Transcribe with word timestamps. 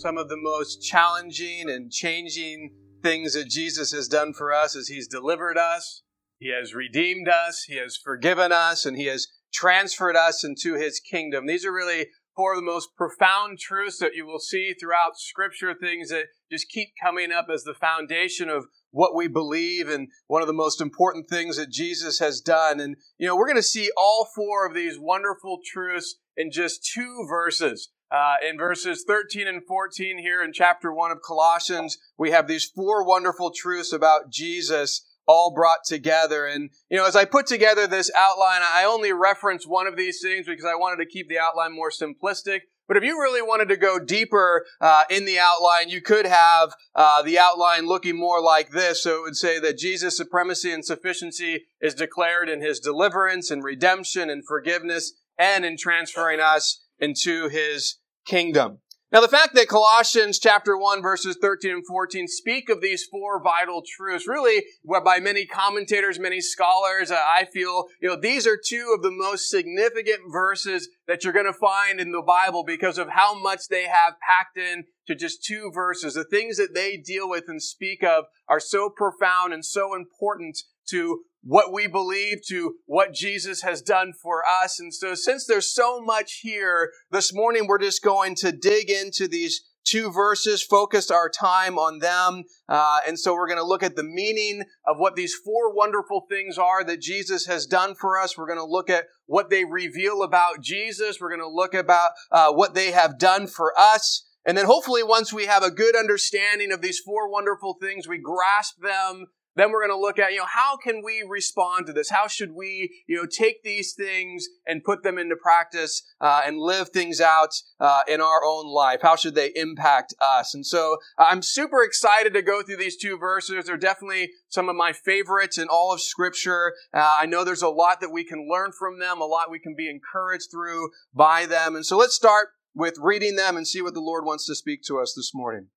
some 0.00 0.16
of 0.16 0.28
the 0.28 0.36
most 0.36 0.82
challenging 0.82 1.68
and 1.68 1.90
changing 1.90 2.70
things 3.02 3.34
that 3.34 3.48
Jesus 3.48 3.92
has 3.92 4.08
done 4.08 4.32
for 4.32 4.52
us 4.52 4.74
is 4.74 4.88
He's 4.88 5.08
delivered 5.08 5.58
us, 5.58 6.02
He 6.38 6.52
has 6.52 6.74
redeemed 6.74 7.28
us, 7.28 7.64
He 7.66 7.76
has 7.76 7.96
forgiven 7.96 8.52
us, 8.52 8.86
and 8.86 8.96
He 8.96 9.06
has 9.06 9.26
transferred 9.52 10.16
us 10.16 10.44
into 10.44 10.74
His 10.74 11.00
kingdom. 11.00 11.46
These 11.46 11.64
are 11.64 11.72
really 11.72 12.06
four 12.36 12.52
of 12.52 12.58
the 12.58 12.62
most 12.62 12.90
profound 12.96 13.58
truths 13.58 13.98
that 13.98 14.14
you 14.14 14.24
will 14.24 14.38
see 14.38 14.72
throughout 14.72 15.16
Scripture, 15.16 15.74
things 15.74 16.10
that 16.10 16.26
just 16.50 16.68
keep 16.68 16.90
coming 17.02 17.32
up 17.32 17.46
as 17.52 17.64
the 17.64 17.74
foundation 17.74 18.48
of 18.48 18.66
what 18.90 19.14
we 19.14 19.26
believe 19.26 19.88
and 19.88 20.08
one 20.28 20.40
of 20.40 20.48
the 20.48 20.54
most 20.54 20.80
important 20.80 21.28
things 21.28 21.56
that 21.56 21.70
Jesus 21.70 22.20
has 22.20 22.40
done. 22.40 22.78
And, 22.78 22.96
you 23.18 23.26
know, 23.26 23.36
we're 23.36 23.48
going 23.48 23.56
to 23.56 23.62
see 23.62 23.90
all 23.96 24.28
four 24.34 24.66
of 24.66 24.74
these 24.74 24.98
wonderful 24.98 25.58
truths 25.64 26.16
in 26.36 26.50
just 26.52 26.88
two 26.94 27.26
verses. 27.28 27.90
Uh, 28.10 28.34
in 28.48 28.56
verses 28.56 29.04
13 29.06 29.46
and 29.46 29.64
14 29.66 30.18
here 30.18 30.42
in 30.42 30.52
chapter 30.52 30.92
1 30.92 31.10
of 31.10 31.20
Colossians, 31.20 31.98
we 32.16 32.30
have 32.30 32.48
these 32.48 32.64
four 32.64 33.04
wonderful 33.04 33.50
truths 33.50 33.92
about 33.92 34.30
Jesus 34.30 35.04
all 35.26 35.52
brought 35.54 35.84
together. 35.84 36.46
And, 36.46 36.70
you 36.88 36.96
know, 36.96 37.06
as 37.06 37.14
I 37.14 37.26
put 37.26 37.46
together 37.46 37.86
this 37.86 38.10
outline, 38.16 38.62
I 38.62 38.84
only 38.84 39.12
reference 39.12 39.66
one 39.66 39.86
of 39.86 39.96
these 39.96 40.22
things 40.22 40.46
because 40.46 40.64
I 40.64 40.74
wanted 40.74 41.04
to 41.04 41.10
keep 41.10 41.28
the 41.28 41.38
outline 41.38 41.74
more 41.74 41.90
simplistic. 41.90 42.60
But 42.88 42.96
if 42.96 43.04
you 43.04 43.20
really 43.20 43.42
wanted 43.42 43.68
to 43.68 43.76
go 43.76 43.98
deeper 43.98 44.64
uh, 44.80 45.02
in 45.10 45.26
the 45.26 45.38
outline, 45.38 45.90
you 45.90 46.00
could 46.00 46.24
have 46.24 46.72
uh, 46.94 47.20
the 47.20 47.38
outline 47.38 47.86
looking 47.86 48.18
more 48.18 48.40
like 48.40 48.70
this. 48.70 49.02
So 49.02 49.18
it 49.18 49.22
would 49.22 49.36
say 49.36 49.60
that 49.60 49.76
Jesus' 49.76 50.16
supremacy 50.16 50.72
and 50.72 50.82
sufficiency 50.82 51.66
is 51.82 51.94
declared 51.94 52.48
in 52.48 52.62
his 52.62 52.80
deliverance 52.80 53.50
and 53.50 53.62
redemption 53.62 54.30
and 54.30 54.42
forgiveness 54.46 55.12
and 55.38 55.66
in 55.66 55.76
transferring 55.76 56.40
us 56.40 56.87
into 57.00 57.48
his 57.48 57.96
kingdom. 58.26 58.78
Now, 59.10 59.22
the 59.22 59.28
fact 59.28 59.54
that 59.54 59.68
Colossians 59.68 60.38
chapter 60.38 60.76
1 60.76 61.00
verses 61.00 61.38
13 61.40 61.70
and 61.70 61.86
14 61.86 62.28
speak 62.28 62.68
of 62.68 62.82
these 62.82 63.06
four 63.10 63.42
vital 63.42 63.82
truths, 63.96 64.28
really, 64.28 64.64
by 65.02 65.18
many 65.18 65.46
commentators, 65.46 66.18
many 66.18 66.42
scholars, 66.42 67.10
uh, 67.10 67.14
I 67.16 67.46
feel, 67.46 67.86
you 68.02 68.08
know, 68.10 68.20
these 68.20 68.46
are 68.46 68.58
two 68.62 68.92
of 68.94 69.02
the 69.02 69.10
most 69.10 69.48
significant 69.48 70.30
verses 70.30 70.90
that 71.06 71.24
you're 71.24 71.32
going 71.32 71.46
to 71.46 71.54
find 71.54 72.00
in 72.00 72.12
the 72.12 72.20
Bible 72.20 72.64
because 72.64 72.98
of 72.98 73.08
how 73.08 73.40
much 73.40 73.68
they 73.70 73.84
have 73.84 74.16
packed 74.20 74.58
in 74.58 74.84
to 75.06 75.14
just 75.14 75.42
two 75.42 75.70
verses. 75.74 76.12
The 76.12 76.24
things 76.24 76.58
that 76.58 76.74
they 76.74 76.98
deal 76.98 77.30
with 77.30 77.44
and 77.48 77.62
speak 77.62 78.04
of 78.04 78.24
are 78.46 78.60
so 78.60 78.90
profound 78.90 79.54
and 79.54 79.64
so 79.64 79.94
important 79.94 80.58
to 80.90 81.22
what 81.48 81.72
we 81.72 81.86
believe 81.86 82.40
to 82.46 82.74
what 82.84 83.14
Jesus 83.14 83.62
has 83.62 83.80
done 83.80 84.12
for 84.12 84.42
us. 84.62 84.78
And 84.78 84.92
so 84.92 85.14
since 85.14 85.46
there's 85.46 85.72
so 85.72 85.98
much 85.98 86.40
here 86.42 86.92
this 87.10 87.32
morning, 87.32 87.66
we're 87.66 87.78
just 87.78 88.04
going 88.04 88.34
to 88.36 88.52
dig 88.52 88.90
into 88.90 89.26
these 89.26 89.62
two 89.82 90.12
verses, 90.12 90.62
focus 90.62 91.10
our 91.10 91.30
time 91.30 91.78
on 91.78 92.00
them. 92.00 92.44
Uh, 92.68 92.98
and 93.06 93.18
so 93.18 93.32
we're 93.32 93.46
going 93.46 93.58
to 93.58 93.64
look 93.64 93.82
at 93.82 93.96
the 93.96 94.04
meaning 94.04 94.62
of 94.86 94.98
what 94.98 95.16
these 95.16 95.34
four 95.34 95.74
wonderful 95.74 96.26
things 96.28 96.58
are 96.58 96.84
that 96.84 97.00
Jesus 97.00 97.46
has 97.46 97.64
done 97.64 97.94
for 97.94 98.20
us. 98.20 98.36
We're 98.36 98.46
going 98.46 98.58
to 98.58 98.64
look 98.66 98.90
at 98.90 99.06
what 99.24 99.48
they 99.48 99.64
reveal 99.64 100.22
about 100.22 100.60
Jesus. 100.60 101.18
We're 101.18 101.34
going 101.34 101.40
to 101.40 101.48
look 101.48 101.72
about 101.72 102.10
uh, 102.30 102.52
what 102.52 102.74
they 102.74 102.90
have 102.90 103.18
done 103.18 103.46
for 103.46 103.72
us. 103.78 104.26
And 104.44 104.58
then 104.58 104.66
hopefully 104.66 105.02
once 105.02 105.32
we 105.32 105.46
have 105.46 105.62
a 105.62 105.70
good 105.70 105.96
understanding 105.96 106.72
of 106.72 106.82
these 106.82 106.98
four 106.98 107.30
wonderful 107.30 107.78
things, 107.80 108.06
we 108.06 108.18
grasp 108.18 108.82
them 108.82 109.28
then 109.58 109.72
we're 109.72 109.86
going 109.86 109.96
to 109.96 110.00
look 110.00 110.18
at, 110.18 110.32
you 110.32 110.38
know, 110.38 110.46
how 110.46 110.76
can 110.76 111.02
we 111.02 111.24
respond 111.28 111.86
to 111.86 111.92
this? 111.92 112.10
How 112.10 112.26
should 112.26 112.52
we, 112.52 113.02
you 113.06 113.16
know, 113.16 113.26
take 113.26 113.62
these 113.62 113.92
things 113.92 114.46
and 114.66 114.84
put 114.84 115.02
them 115.02 115.18
into 115.18 115.36
practice 115.36 116.02
uh, 116.20 116.42
and 116.46 116.58
live 116.58 116.90
things 116.90 117.20
out 117.20 117.54
uh, 117.80 118.02
in 118.06 118.20
our 118.20 118.44
own 118.44 118.66
life? 118.66 119.00
How 119.02 119.16
should 119.16 119.34
they 119.34 119.50
impact 119.54 120.14
us? 120.20 120.54
And 120.54 120.64
so 120.64 120.98
I'm 121.18 121.42
super 121.42 121.82
excited 121.82 122.34
to 122.34 122.42
go 122.42 122.62
through 122.62 122.76
these 122.76 122.96
two 122.96 123.18
verses. 123.18 123.66
They're 123.66 123.76
definitely 123.76 124.30
some 124.48 124.68
of 124.68 124.76
my 124.76 124.92
favorites 124.92 125.58
in 125.58 125.68
all 125.68 125.92
of 125.92 126.00
Scripture. 126.00 126.74
Uh, 126.94 127.18
I 127.20 127.26
know 127.26 127.44
there's 127.44 127.62
a 127.62 127.68
lot 127.68 128.00
that 128.00 128.12
we 128.12 128.24
can 128.24 128.48
learn 128.48 128.72
from 128.78 128.98
them, 128.98 129.20
a 129.20 129.24
lot 129.24 129.50
we 129.50 129.58
can 129.58 129.74
be 129.74 129.90
encouraged 129.90 130.50
through 130.50 130.90
by 131.14 131.46
them. 131.46 131.74
And 131.74 131.84
so 131.84 131.96
let's 131.96 132.14
start 132.14 132.48
with 132.74 132.94
reading 133.00 133.36
them 133.36 133.56
and 133.56 133.66
see 133.66 133.82
what 133.82 133.94
the 133.94 134.00
Lord 134.00 134.24
wants 134.24 134.46
to 134.46 134.54
speak 134.54 134.82
to 134.84 134.98
us 134.98 135.14
this 135.16 135.32
morning. 135.34 135.68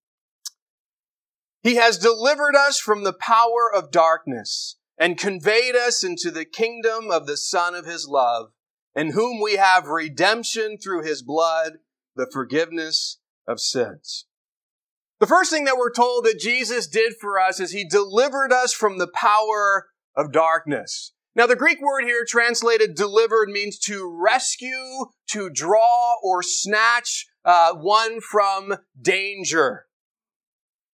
He 1.61 1.75
has 1.75 1.97
delivered 1.97 2.55
us 2.55 2.79
from 2.79 3.03
the 3.03 3.13
power 3.13 3.72
of 3.73 3.91
darkness 3.91 4.77
and 4.97 5.17
conveyed 5.17 5.75
us 5.75 6.03
into 6.03 6.31
the 6.31 6.45
kingdom 6.45 7.11
of 7.11 7.27
the 7.27 7.38
Son 7.38 7.75
of 7.75 7.85
His 7.85 8.07
love, 8.07 8.51
in 8.95 9.11
whom 9.11 9.39
we 9.41 9.57
have 9.57 9.88
redemption 9.88 10.77
through 10.77 11.03
His 11.03 11.21
blood, 11.21 11.73
the 12.16 12.27
forgiveness 12.31 13.19
of 13.47 13.59
sins. 13.59 14.25
The 15.19 15.27
first 15.27 15.51
thing 15.51 15.66
that 15.66 15.77
we're 15.77 15.94
told 15.94 16.25
that 16.25 16.39
Jesus 16.39 16.88
did 16.88 17.13
for 17.21 17.39
us 17.39 17.59
is 17.59 17.71
He 17.71 17.88
delivered 17.88 18.51
us 18.51 18.73
from 18.73 18.97
the 18.97 19.11
power 19.13 19.89
of 20.16 20.31
darkness. 20.31 21.13
Now, 21.35 21.45
the 21.45 21.55
Greek 21.55 21.79
word 21.79 22.03
here 22.03 22.25
translated 22.27 22.95
delivered 22.95 23.50
means 23.50 23.77
to 23.79 24.11
rescue, 24.11 25.05
to 25.29 25.50
draw, 25.50 26.16
or 26.21 26.44
snatch 26.44 27.27
uh, 27.45 27.73
one 27.75 28.19
from 28.19 28.75
danger. 29.00 29.85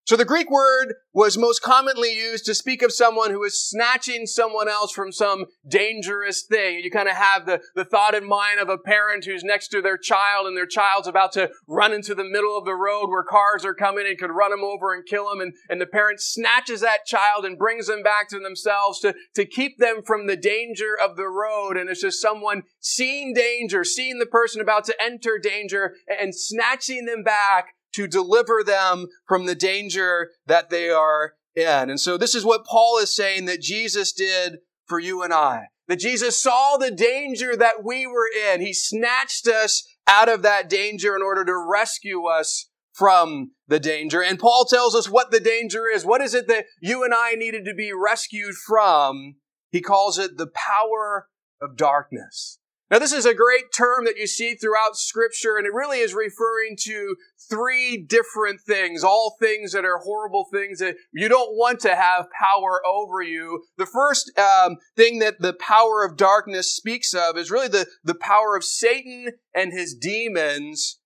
So 0.07 0.15
the 0.15 0.23
Greek 0.23 0.49
word 0.49 0.93
was 1.13 1.37
most 1.37 1.61
commonly 1.61 2.15
used 2.15 2.45
to 2.45 2.55
speak 2.55 2.81
of 2.81 2.93
someone 2.93 3.31
who 3.31 3.43
is 3.43 3.61
snatching 3.61 4.25
someone 4.25 4.69
else 4.69 4.93
from 4.93 5.11
some 5.11 5.47
dangerous 5.67 6.45
thing. 6.49 6.79
You 6.81 6.89
kind 6.89 7.09
of 7.09 7.17
have 7.17 7.45
the, 7.45 7.59
the 7.75 7.83
thought 7.83 8.15
in 8.15 8.25
mind 8.25 8.61
of 8.61 8.69
a 8.69 8.77
parent 8.77 9.25
who's 9.25 9.43
next 9.43 9.67
to 9.69 9.81
their 9.81 9.97
child 9.97 10.47
and 10.47 10.55
their 10.55 10.65
child's 10.65 11.09
about 11.09 11.33
to 11.33 11.49
run 11.67 11.91
into 11.91 12.15
the 12.15 12.23
middle 12.23 12.57
of 12.57 12.63
the 12.63 12.73
road 12.73 13.09
where 13.09 13.21
cars 13.21 13.65
are 13.65 13.73
coming 13.73 14.05
and 14.07 14.17
could 14.17 14.31
run 14.31 14.51
them 14.51 14.63
over 14.63 14.93
and 14.93 15.05
kill 15.05 15.29
them. 15.29 15.41
And, 15.41 15.53
and 15.67 15.81
the 15.81 15.85
parent 15.85 16.21
snatches 16.21 16.79
that 16.79 17.05
child 17.05 17.43
and 17.43 17.57
brings 17.57 17.87
them 17.87 18.01
back 18.01 18.29
to 18.29 18.39
themselves 18.39 19.01
to, 19.01 19.13
to 19.35 19.45
keep 19.45 19.77
them 19.77 20.03
from 20.05 20.25
the 20.25 20.37
danger 20.37 20.95
of 21.03 21.17
the 21.17 21.27
road. 21.27 21.75
And 21.75 21.89
it's 21.89 21.99
just 21.99 22.21
someone 22.21 22.63
seeing 22.79 23.33
danger, 23.33 23.83
seeing 23.83 24.19
the 24.19 24.25
person 24.25 24.61
about 24.61 24.85
to 24.85 24.95
enter 25.03 25.37
danger 25.37 25.95
and 26.07 26.33
snatching 26.33 27.03
them 27.03 27.23
back 27.23 27.73
to 27.97 28.07
deliver 28.07 28.63
them 28.63 29.07
from 29.27 29.47
the 29.47 29.55
danger 29.55 30.29
that 30.45 30.69
they 30.69 30.89
are 30.89 31.33
in. 31.55 31.89
And 31.89 31.99
so 31.99 32.15
this 32.15 32.35
is 32.35 32.45
what 32.45 32.65
Paul 32.65 32.99
is 32.99 33.13
saying 33.13 33.45
that 33.45 33.59
Jesus 33.59 34.13
did 34.13 34.59
for 34.85 34.99
you 34.99 35.23
and 35.23 35.33
I. 35.33 35.65
That 35.87 35.99
Jesus 35.99 36.41
saw 36.41 36.77
the 36.77 36.91
danger 36.91 37.55
that 37.55 37.83
we 37.83 38.05
were 38.05 38.29
in. 38.51 38.61
He 38.61 38.73
snatched 38.73 39.47
us 39.47 39.83
out 40.07 40.29
of 40.29 40.43
that 40.43 40.69
danger 40.69 41.15
in 41.15 41.23
order 41.23 41.43
to 41.45 41.57
rescue 41.57 42.25
us 42.25 42.69
from 42.93 43.51
the 43.67 43.79
danger. 43.79 44.21
And 44.21 44.37
Paul 44.37 44.65
tells 44.65 44.95
us 44.95 45.09
what 45.09 45.31
the 45.31 45.39
danger 45.39 45.87
is. 45.87 46.05
What 46.05 46.21
is 46.21 46.33
it 46.33 46.47
that 46.47 46.65
you 46.81 47.03
and 47.03 47.13
I 47.13 47.33
needed 47.33 47.65
to 47.65 47.73
be 47.73 47.91
rescued 47.93 48.55
from? 48.55 49.35
He 49.71 49.81
calls 49.81 50.19
it 50.19 50.37
the 50.37 50.47
power 50.47 51.27
of 51.61 51.77
darkness. 51.77 52.59
Now, 52.89 52.99
this 52.99 53.11
is 53.11 53.25
a 53.25 53.33
great 53.33 53.73
term 53.75 54.05
that 54.05 54.15
you 54.15 54.27
see 54.27 54.55
throughout 54.55 54.95
scripture, 54.95 55.57
and 55.57 55.67
it 55.67 55.73
really 55.73 55.99
is 55.99 56.13
referring 56.13 56.77
to 56.83 57.17
three 57.49 57.97
different 57.97 58.61
things, 58.61 59.03
all 59.03 59.35
things 59.41 59.73
that 59.73 59.83
are 59.83 59.97
horrible 59.97 60.45
things 60.53 60.79
that 60.79 60.95
you 61.11 61.27
don't 61.27 61.51
want 61.57 61.81
to 61.81 61.95
have 61.95 62.27
power 62.31 62.81
over 62.85 63.21
you. 63.21 63.63
The 63.77 63.85
first 63.85 64.31
um, 64.39 64.77
thing 64.95 65.19
that 65.19 65.41
the 65.41 65.53
power 65.53 66.05
of 66.05 66.15
darkness 66.15 66.73
speaks 66.73 67.13
of 67.13 67.37
is 67.37 67.51
really 67.51 67.67
the, 67.67 67.87
the 68.05 68.15
power 68.15 68.55
of 68.55 68.63
Satan 68.63 69.33
and 69.53 69.73
his 69.73 69.93
demons 69.93 70.99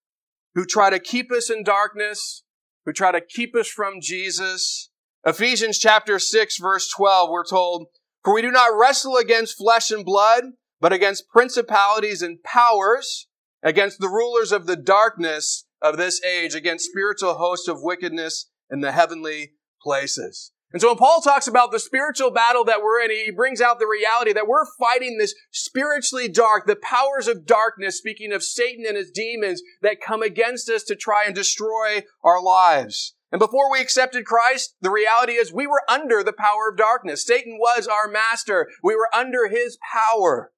who 0.53 0.65
try 0.65 0.91
to 0.91 0.99
keep 0.99 1.31
us 1.31 1.49
in 1.49 1.63
darkness, 1.63 2.43
who 2.85 2.93
try 2.93 3.11
to 3.11 3.21
keep 3.21 3.55
us 3.55 3.67
from 3.67 4.01
Jesus. 4.01 4.91
Ephesians 5.25 5.79
chapter 5.79 6.19
6 6.19 6.57
verse 6.59 6.91
12, 6.95 7.29
we're 7.31 7.43
told, 7.43 7.87
For 8.23 8.35
we 8.35 8.43
do 8.43 8.51
not 8.51 8.77
wrestle 8.77 9.17
against 9.17 9.57
flesh 9.57 9.89
and 9.89 10.05
blood, 10.05 10.43
but 10.81 10.91
against 10.91 11.29
principalities 11.29 12.21
and 12.21 12.43
powers, 12.43 13.27
against 13.63 13.99
the 13.99 14.09
rulers 14.09 14.51
of 14.51 14.65
the 14.65 14.75
darkness 14.75 15.65
of 15.81 15.97
this 15.97 16.21
age, 16.23 16.55
against 16.55 16.89
spiritual 16.89 17.35
hosts 17.35 17.67
of 17.67 17.77
wickedness 17.81 18.49
in 18.69 18.81
the 18.81 18.91
heavenly 18.91 19.53
places. 19.81 20.51
And 20.73 20.81
so 20.81 20.87
when 20.87 20.97
Paul 20.97 21.21
talks 21.21 21.47
about 21.47 21.71
the 21.71 21.79
spiritual 21.79 22.31
battle 22.31 22.63
that 22.65 22.81
we're 22.81 23.01
in, 23.01 23.11
he 23.11 23.31
brings 23.31 23.59
out 23.59 23.77
the 23.79 23.87
reality 23.87 24.31
that 24.31 24.47
we're 24.47 24.65
fighting 24.79 25.17
this 25.17 25.35
spiritually 25.51 26.29
dark, 26.29 26.65
the 26.65 26.77
powers 26.77 27.27
of 27.27 27.45
darkness, 27.45 27.97
speaking 27.97 28.31
of 28.31 28.43
Satan 28.43 28.85
and 28.87 28.95
his 28.95 29.11
demons 29.11 29.61
that 29.81 30.01
come 30.01 30.21
against 30.21 30.69
us 30.69 30.83
to 30.83 30.95
try 30.95 31.25
and 31.25 31.35
destroy 31.35 32.03
our 32.23 32.41
lives. 32.41 33.15
And 33.33 33.39
before 33.39 33.71
we 33.71 33.81
accepted 33.81 34.25
Christ, 34.25 34.75
the 34.81 34.91
reality 34.91 35.33
is 35.33 35.53
we 35.53 35.67
were 35.67 35.83
under 35.89 36.23
the 36.23 36.33
power 36.33 36.69
of 36.69 36.77
darkness. 36.77 37.25
Satan 37.25 37.57
was 37.59 37.87
our 37.87 38.07
master. 38.09 38.69
We 38.81 38.95
were 38.95 39.09
under 39.13 39.47
his 39.49 39.77
power. 39.93 40.51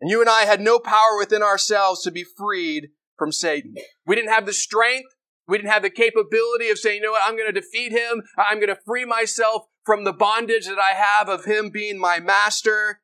And 0.00 0.10
you 0.10 0.20
and 0.20 0.30
I 0.30 0.42
had 0.42 0.60
no 0.60 0.78
power 0.78 1.16
within 1.18 1.42
ourselves 1.42 2.02
to 2.02 2.10
be 2.10 2.24
freed 2.24 2.90
from 3.16 3.32
Satan. 3.32 3.74
We 4.06 4.14
didn't 4.14 4.32
have 4.32 4.46
the 4.46 4.52
strength. 4.52 5.14
We 5.48 5.58
didn't 5.58 5.70
have 5.70 5.82
the 5.82 5.90
capability 5.90 6.68
of 6.68 6.78
saying, 6.78 6.96
you 6.96 7.02
know 7.02 7.12
what, 7.12 7.22
I'm 7.24 7.36
going 7.36 7.52
to 7.52 7.60
defeat 7.60 7.90
him. 7.90 8.22
I'm 8.36 8.58
going 8.58 8.68
to 8.68 8.78
free 8.86 9.04
myself 9.04 9.64
from 9.84 10.04
the 10.04 10.12
bondage 10.12 10.66
that 10.66 10.78
I 10.78 10.94
have 10.94 11.28
of 11.28 11.46
him 11.46 11.70
being 11.70 11.98
my 11.98 12.20
master. 12.20 13.00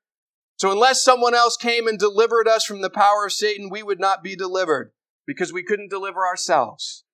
So 0.56 0.70
unless 0.70 1.02
someone 1.02 1.35
else 1.35 1.56
came 1.56 1.88
and 1.88 1.99
delivered 1.99 2.46
us 2.46 2.64
from 2.64 2.82
the 2.82 2.91
power 2.91 3.25
of 3.26 3.32
Satan, 3.32 3.70
we 3.70 3.82
would 3.82 3.99
not 3.99 4.23
be 4.23 4.37
delivered 4.37 4.93
because 5.26 5.52
we 5.52 5.64
couldn't 5.64 5.90
deliver 5.90 6.26
ourselves. 6.26 7.05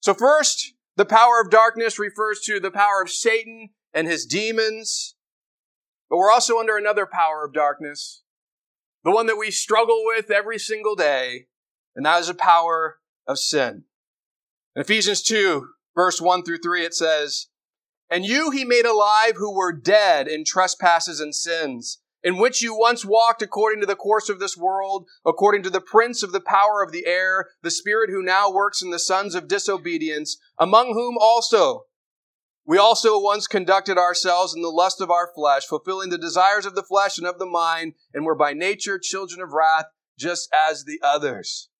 So 0.00 0.14
first, 0.14 0.72
the 0.96 1.04
power 1.04 1.40
of 1.40 1.50
darkness 1.50 1.98
refers 1.98 2.40
to 2.40 2.58
the 2.58 2.70
power 2.70 3.02
of 3.02 3.10
Satan 3.10 3.68
and 3.92 4.08
his 4.08 4.26
demons. 4.26 5.14
But 6.10 6.16
we're 6.16 6.30
also 6.30 6.58
under 6.58 6.76
another 6.76 7.06
power 7.06 7.44
of 7.44 7.52
darkness, 7.52 8.22
the 9.04 9.10
one 9.10 9.26
that 9.26 9.38
we 9.38 9.50
struggle 9.50 10.02
with 10.04 10.30
every 10.30 10.58
single 10.58 10.94
day, 10.94 11.46
and 11.94 12.04
that 12.06 12.20
is 12.20 12.28
the 12.28 12.34
power 12.34 12.98
of 13.26 13.38
sin. 13.38 13.84
In 14.74 14.82
Ephesians 14.82 15.22
2, 15.22 15.66
verse 15.94 16.20
1 16.20 16.44
through 16.44 16.58
3, 16.58 16.84
it 16.84 16.94
says, 16.94 17.46
And 18.10 18.24
you 18.24 18.50
he 18.50 18.64
made 18.64 18.86
alive 18.86 19.32
who 19.36 19.54
were 19.54 19.72
dead 19.72 20.28
in 20.28 20.44
trespasses 20.44 21.20
and 21.20 21.34
sins, 21.34 22.00
in 22.22 22.38
which 22.38 22.62
you 22.62 22.76
once 22.76 23.04
walked 23.04 23.42
according 23.42 23.80
to 23.80 23.86
the 23.86 23.96
course 23.96 24.28
of 24.28 24.40
this 24.40 24.56
world, 24.56 25.06
according 25.24 25.62
to 25.62 25.70
the 25.70 25.80
prince 25.80 26.22
of 26.22 26.32
the 26.32 26.40
power 26.40 26.82
of 26.82 26.92
the 26.92 27.06
air, 27.06 27.48
the 27.62 27.70
spirit 27.70 28.10
who 28.10 28.22
now 28.22 28.50
works 28.50 28.82
in 28.82 28.90
the 28.90 28.98
sons 28.98 29.34
of 29.34 29.48
disobedience, 29.48 30.38
among 30.58 30.92
whom 30.94 31.16
also 31.18 31.84
we 32.68 32.76
also 32.76 33.18
once 33.18 33.46
conducted 33.46 33.96
ourselves 33.96 34.54
in 34.54 34.60
the 34.60 34.68
lust 34.68 35.00
of 35.00 35.10
our 35.10 35.30
flesh, 35.34 35.64
fulfilling 35.64 36.10
the 36.10 36.18
desires 36.18 36.66
of 36.66 36.74
the 36.74 36.82
flesh 36.82 37.16
and 37.16 37.26
of 37.26 37.38
the 37.38 37.46
mind, 37.46 37.94
and 38.12 38.26
were 38.26 38.34
by 38.34 38.52
nature 38.52 39.00
children 39.02 39.40
of 39.40 39.54
wrath, 39.54 39.86
just 40.18 40.50
as 40.68 40.84
the 40.84 41.00
others. 41.02 41.70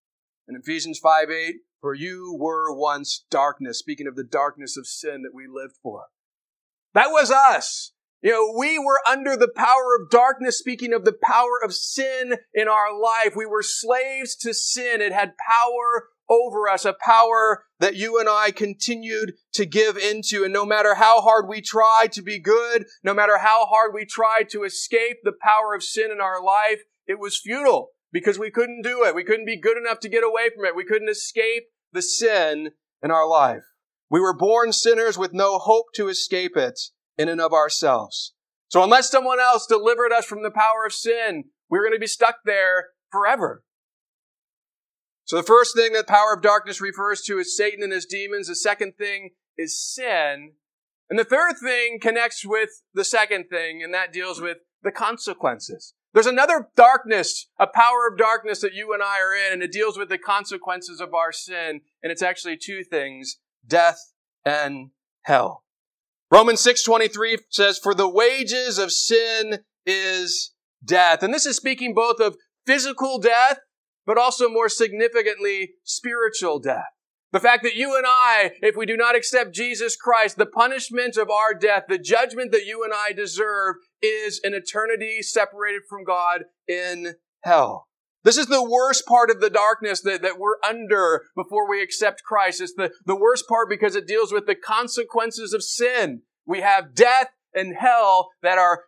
In 0.49 0.57
Ephesians 0.57 0.99
5 0.99 1.31
8, 1.31 1.57
for 1.83 1.93
you 1.93 2.35
were 2.41 2.75
once 2.75 3.27
darkness, 3.31 3.79
speaking 3.79 4.07
of 4.07 4.17
the 4.17 4.25
darkness 4.25 4.79
of 4.79 4.87
sin 4.87 5.25
that 5.25 5.35
we 5.35 5.45
lived 5.47 5.75
for. 5.83 6.07
That 6.95 7.09
was 7.09 7.31
us. 7.31 7.93
You 8.23 8.31
know, 8.33 8.59
we 8.59 8.79
were 8.79 9.01
under 9.07 9.37
the 9.37 9.53
power 9.55 9.95
of 10.01 10.11
darkness, 10.11 10.59
speaking 10.59 10.95
of 10.95 11.05
the 11.05 11.17
power 11.23 11.63
of 11.63 11.75
sin 11.75 12.37
in 12.55 12.67
our 12.67 12.99
life. 12.99 13.37
We 13.37 13.45
were 13.45 13.63
slaves 13.63 14.35
to 14.37 14.55
sin. 14.55 15.03
It 15.03 15.13
had 15.13 15.35
power 15.47 16.09
over 16.29 16.69
us, 16.69 16.85
a 16.85 16.95
power 17.05 17.65
that 17.81 17.97
you 17.97 18.19
and 18.19 18.29
I 18.29 18.51
continued 18.51 19.35
to 19.55 19.67
give 19.67 19.97
into. 19.97 20.45
And 20.45 20.53
no 20.53 20.65
matter 20.67 20.95
how 20.95 21.21
hard 21.21 21.49
we 21.49 21.61
tried 21.61 22.13
to 22.13 22.23
be 22.23 22.39
good, 22.39 22.87
no 23.03 23.15
matter 23.15 23.39
how 23.39 23.67
hard 23.67 23.93
we 23.95 24.05
tried 24.05 24.49
to 24.51 24.65
escape 24.65 25.19
the 25.23 25.33
power 25.41 25.75
of 25.75 25.83
sin 25.83 26.11
in 26.11 26.21
our 26.21 26.43
life, 26.43 26.83
it 27.07 27.19
was 27.19 27.41
futile 27.41 27.91
because 28.13 28.39
we 28.39 28.51
couldn't 28.51 28.83
do 28.83 29.05
it. 29.05 29.15
We 29.15 29.25
couldn't 29.25 29.47
be 29.47 29.61
good 29.61 29.77
enough 29.77 30.01
to 30.01 30.09
get 30.09 30.25
away 30.25 30.51
from 30.55 30.65
it. 30.65 30.77
We 30.77 30.85
couldn't 30.85 31.09
escape 31.09 31.65
the 31.93 32.03
sin 32.03 32.73
in 33.03 33.11
our 33.11 33.29
life. 33.29 33.65
We 34.11 34.21
were 34.21 34.37
born 34.37 34.73
sinners 34.73 35.19
with 35.19 35.33
no 35.33 35.59
hope 35.59 35.87
to 35.95 36.09
escape 36.09 36.57
it 36.57 36.81
in 37.17 37.29
and 37.29 37.41
of 37.41 37.53
ourselves. 37.53 38.35
So 38.69 38.83
unless 38.83 39.11
someone 39.11 39.41
else 39.41 39.67
delivered 39.67 40.13
us 40.13 40.27
from 40.27 40.43
the 40.43 40.51
power 40.51 40.85
of 40.87 40.93
sin, 40.93 41.45
we 41.71 41.79
we're 41.79 41.85
going 41.85 41.97
to 41.97 42.01
be 42.01 42.07
stuck 42.07 42.37
there 42.45 42.89
forever. 43.11 43.63
So 45.29 45.37
the 45.37 45.43
first 45.43 45.77
thing 45.77 45.93
that 45.93 46.07
power 46.07 46.33
of 46.35 46.41
darkness 46.41 46.81
refers 46.81 47.21
to 47.25 47.39
is 47.39 47.55
Satan 47.55 47.83
and 47.83 47.93
his 47.93 48.07
demons. 48.07 48.49
The 48.49 48.55
second 48.55 48.95
thing 48.97 49.33
is 49.59 49.79
sin. 49.79 50.53
And 51.11 51.19
the 51.19 51.25
third 51.25 51.57
thing 51.63 52.01
connects 52.01 52.47
with 52.47 52.71
the 52.95 53.05
second 53.05 53.51
thing, 53.51 53.83
and 53.83 53.93
that 53.93 54.11
deals 54.11 54.41
with 54.41 54.57
the 54.83 54.91
consequences. 54.91 55.93
There's 56.15 56.25
another 56.25 56.69
darkness, 56.77 57.47
a 57.59 57.67
power 57.67 58.09
of 58.11 58.17
darkness 58.17 58.63
that 58.63 58.73
you 58.73 58.95
and 58.95 59.03
I 59.03 59.21
are 59.21 59.35
in, 59.35 59.53
and 59.53 59.63
it 59.63 59.71
deals 59.71 59.99
with 59.99 60.09
the 60.09 60.17
consequences 60.17 60.99
of 60.99 61.13
our 61.13 61.31
sin. 61.31 61.83
And 62.03 62.11
it's 62.11 62.23
actually 62.23 62.57
two 62.57 62.83
things, 62.83 63.37
death 63.67 64.15
and 64.47 64.93
hell. 65.25 65.63
Romans 66.31 66.65
6.23 66.65 67.41
says, 67.51 67.79
For 67.79 67.95
the 67.95 68.09
wages 68.09 68.79
of 68.79 68.93
sin 68.93 69.59
is 69.85 70.55
death. 70.83 71.23
And 71.23 71.35
this 71.35 71.45
is 71.45 71.57
speaking 71.57 71.93
both 71.93 72.19
of 72.19 72.39
physical 72.67 73.19
death, 73.19 73.59
but 74.09 74.17
also 74.17 74.49
more 74.49 74.71
significantly, 74.71 75.75
spiritual 75.85 76.59
death. 76.59 76.87
The 77.31 77.41
fact 77.41 77.63
that 77.63 77.75
you 77.75 77.95
and 77.95 78.07
I, 78.09 78.53
if 78.63 78.75
we 78.75 78.87
do 78.87 78.97
not 78.97 79.15
accept 79.15 79.55
Jesus 79.55 79.97
Christ, 79.97 80.39
the 80.39 80.47
punishment 80.47 81.19
of 81.19 81.29
our 81.29 81.53
death, 81.53 81.85
the 81.91 81.99
judgment 81.99 82.51
that 82.53 82.65
you 82.65 82.83
and 82.83 82.93
I 82.97 83.13
deserve 83.13 83.77
is 84.01 84.41
an 84.43 84.55
eternity 84.55 85.21
separated 85.21 85.83
from 85.91 86.05
God 86.05 86.45
in 86.67 87.17
hell. 87.45 87.89
This 88.25 88.39
is 88.39 88.47
the 88.47 88.65
worst 88.65 89.07
part 89.07 89.31
of 89.31 89.43
the 89.43 89.51
darkness 89.51 90.01
that, 90.01 90.23
that 90.23 90.39
we're 90.39 90.57
under 90.67 91.25
before 91.37 91.69
we 91.69 91.83
accept 91.83 92.23
Christ. 92.25 92.63
It's 92.63 92.73
the, 92.75 92.91
the 93.05 93.15
worst 93.15 93.47
part 93.47 93.69
because 93.69 93.95
it 93.95 94.07
deals 94.07 94.33
with 94.33 94.47
the 94.47 94.55
consequences 94.55 95.53
of 95.53 95.63
sin. 95.63 96.23
We 96.47 96.63
have 96.63 96.95
death 96.95 97.29
and 97.55 97.77
hell 97.79 98.31
that 98.43 98.57
are 98.57 98.85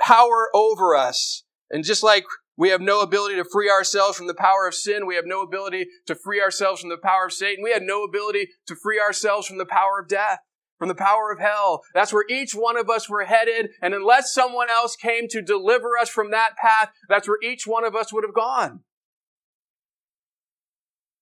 power 0.00 0.48
over 0.52 0.96
us. 0.96 1.44
And 1.70 1.84
just 1.84 2.02
like 2.02 2.24
we 2.56 2.68
have 2.68 2.80
no 2.80 3.00
ability 3.00 3.36
to 3.36 3.44
free 3.44 3.68
ourselves 3.68 4.16
from 4.16 4.28
the 4.28 4.34
power 4.34 4.66
of 4.68 4.74
sin. 4.74 5.06
We 5.06 5.16
have 5.16 5.26
no 5.26 5.42
ability 5.42 5.86
to 6.06 6.14
free 6.14 6.40
ourselves 6.40 6.80
from 6.80 6.90
the 6.90 6.96
power 6.96 7.26
of 7.26 7.32
Satan. 7.32 7.64
We 7.64 7.72
had 7.72 7.82
no 7.82 8.04
ability 8.04 8.48
to 8.68 8.76
free 8.76 9.00
ourselves 9.00 9.46
from 9.46 9.58
the 9.58 9.66
power 9.66 10.00
of 10.00 10.08
death, 10.08 10.38
from 10.78 10.88
the 10.88 10.94
power 10.94 11.32
of 11.32 11.40
hell. 11.40 11.82
That's 11.94 12.12
where 12.12 12.24
each 12.28 12.52
one 12.54 12.76
of 12.76 12.88
us 12.88 13.08
were 13.08 13.24
headed. 13.24 13.70
And 13.82 13.92
unless 13.92 14.32
someone 14.32 14.70
else 14.70 14.94
came 14.94 15.26
to 15.28 15.42
deliver 15.42 15.98
us 16.00 16.08
from 16.08 16.30
that 16.30 16.56
path, 16.56 16.90
that's 17.08 17.26
where 17.26 17.42
each 17.42 17.66
one 17.66 17.84
of 17.84 17.96
us 17.96 18.12
would 18.12 18.24
have 18.24 18.34
gone. 18.34 18.80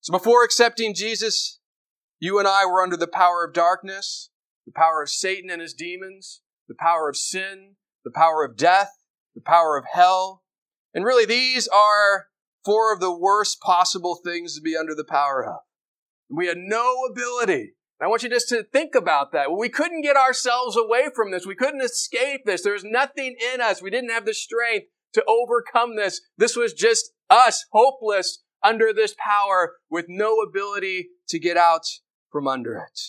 So 0.02 0.12
before 0.12 0.44
accepting 0.44 0.94
Jesus, 0.94 1.60
you 2.20 2.38
and 2.38 2.46
I 2.46 2.66
were 2.66 2.82
under 2.82 2.96
the 2.96 3.08
power 3.08 3.44
of 3.44 3.54
darkness, 3.54 4.30
the 4.66 4.72
power 4.72 5.02
of 5.02 5.08
Satan 5.08 5.48
and 5.48 5.62
his 5.62 5.72
demons, 5.72 6.42
the 6.68 6.74
power 6.78 7.08
of 7.08 7.16
sin, 7.16 7.76
the 8.04 8.10
power 8.10 8.44
of 8.44 8.56
death, 8.56 8.90
the 9.34 9.40
power 9.40 9.78
of 9.78 9.84
hell, 9.92 10.41
and 10.94 11.04
really, 11.04 11.26
these 11.26 11.68
are 11.68 12.26
four 12.64 12.92
of 12.92 13.00
the 13.00 13.16
worst 13.16 13.60
possible 13.60 14.18
things 14.24 14.54
to 14.54 14.60
be 14.60 14.76
under 14.76 14.94
the 14.94 15.04
power 15.04 15.44
of. 15.44 15.60
We 16.28 16.46
had 16.46 16.58
no 16.58 17.04
ability. 17.10 17.74
I 18.00 18.08
want 18.08 18.24
you 18.24 18.28
just 18.28 18.48
to 18.48 18.64
think 18.64 18.94
about 18.96 19.32
that. 19.32 19.52
We 19.52 19.68
couldn't 19.68 20.02
get 20.02 20.16
ourselves 20.16 20.76
away 20.76 21.08
from 21.14 21.30
this. 21.30 21.46
We 21.46 21.54
couldn't 21.54 21.82
escape 21.82 22.40
this. 22.44 22.62
There 22.62 22.72
was 22.72 22.84
nothing 22.84 23.36
in 23.54 23.60
us. 23.60 23.80
We 23.80 23.90
didn't 23.90 24.10
have 24.10 24.26
the 24.26 24.34
strength 24.34 24.86
to 25.12 25.24
overcome 25.26 25.94
this. 25.94 26.20
This 26.36 26.56
was 26.56 26.72
just 26.72 27.12
us, 27.30 27.64
hopeless 27.70 28.42
under 28.62 28.92
this 28.92 29.14
power 29.18 29.74
with 29.88 30.06
no 30.08 30.38
ability 30.38 31.10
to 31.28 31.38
get 31.38 31.56
out 31.56 31.86
from 32.30 32.48
under 32.48 32.76
it. 32.76 33.00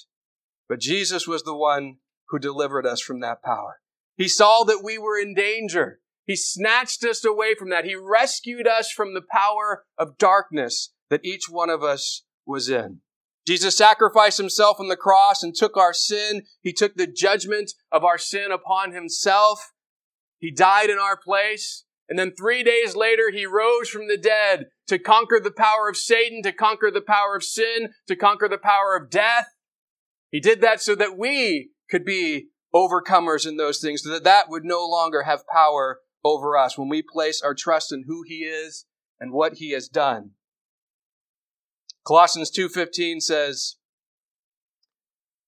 But 0.70 0.80
Jesus 0.80 1.28
was 1.28 1.44
the 1.44 1.56
one 1.56 1.98
who 2.30 2.40
delivered 2.40 2.86
us 2.86 3.02
from 3.02 3.20
that 3.22 3.42
power. 3.42 3.80
He 4.16 4.28
saw 4.28 4.64
that 4.64 4.82
we 4.84 4.98
were 4.98 5.20
in 5.20 5.34
danger. 5.34 6.00
He 6.26 6.36
snatched 6.36 7.04
us 7.04 7.26
away 7.26 7.54
from 7.56 7.70
that. 7.70 7.86
He 7.86 7.96
rescued 7.96 8.68
us 8.68 8.92
from 8.92 9.14
the 9.14 9.22
power 9.22 9.84
of 9.98 10.18
darkness 10.18 10.94
that 11.10 11.26
each 11.26 11.50
one 11.50 11.70
of 11.70 11.84
us 11.84 12.24
was 12.46 12.70
in. 12.70 13.00
Jesus 13.46 13.76
sacrificed 13.76 14.38
himself 14.38 14.80
on 14.80 14.88
the 14.88 14.96
cross 14.96 15.44
and 15.44 15.54
took 15.54 15.76
our 15.76 15.94
sin. 15.94 16.44
He 16.62 16.72
took 16.72 16.96
the 16.96 17.08
judgment 17.08 17.74
of 17.92 18.06
our 18.06 18.18
sin 18.18 18.52
upon 18.52 18.94
himself. 18.94 19.74
He 20.40 20.50
died 20.50 20.90
in 20.90 20.98
our 20.98 21.18
place. 21.18 21.84
And 22.08 22.18
then 22.18 22.34
three 22.38 22.64
days 22.64 22.96
later, 22.96 23.32
he 23.32 23.46
rose 23.46 23.90
from 23.90 24.08
the 24.08 24.18
dead 24.18 24.68
to 24.88 25.00
conquer 25.00 25.40
the 25.42 25.52
power 25.52 25.90
of 25.90 25.98
Satan, 25.98 26.42
to 26.44 26.54
conquer 26.54 26.92
the 26.92 27.02
power 27.02 27.36
of 27.36 27.44
sin, 27.44 27.90
to 28.08 28.16
conquer 28.16 28.48
the 28.48 28.58
power 28.58 28.96
of 28.96 29.10
death. 29.10 29.48
He 30.30 30.40
did 30.40 30.62
that 30.62 30.82
so 30.82 30.96
that 30.96 31.18
we 31.18 31.72
could 31.90 32.06
be 32.06 32.48
overcomers 32.74 33.48
in 33.48 33.58
those 33.58 33.80
things, 33.80 34.04
so 34.04 34.10
that 34.10 34.24
that 34.24 34.50
would 34.50 34.64
no 34.66 34.86
longer 34.86 35.24
have 35.24 35.48
power 35.48 36.00
over 36.24 36.58
us 36.58 36.78
when 36.78 36.90
we 36.90 37.02
place 37.02 37.42
our 37.42 37.54
trust 37.54 37.92
in 37.92 38.04
who 38.08 38.24
he 38.24 38.40
is 38.40 38.86
and 39.20 39.32
what 39.32 39.56
he 39.56 39.72
has 39.72 39.88
done. 39.88 40.32
Colossians 42.06 42.52
2:15 42.52 43.22
says, 43.22 43.76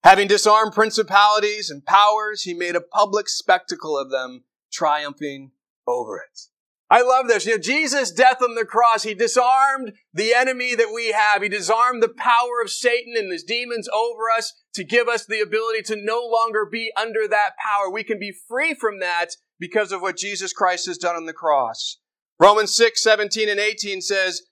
Having 0.02 0.28
disarmed 0.28 0.72
principalities 0.72 1.68
and 1.68 1.84
powers, 1.84 2.42
he 2.42 2.54
made 2.54 2.76
a 2.76 2.80
public 2.80 3.28
spectacle 3.28 3.98
of 3.98 4.10
them, 4.10 4.44
triumphing 4.72 5.50
over 5.86 6.18
it. 6.18 6.40
I 6.88 7.02
love 7.02 7.26
this. 7.26 7.44
You 7.44 7.56
know, 7.56 7.58
Jesus' 7.58 8.12
death 8.12 8.40
on 8.40 8.54
the 8.54 8.64
cross, 8.64 9.02
he 9.02 9.14
disarmed 9.14 9.94
the 10.14 10.32
enemy 10.32 10.76
that 10.76 10.92
we 10.94 11.10
have. 11.10 11.42
He 11.42 11.48
disarmed 11.48 12.02
the 12.02 12.08
power 12.08 12.62
of 12.62 12.70
Satan 12.70 13.14
and 13.16 13.32
his 13.32 13.42
demons 13.42 13.88
over 13.88 14.30
us 14.36 14.52
to 14.74 14.84
give 14.84 15.08
us 15.08 15.26
the 15.26 15.40
ability 15.40 15.82
to 15.86 15.96
no 15.96 16.20
longer 16.24 16.64
be 16.64 16.92
under 16.96 17.26
that 17.26 17.56
power. 17.58 17.90
We 17.90 18.04
can 18.04 18.20
be 18.20 18.32
free 18.46 18.74
from 18.74 19.00
that 19.00 19.30
because 19.58 19.92
of 19.92 20.02
what 20.02 20.16
Jesus 20.16 20.52
Christ 20.52 20.86
has 20.86 20.98
done 20.98 21.16
on 21.16 21.26
the 21.26 21.32
cross. 21.32 21.98
Romans 22.38 22.74
6, 22.76 23.02
17 23.02 23.48
and 23.48 23.60
18 23.60 24.00
says, 24.00 24.42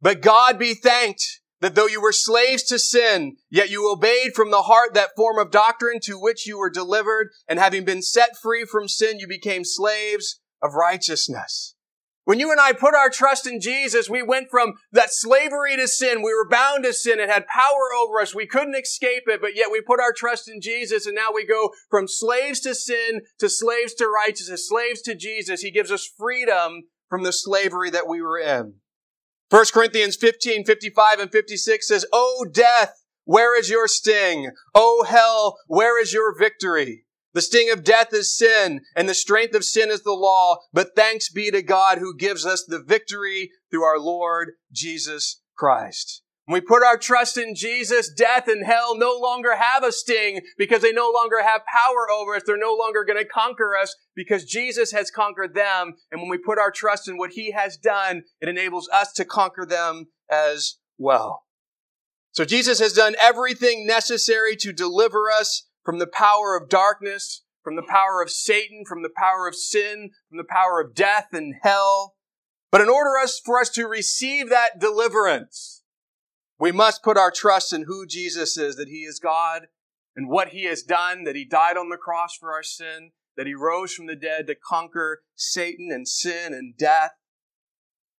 But 0.00 0.20
God 0.22 0.58
be 0.58 0.74
thanked 0.74 1.40
that 1.60 1.76
though 1.76 1.86
you 1.86 2.02
were 2.02 2.12
slaves 2.12 2.64
to 2.64 2.78
sin, 2.78 3.36
yet 3.48 3.70
you 3.70 3.90
obeyed 3.90 4.34
from 4.34 4.50
the 4.50 4.62
heart 4.62 4.94
that 4.94 5.14
form 5.16 5.38
of 5.38 5.52
doctrine 5.52 6.00
to 6.02 6.18
which 6.18 6.46
you 6.46 6.58
were 6.58 6.70
delivered, 6.70 7.30
and 7.48 7.60
having 7.60 7.84
been 7.84 8.02
set 8.02 8.36
free 8.36 8.64
from 8.64 8.88
sin, 8.88 9.20
you 9.20 9.28
became 9.28 9.64
slaves 9.64 10.40
of 10.60 10.74
righteousness. 10.74 11.76
When 12.24 12.38
you 12.38 12.52
and 12.52 12.60
I 12.60 12.72
put 12.72 12.94
our 12.94 13.10
trust 13.10 13.48
in 13.48 13.60
Jesus, 13.60 14.08
we 14.08 14.22
went 14.22 14.48
from 14.48 14.74
that 14.92 15.12
slavery 15.12 15.76
to 15.76 15.88
sin. 15.88 16.22
We 16.22 16.32
were 16.32 16.48
bound 16.48 16.84
to 16.84 16.92
sin. 16.92 17.18
It 17.18 17.28
had 17.28 17.48
power 17.48 17.92
over 17.98 18.20
us. 18.20 18.34
We 18.34 18.46
couldn't 18.46 18.76
escape 18.76 19.24
it, 19.26 19.40
but 19.40 19.56
yet 19.56 19.72
we 19.72 19.80
put 19.80 19.98
our 19.98 20.12
trust 20.12 20.48
in 20.48 20.60
Jesus 20.60 21.04
and 21.04 21.16
now 21.16 21.30
we 21.34 21.44
go 21.44 21.70
from 21.90 22.06
slaves 22.06 22.60
to 22.60 22.76
sin 22.76 23.22
to 23.40 23.48
slaves 23.48 23.94
to 23.94 24.06
righteousness, 24.06 24.68
slaves 24.68 25.02
to 25.02 25.16
Jesus. 25.16 25.62
He 25.62 25.72
gives 25.72 25.90
us 25.90 26.08
freedom 26.16 26.82
from 27.08 27.24
the 27.24 27.32
slavery 27.32 27.90
that 27.90 28.06
we 28.06 28.22
were 28.22 28.38
in. 28.38 28.74
1 29.50 29.64
Corinthians 29.74 30.16
15, 30.16 30.64
55 30.64 31.18
and 31.18 31.32
56 31.32 31.88
says, 31.88 32.06
Oh 32.12 32.46
death, 32.50 32.94
where 33.24 33.58
is 33.58 33.68
your 33.68 33.88
sting? 33.88 34.52
Oh 34.74 35.04
hell, 35.08 35.58
where 35.66 36.00
is 36.00 36.12
your 36.12 36.36
victory? 36.38 37.04
The 37.34 37.42
sting 37.42 37.70
of 37.70 37.84
death 37.84 38.12
is 38.12 38.36
sin, 38.36 38.80
and 38.94 39.08
the 39.08 39.14
strength 39.14 39.54
of 39.54 39.64
sin 39.64 39.90
is 39.90 40.02
the 40.02 40.12
law. 40.12 40.58
But 40.72 40.94
thanks 40.94 41.30
be 41.30 41.50
to 41.50 41.62
God 41.62 41.98
who 41.98 42.16
gives 42.16 42.44
us 42.44 42.64
the 42.66 42.82
victory 42.82 43.50
through 43.70 43.84
our 43.84 43.98
Lord 43.98 44.52
Jesus 44.70 45.40
Christ. 45.56 46.22
When 46.46 46.60
we 46.60 46.66
put 46.66 46.82
our 46.82 46.98
trust 46.98 47.38
in 47.38 47.54
Jesus, 47.54 48.12
death 48.12 48.48
and 48.48 48.66
hell 48.66 48.98
no 48.98 49.16
longer 49.16 49.54
have 49.54 49.84
a 49.84 49.92
sting 49.92 50.40
because 50.58 50.82
they 50.82 50.92
no 50.92 51.10
longer 51.14 51.40
have 51.42 51.62
power 51.64 52.10
over 52.10 52.34
us. 52.34 52.42
They're 52.44 52.58
no 52.58 52.74
longer 52.74 53.04
going 53.04 53.18
to 53.18 53.24
conquer 53.24 53.76
us 53.80 53.94
because 54.16 54.44
Jesus 54.44 54.90
has 54.90 55.10
conquered 55.10 55.54
them. 55.54 55.94
And 56.10 56.20
when 56.20 56.28
we 56.28 56.38
put 56.38 56.58
our 56.58 56.72
trust 56.72 57.08
in 57.08 57.16
what 57.16 57.30
He 57.30 57.52
has 57.52 57.76
done, 57.76 58.24
it 58.40 58.48
enables 58.48 58.88
us 58.88 59.12
to 59.14 59.24
conquer 59.24 59.64
them 59.64 60.08
as 60.28 60.78
well. 60.98 61.44
So 62.32 62.44
Jesus 62.44 62.80
has 62.80 62.92
done 62.92 63.14
everything 63.20 63.86
necessary 63.86 64.56
to 64.56 64.72
deliver 64.72 65.30
us 65.30 65.68
from 65.84 65.98
the 65.98 66.06
power 66.06 66.56
of 66.56 66.68
darkness, 66.68 67.42
from 67.62 67.76
the 67.76 67.82
power 67.82 68.22
of 68.22 68.30
Satan, 68.30 68.84
from 68.86 69.02
the 69.02 69.10
power 69.14 69.46
of 69.46 69.54
sin, 69.54 70.10
from 70.28 70.38
the 70.38 70.44
power 70.44 70.80
of 70.80 70.94
death 70.94 71.28
and 71.32 71.54
hell. 71.62 72.16
But 72.70 72.80
in 72.80 72.88
order 72.88 73.18
us, 73.22 73.40
for 73.44 73.60
us 73.60 73.68
to 73.70 73.86
receive 73.86 74.48
that 74.48 74.80
deliverance, 74.80 75.82
we 76.58 76.72
must 76.72 77.02
put 77.02 77.18
our 77.18 77.30
trust 77.30 77.72
in 77.72 77.84
who 77.84 78.06
Jesus 78.06 78.56
is, 78.56 78.76
that 78.76 78.88
He 78.88 79.02
is 79.02 79.18
God 79.18 79.66
and 80.16 80.28
what 80.28 80.48
He 80.48 80.64
has 80.64 80.82
done, 80.82 81.24
that 81.24 81.36
He 81.36 81.44
died 81.44 81.76
on 81.76 81.88
the 81.88 81.96
cross 81.96 82.34
for 82.34 82.52
our 82.52 82.62
sin, 82.62 83.10
that 83.36 83.46
He 83.46 83.54
rose 83.54 83.92
from 83.92 84.06
the 84.06 84.16
dead 84.16 84.46
to 84.46 84.54
conquer 84.54 85.22
Satan 85.34 85.90
and 85.92 86.06
sin 86.06 86.54
and 86.54 86.76
death. 86.76 87.12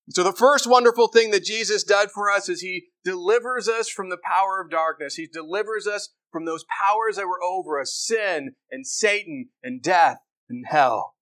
So 0.09 0.23
the 0.23 0.33
first 0.33 0.67
wonderful 0.67 1.07
thing 1.07 1.31
that 1.31 1.45
Jesus 1.45 1.83
did 1.83 2.11
for 2.11 2.29
us 2.29 2.49
is 2.49 2.61
He 2.61 2.87
delivers 3.03 3.67
us 3.67 3.89
from 3.89 4.09
the 4.09 4.19
power 4.23 4.61
of 4.61 4.69
darkness. 4.69 5.15
He 5.15 5.27
delivers 5.27 5.87
us 5.87 6.09
from 6.33 6.43
those 6.43 6.65
powers 6.65 7.15
that 7.15 7.27
were 7.27 7.41
over 7.41 7.79
us, 7.79 7.95
sin 7.95 8.55
and 8.69 8.85
Satan 8.85 9.49
and 9.63 9.81
death 9.81 10.17
and 10.49 10.65
hell. 10.67 11.15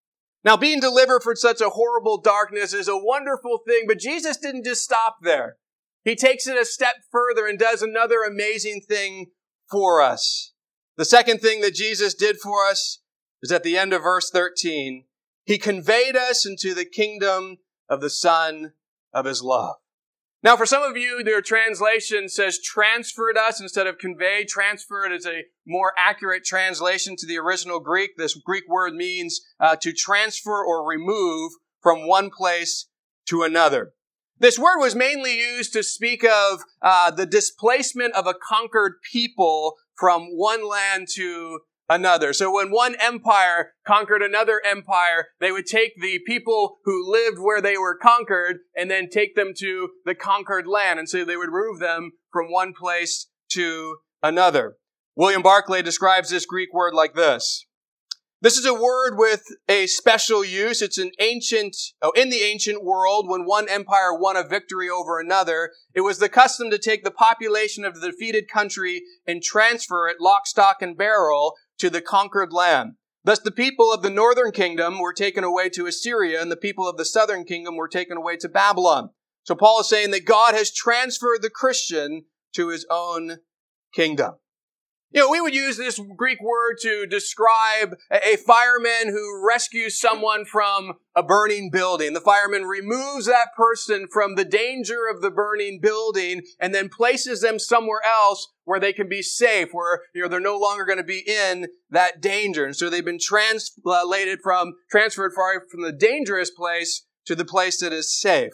Now, 0.43 0.57
being 0.57 0.79
delivered 0.79 1.21
from 1.21 1.35
such 1.35 1.61
a 1.61 1.69
horrible 1.69 2.19
darkness 2.19 2.73
is 2.73 2.87
a 2.87 2.97
wonderful 2.97 3.59
thing, 3.67 3.83
but 3.87 3.99
Jesus 3.99 4.37
didn't 4.37 4.65
just 4.65 4.83
stop 4.83 5.17
there. 5.21 5.57
He 6.03 6.15
takes 6.15 6.47
it 6.47 6.57
a 6.57 6.65
step 6.65 6.95
further 7.11 7.45
and 7.45 7.59
does 7.59 7.83
another 7.83 8.23
amazing 8.23 8.81
thing 8.87 9.27
for 9.69 10.01
us. 10.01 10.53
The 10.97 11.05
second 11.05 11.39
thing 11.39 11.61
that 11.61 11.75
Jesus 11.75 12.15
did 12.15 12.37
for 12.37 12.65
us 12.65 13.01
is 13.43 13.51
at 13.51 13.63
the 13.63 13.77
end 13.77 13.93
of 13.93 14.01
verse 14.01 14.31
13. 14.31 15.05
He 15.45 15.57
conveyed 15.57 16.15
us 16.15 16.45
into 16.45 16.73
the 16.73 16.85
kingdom 16.85 17.57
of 17.87 18.01
the 18.01 18.09
Son 18.09 18.73
of 19.13 19.25
His 19.25 19.43
love. 19.43 19.75
Now, 20.43 20.57
for 20.57 20.65
some 20.65 20.81
of 20.81 20.97
you, 20.97 21.23
their 21.23 21.41
translation 21.41 22.27
says 22.27 22.59
transferred 22.59 23.37
us 23.37 23.61
instead 23.61 23.85
of 23.85 23.99
conveyed. 23.99 24.47
Transferred 24.47 25.11
is 25.11 25.27
a 25.27 25.43
more 25.67 25.93
accurate 25.97 26.43
translation 26.43 27.15
to 27.17 27.27
the 27.27 27.37
original 27.37 27.79
Greek. 27.79 28.17
This 28.17 28.33
Greek 28.33 28.63
word 28.67 28.95
means 28.95 29.41
uh, 29.59 29.75
to 29.81 29.93
transfer 29.93 30.63
or 30.65 30.87
remove 30.87 31.51
from 31.79 32.07
one 32.07 32.31
place 32.31 32.87
to 33.27 33.43
another. 33.43 33.93
This 34.39 34.57
word 34.57 34.79
was 34.79 34.95
mainly 34.95 35.37
used 35.37 35.73
to 35.73 35.83
speak 35.83 36.23
of 36.23 36.61
uh, 36.81 37.11
the 37.11 37.27
displacement 37.27 38.15
of 38.15 38.25
a 38.25 38.33
conquered 38.33 38.93
people 39.11 39.75
from 39.95 40.29
one 40.35 40.67
land 40.67 41.07
to 41.13 41.59
another. 41.91 42.31
So 42.31 42.53
when 42.53 42.71
one 42.71 42.95
empire 42.99 43.73
conquered 43.85 44.21
another 44.21 44.61
empire, 44.65 45.27
they 45.39 45.51
would 45.51 45.65
take 45.65 45.99
the 46.01 46.19
people 46.25 46.77
who 46.85 47.11
lived 47.11 47.37
where 47.37 47.61
they 47.61 47.77
were 47.77 47.97
conquered 47.97 48.59
and 48.75 48.89
then 48.89 49.09
take 49.09 49.35
them 49.35 49.51
to 49.57 49.89
the 50.05 50.15
conquered 50.15 50.67
land. 50.67 50.99
And 50.99 51.09
so 51.09 51.25
they 51.25 51.37
would 51.37 51.51
move 51.51 51.79
them 51.79 52.11
from 52.31 52.51
one 52.51 52.73
place 52.73 53.27
to 53.51 53.97
another. 54.23 54.77
William 55.15 55.41
Barclay 55.41 55.81
describes 55.81 56.29
this 56.29 56.45
Greek 56.45 56.73
word 56.73 56.93
like 56.93 57.13
this. 57.13 57.65
This 58.43 58.57
is 58.57 58.65
a 58.65 58.73
word 58.73 59.17
with 59.17 59.43
a 59.69 59.85
special 59.85 60.43
use. 60.43 60.81
It's 60.81 60.97
an 60.97 61.11
ancient, 61.19 61.77
oh, 62.01 62.11
in 62.15 62.31
the 62.31 62.41
ancient 62.41 62.83
world, 62.83 63.29
when 63.29 63.45
one 63.45 63.69
empire 63.69 64.17
won 64.17 64.35
a 64.35 64.47
victory 64.47 64.89
over 64.89 65.19
another, 65.19 65.69
it 65.93 66.01
was 66.01 66.17
the 66.17 66.27
custom 66.27 66.71
to 66.71 66.79
take 66.79 67.03
the 67.03 67.11
population 67.11 67.85
of 67.85 67.93
the 67.93 68.09
defeated 68.09 68.49
country 68.49 69.03
and 69.27 69.43
transfer 69.43 70.07
it 70.07 70.17
lock, 70.19 70.47
stock, 70.47 70.81
and 70.81 70.97
barrel 70.97 71.53
to 71.81 71.89
the 71.89 72.01
conquered 72.01 72.53
land. 72.53 72.93
Thus 73.23 73.39
the 73.39 73.51
people 73.51 73.91
of 73.91 74.03
the 74.03 74.09
northern 74.09 74.51
kingdom 74.51 74.99
were 74.99 75.13
taken 75.13 75.43
away 75.43 75.69
to 75.69 75.87
Assyria 75.87 76.41
and 76.41 76.51
the 76.51 76.55
people 76.55 76.87
of 76.87 76.97
the 76.97 77.05
southern 77.05 77.43
kingdom 77.43 77.75
were 77.75 77.87
taken 77.87 78.17
away 78.17 78.37
to 78.37 78.49
Babylon. 78.49 79.09
So 79.43 79.55
Paul 79.55 79.81
is 79.81 79.89
saying 79.89 80.11
that 80.11 80.25
God 80.25 80.53
has 80.53 80.71
transferred 80.71 81.41
the 81.41 81.49
Christian 81.49 82.25
to 82.53 82.69
his 82.69 82.85
own 82.89 83.39
kingdom. 83.93 84.35
You 85.13 85.19
know, 85.19 85.29
we 85.29 85.41
would 85.41 85.53
use 85.53 85.75
this 85.75 85.99
Greek 86.15 86.41
word 86.41 86.77
to 86.83 87.05
describe 87.05 87.95
a 88.09 88.37
fireman 88.37 89.07
who 89.07 89.45
rescues 89.45 89.99
someone 89.99 90.45
from 90.45 90.93
a 91.15 91.21
burning 91.21 91.69
building. 91.69 92.13
The 92.13 92.21
fireman 92.21 92.63
removes 92.63 93.25
that 93.25 93.49
person 93.57 94.07
from 94.11 94.35
the 94.35 94.45
danger 94.45 95.09
of 95.13 95.21
the 95.21 95.29
burning 95.29 95.79
building 95.81 96.43
and 96.61 96.73
then 96.73 96.87
places 96.87 97.41
them 97.41 97.59
somewhere 97.59 97.99
else 98.05 98.47
where 98.63 98.79
they 98.79 98.93
can 98.93 99.09
be 99.09 99.21
safe, 99.21 99.69
where, 99.73 99.99
you 100.15 100.21
know, 100.21 100.29
they're 100.29 100.39
no 100.39 100.57
longer 100.57 100.85
going 100.85 100.97
to 100.97 101.03
be 101.03 101.23
in 101.27 101.67
that 101.89 102.21
danger. 102.21 102.63
And 102.63 102.75
so 102.75 102.89
they've 102.89 103.03
been 103.03 103.19
translated 103.21 104.39
from, 104.41 104.75
transferred 104.89 105.33
from 105.33 105.81
the 105.81 105.91
dangerous 105.91 106.51
place 106.51 107.05
to 107.25 107.35
the 107.35 107.43
place 107.43 107.81
that 107.81 107.91
is 107.91 108.17
safe. 108.17 108.53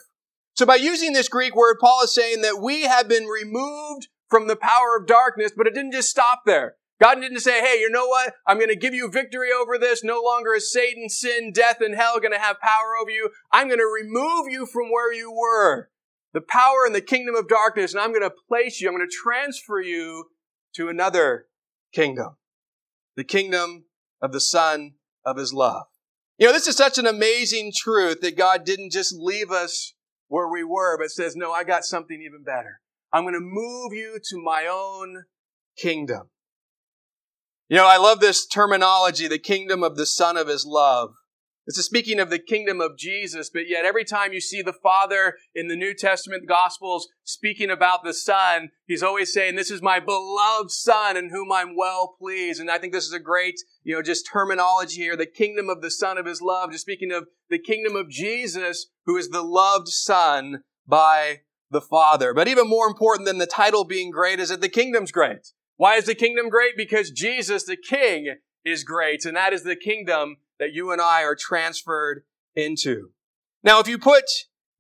So 0.56 0.66
by 0.66 0.78
using 0.78 1.14
this 1.14 1.30
Greek 1.30 1.56
word, 1.56 1.78
Paul 1.80 2.04
is 2.04 2.16
saying 2.16 2.42
that 2.42 2.60
we 2.60 2.82
have 2.82 3.08
been 3.08 3.26
removed 3.26 4.08
from 4.30 4.48
the 4.48 4.56
power 4.56 4.98
of 4.98 5.08
darkness, 5.08 5.52
but 5.56 5.68
it 5.68 5.74
didn't 5.74 5.94
just 5.94 6.10
stop 6.10 6.42
there. 6.46 6.76
God 7.00 7.22
didn't 7.22 7.42
say, 7.42 7.62
hey, 7.62 7.80
you 7.80 7.90
know 7.90 8.08
what? 8.08 8.34
I'm 8.48 8.58
going 8.58 8.70
to 8.70 8.76
give 8.76 8.94
you 8.94 9.10
victory 9.10 9.50
over 9.52 9.78
this. 9.78 10.04
No 10.04 10.20
longer 10.20 10.56
is 10.56 10.72
Satan, 10.72 11.10
sin, 11.10 11.52
death, 11.54 11.80
and 11.80 11.94
hell 11.96 12.20
going 12.20 12.32
to 12.32 12.40
have 12.40 12.60
power 12.60 12.96
over 13.00 13.12
you. 13.12 13.30
I'm 13.52 13.68
going 13.68 13.80
to 13.80 13.86
remove 13.86 14.48
you 14.50 14.66
from 14.66 14.92
where 14.92 15.14
you 15.14 15.32
were. 15.32 15.90
The 16.34 16.42
power 16.42 16.86
in 16.88 16.94
the 16.94 17.02
kingdom 17.02 17.36
of 17.36 17.48
darkness, 17.48 17.94
and 17.94 18.02
I'm 18.02 18.12
going 18.12 18.28
to 18.28 18.36
place 18.48 18.82
you, 18.82 18.88
I'm 18.88 18.96
going 18.96 19.08
to 19.08 19.16
transfer 19.16 19.80
you 19.80 20.26
to 20.76 20.90
another 20.90 21.46
kingdom. 21.94 22.38
The 23.16 23.24
kingdom 23.24 23.86
of 24.22 24.32
the 24.32 24.42
Son 24.42 24.94
of 25.24 25.38
His 25.38 25.54
love. 25.54 25.86
You 26.40 26.48
know, 26.48 26.54
this 26.54 26.68
is 26.68 26.76
such 26.76 26.98
an 26.98 27.08
amazing 27.08 27.74
truth 27.76 28.22
that 28.22 28.38
God 28.38 28.64
didn't 28.64 28.92
just 28.92 29.16
leave 29.16 29.52
us 29.52 29.94
where 30.28 30.48
we 30.48 30.64
were, 30.64 30.98
but 30.98 31.12
says, 31.12 31.36
no, 31.36 31.52
I 31.52 31.64
got 31.64 31.86
something 31.86 32.22
even 32.22 32.44
better. 32.44 32.82
I'm 33.18 33.24
going 33.24 33.34
to 33.34 33.40
move 33.42 33.94
you 33.94 34.20
to 34.24 34.38
my 34.44 34.68
own 34.72 35.24
kingdom. 35.76 36.30
You 37.68 37.78
know, 37.78 37.88
I 37.88 37.98
love 37.98 38.20
this 38.20 38.46
terminology, 38.46 39.28
the 39.28 39.40
kingdom 39.40 39.82
of 39.82 39.96
the 39.96 40.06
Son 40.06 40.38
of 40.38 40.48
His 40.48 40.68
love. 40.68 41.16
This 41.66 41.80
is 41.80 41.86
speaking 41.86 42.20
of 42.20 42.30
the 42.30 42.38
kingdom 42.38 42.80
of 42.80 42.96
Jesus, 42.96 43.50
but 43.52 43.68
yet 43.68 43.86
every 43.86 44.06
time 44.06 44.34
you 44.34 44.40
see 44.40 44.62
the 44.62 44.72
Father 44.72 45.34
in 45.56 45.68
the 45.68 45.76
New 45.76 45.96
Testament 45.96 46.48
Gospels 46.48 47.08
speaking 47.24 47.72
about 47.72 48.04
the 48.04 48.14
Son, 48.14 48.70
He's 48.86 49.02
always 49.02 49.34
saying, 49.34 49.56
this 49.56 49.72
is 49.72 49.82
my 49.82 50.00
beloved 50.00 50.70
Son 50.70 51.18
in 51.18 51.32
whom 51.32 51.52
I'm 51.52 51.76
well 51.76 52.16
pleased. 52.20 52.62
And 52.62 52.70
I 52.70 52.78
think 52.78 52.94
this 52.94 53.08
is 53.08 53.14
a 53.14 53.20
great, 53.20 53.56
you 53.84 53.96
know, 53.96 54.04
just 54.04 54.30
terminology 54.32 55.02
here. 55.02 55.18
The 55.18 55.26
kingdom 55.26 55.70
of 55.70 55.82
the 55.82 55.90
Son 55.90 56.20
of 56.20 56.28
His 56.28 56.40
love, 56.40 56.72
just 56.72 56.84
speaking 56.84 57.12
of 57.12 57.26
the 57.50 57.58
kingdom 57.58 57.96
of 57.96 58.12
Jesus, 58.12 58.92
who 59.08 59.18
is 59.18 59.30
the 59.30 59.42
loved 59.42 59.88
Son 59.88 60.62
by 60.88 61.40
the 61.70 61.82
Father. 61.82 62.34
But 62.34 62.48
even 62.48 62.68
more 62.68 62.88
important 62.88 63.28
than 63.28 63.38
the 63.38 63.46
title 63.46 63.84
being 63.84 64.12
great 64.12 64.40
is 64.40 64.50
that 64.50 64.62
the 64.62 64.70
kingdom's 64.70 65.12
great. 65.12 65.54
Why 65.76 65.96
is 65.96 66.06
the 66.06 66.16
kingdom 66.16 66.50
great? 66.50 66.76
Because 66.76 67.12
Jesus, 67.12 67.64
the 67.64 67.78
King, 67.78 68.36
is 68.66 68.84
great, 68.84 69.26
and 69.26 69.38
that 69.38 69.54
is 69.54 69.64
the 69.64 69.76
kingdom 69.76 70.38
that 70.60 70.74
you 70.74 70.92
and 70.92 71.02
I 71.02 71.24
are 71.24 71.36
transferred 71.36 72.24
into. 72.56 73.12
Now, 73.64 73.80
if 73.80 73.88
you 73.88 73.98
put 73.98 74.26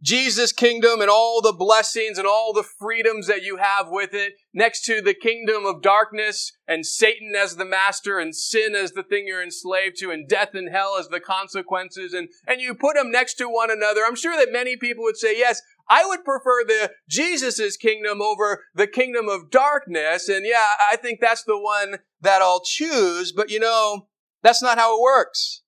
Jesus' 0.02 0.52
kingdom 0.52 1.02
and 1.02 1.10
all 1.10 1.42
the 1.42 1.54
blessings 1.54 2.18
and 2.20 2.28
all 2.28 2.54
the 2.54 2.64
freedoms 2.64 3.26
that 3.28 3.44
you 3.44 3.58
have 3.58 3.88
with 3.90 4.14
it 4.14 4.34
next 4.54 4.86
to 4.86 5.02
the 5.02 5.16
kingdom 5.16 5.66
of 5.66 5.82
darkness 5.82 6.54
and 6.68 6.86
Satan 6.86 7.34
as 7.36 7.56
the 7.56 7.66
master 7.66 8.20
and 8.20 8.36
sin 8.36 8.76
as 8.76 8.92
the 8.92 9.02
thing 9.02 9.26
you're 9.26 9.42
enslaved 9.42 9.98
to 9.98 10.12
and 10.12 10.30
death 10.30 10.54
and 10.54 10.70
hell 10.72 10.98
as 11.00 11.08
the 11.08 11.20
consequences 11.20 12.14
and, 12.14 12.30
and 12.48 12.62
you 12.62 12.76
put 12.76 12.96
them 12.96 13.12
next 13.12 13.36
to 13.36 13.46
one 13.46 13.72
another. 13.72 14.02
I'm 14.06 14.16
sure 14.16 14.38
that 14.38 14.52
many 14.52 14.78
people 14.78 15.04
would 15.04 15.18
say, 15.18 15.36
yes, 15.36 15.62
I 15.90 16.06
would 16.06 16.24
prefer 16.26 16.64
the 16.66 16.92
Jesus' 17.10 17.78
kingdom 17.78 18.22
over 18.22 18.66
the 18.76 18.88
kingdom 18.88 19.30
of 19.30 19.50
darkness. 19.50 20.28
And 20.28 20.46
yeah, 20.46 20.68
I 20.92 20.98
think 20.98 21.20
that's 21.20 21.44
the 21.44 21.58
one 21.58 22.00
that 22.22 22.42
I'll 22.42 22.62
choose. 22.64 23.32
But 23.32 23.50
you 23.50 23.60
know, 23.60 24.08
that's 24.44 24.62
not 24.62 24.78
how 24.78 24.98
it 24.98 25.02
works. 25.02 25.64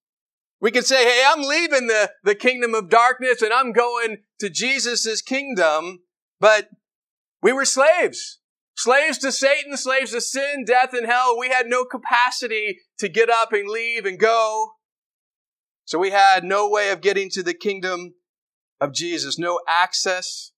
We 0.62 0.72
can 0.72 0.84
say, 0.84 1.06
hey, 1.06 1.24
I'm 1.26 1.42
leaving 1.42 1.88
the, 1.88 2.12
the 2.24 2.36
kingdom 2.36 2.76
of 2.76 2.90
darkness 2.90 3.42
and 3.42 3.54
I'm 3.54 3.72
going 3.72 4.18
to 4.40 4.50
Jesus' 4.50 5.22
kingdom, 5.22 6.00
but 6.40 6.70
we 7.42 7.54
were 7.54 7.66
slaves. 7.66 8.40
Slaves 8.76 9.18
to 9.20 9.32
Satan, 9.32 9.78
slaves 9.78 10.12
to 10.12 10.22
sin, 10.22 10.64
death, 10.66 10.94
and 10.94 11.06
hell. 11.06 11.38
We 11.38 11.50
had 11.50 11.68
no 11.68 11.86
capacity 11.86 12.80
to 13.00 13.10
get 13.10 13.30
up 13.30 13.52
and 13.54 13.70
leave 13.70 14.06
and 14.06 14.20
go. 14.20 14.72
So 15.86 15.98
we 15.98 16.12
had 16.12 16.44
no 16.44 16.70
way 16.70 16.90
of 16.92 17.02
getting 17.02 17.30
to 17.32 17.44
the 17.44 17.54
kingdom 17.54 18.14
of 18.80 18.94
Jesus, 18.94 19.38
no 19.38 19.60
access 19.68 20.52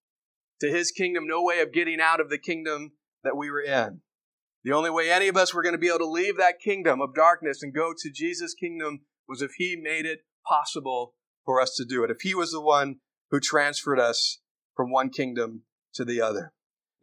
to 0.59 0.69
his 0.69 0.91
kingdom, 0.91 1.27
no 1.27 1.43
way 1.43 1.59
of 1.59 1.73
getting 1.73 1.99
out 1.99 2.19
of 2.19 2.29
the 2.29 2.37
kingdom 2.37 2.91
that 3.23 3.35
we 3.35 3.49
were 3.49 3.61
in. 3.61 4.01
The 4.63 4.73
only 4.73 4.91
way 4.91 5.09
any 5.09 5.27
of 5.27 5.37
us 5.37 5.53
were 5.53 5.63
going 5.63 5.73
to 5.73 5.79
be 5.79 5.87
able 5.87 5.99
to 5.99 6.05
leave 6.05 6.37
that 6.37 6.59
kingdom 6.59 7.01
of 7.01 7.15
darkness 7.15 7.63
and 7.63 7.73
go 7.73 7.93
to 7.97 8.11
Jesus' 8.11 8.53
kingdom 8.53 9.01
was 9.27 9.41
if 9.41 9.53
He 9.57 9.75
made 9.75 10.05
it 10.05 10.19
possible 10.47 11.15
for 11.45 11.59
us 11.59 11.75
to 11.75 11.85
do 11.85 12.03
it. 12.03 12.11
If 12.11 12.21
He 12.21 12.35
was 12.35 12.51
the 12.51 12.61
one 12.61 12.97
who 13.31 13.39
transferred 13.39 13.99
us 13.99 14.39
from 14.75 14.91
one 14.91 15.09
kingdom 15.09 15.63
to 15.95 16.05
the 16.05 16.21
other. 16.21 16.53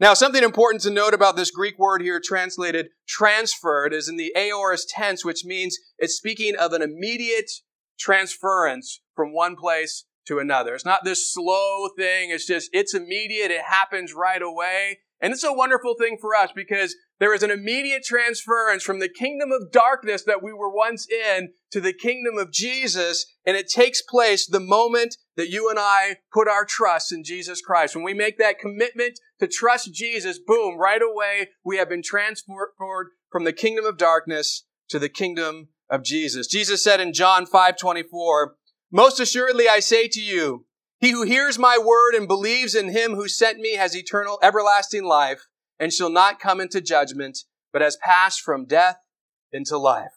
Now, 0.01 0.15
something 0.15 0.45
important 0.45 0.83
to 0.83 0.91
note 0.91 1.13
about 1.13 1.35
this 1.35 1.51
Greek 1.51 1.77
word 1.77 2.03
here 2.03 2.21
translated 2.25 2.91
transferred 3.09 3.93
is 3.93 4.09
in 4.09 4.17
the 4.17 4.33
aorist 4.37 4.89
tense, 4.91 5.25
which 5.25 5.45
means 5.45 5.77
it's 5.99 6.17
speaking 6.17 6.55
of 6.55 6.73
an 6.73 6.83
immediate 6.83 7.51
transference 7.99 9.01
from 9.17 9.33
one 9.33 9.57
place 9.57 10.05
to 10.29 10.39
another. 10.39 10.75
It's 10.75 10.85
not 10.85 11.05
this 11.05 11.33
slow 11.33 11.89
thing. 11.97 12.31
It's 12.31 12.47
just, 12.47 12.71
it's 12.73 12.95
immediate. 12.95 13.51
It 13.51 13.65
happens 13.67 14.15
right 14.15 14.41
away. 14.41 14.99
And 15.21 15.33
it's 15.33 15.45
a 15.45 15.53
wonderful 15.53 15.95
thing 15.99 16.17
for 16.21 16.37
us 16.37 16.51
because 16.55 16.95
there 17.19 17.35
is 17.35 17.43
an 17.43 17.51
immediate 17.51 18.05
transference 18.05 18.85
from 18.85 19.01
the 19.01 19.09
kingdom 19.09 19.51
of 19.51 19.73
darkness 19.73 20.23
that 20.25 20.43
we 20.43 20.53
were 20.53 20.73
once 20.73 21.09
in 21.11 21.49
to 21.73 21.81
the 21.81 21.93
kingdom 21.93 22.39
of 22.39 22.53
Jesus. 22.53 23.27
And 23.45 23.57
it 23.57 23.69
takes 23.69 24.01
place 24.01 24.47
the 24.47 24.61
moment 24.61 25.17
that 25.37 25.51
you 25.51 25.69
and 25.69 25.79
I 25.81 26.19
put 26.33 26.47
our 26.47 26.65
trust 26.65 27.13
in 27.13 27.25
Jesus 27.25 27.61
Christ. 27.61 27.97
When 27.97 28.05
we 28.05 28.15
make 28.15 28.39
that 28.39 28.61
commitment 28.61 29.19
to 29.41 29.49
trust 29.49 29.93
Jesus, 29.93 30.39
boom, 30.39 30.79
right 30.79 31.03
away, 31.03 31.49
we 31.65 31.79
have 31.79 31.89
been 31.89 32.03
transferred 32.03 33.09
from 33.33 33.45
the 33.45 33.53
kingdom 33.53 33.87
of 33.87 33.99
darkness 33.99 34.65
to 34.91 35.01
the 35.01 35.09
kingdom 35.09 35.69
of 35.91 36.05
Jesus. 36.05 36.47
Jesus 36.47 36.85
said 36.85 37.01
in 37.01 37.13
John 37.13 37.45
5 37.45 37.77
24, 37.77 38.55
Most 38.91 39.21
assuredly 39.21 39.69
I 39.69 39.81
say 39.81 40.09
to 40.09 40.21
you, 40.21 40.65
he 40.99 41.11
who 41.11 41.23
hears 41.23 41.59
my 41.59 41.79
word 41.79 42.15
and 42.15 42.27
believes 42.27 42.75
in 42.75 42.89
him 42.89 43.15
who 43.15 43.29
sent 43.29 43.59
me 43.59 43.77
has 43.77 43.97
eternal, 43.97 44.39
everlasting 44.43 45.05
life 45.05 45.47
and 45.79 45.93
shall 45.93 46.11
not 46.11 46.41
come 46.41 46.61
into 46.61 46.81
judgment, 46.81 47.39
but 47.73 47.83
has 47.83 47.97
passed 47.97 48.41
from 48.41 48.65
death 48.65 48.97
into 49.53 49.79
life. 49.79 50.13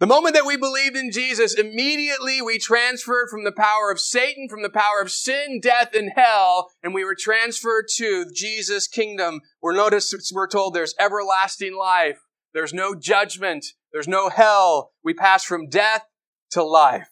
The 0.00 0.06
moment 0.06 0.34
that 0.34 0.44
we 0.44 0.56
believed 0.56 0.96
in 0.96 1.12
Jesus, 1.12 1.54
immediately 1.54 2.42
we 2.42 2.58
transferred 2.58 3.28
from 3.30 3.44
the 3.44 3.52
power 3.52 3.92
of 3.92 4.00
Satan, 4.00 4.48
from 4.48 4.62
the 4.62 4.70
power 4.70 5.00
of 5.00 5.10
sin, 5.10 5.60
death, 5.62 5.94
and 5.94 6.12
hell, 6.16 6.70
and 6.82 6.92
we 6.92 7.04
were 7.04 7.14
transferred 7.14 7.86
to 7.96 8.26
Jesus' 8.34 8.88
kingdom. 8.88 9.40
We're 9.62 9.76
noticed, 9.76 10.32
we're 10.34 10.48
told 10.48 10.74
there's 10.74 10.96
everlasting 10.98 11.76
life. 11.76 12.18
There's 12.52 12.74
no 12.74 12.96
judgment. 12.96 13.66
There's 13.92 14.08
no 14.08 14.30
hell. 14.30 14.90
We 15.04 15.14
pass 15.14 15.44
from 15.44 15.68
death 15.68 16.04
to 16.50 16.64
life. 16.64 17.08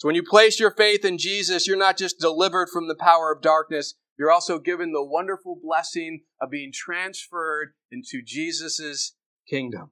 So 0.00 0.08
when 0.08 0.16
you 0.16 0.22
place 0.22 0.58
your 0.58 0.70
faith 0.70 1.04
in 1.04 1.18
Jesus, 1.18 1.66
you're 1.66 1.76
not 1.76 1.98
just 1.98 2.18
delivered 2.18 2.70
from 2.70 2.88
the 2.88 2.94
power 2.94 3.30
of 3.30 3.42
darkness, 3.42 3.96
you're 4.18 4.30
also 4.30 4.58
given 4.58 4.92
the 4.92 5.04
wonderful 5.04 5.60
blessing 5.62 6.22
of 6.40 6.50
being 6.50 6.72
transferred 6.72 7.74
into 7.92 8.22
Jesus' 8.24 9.14
kingdom. 9.46 9.90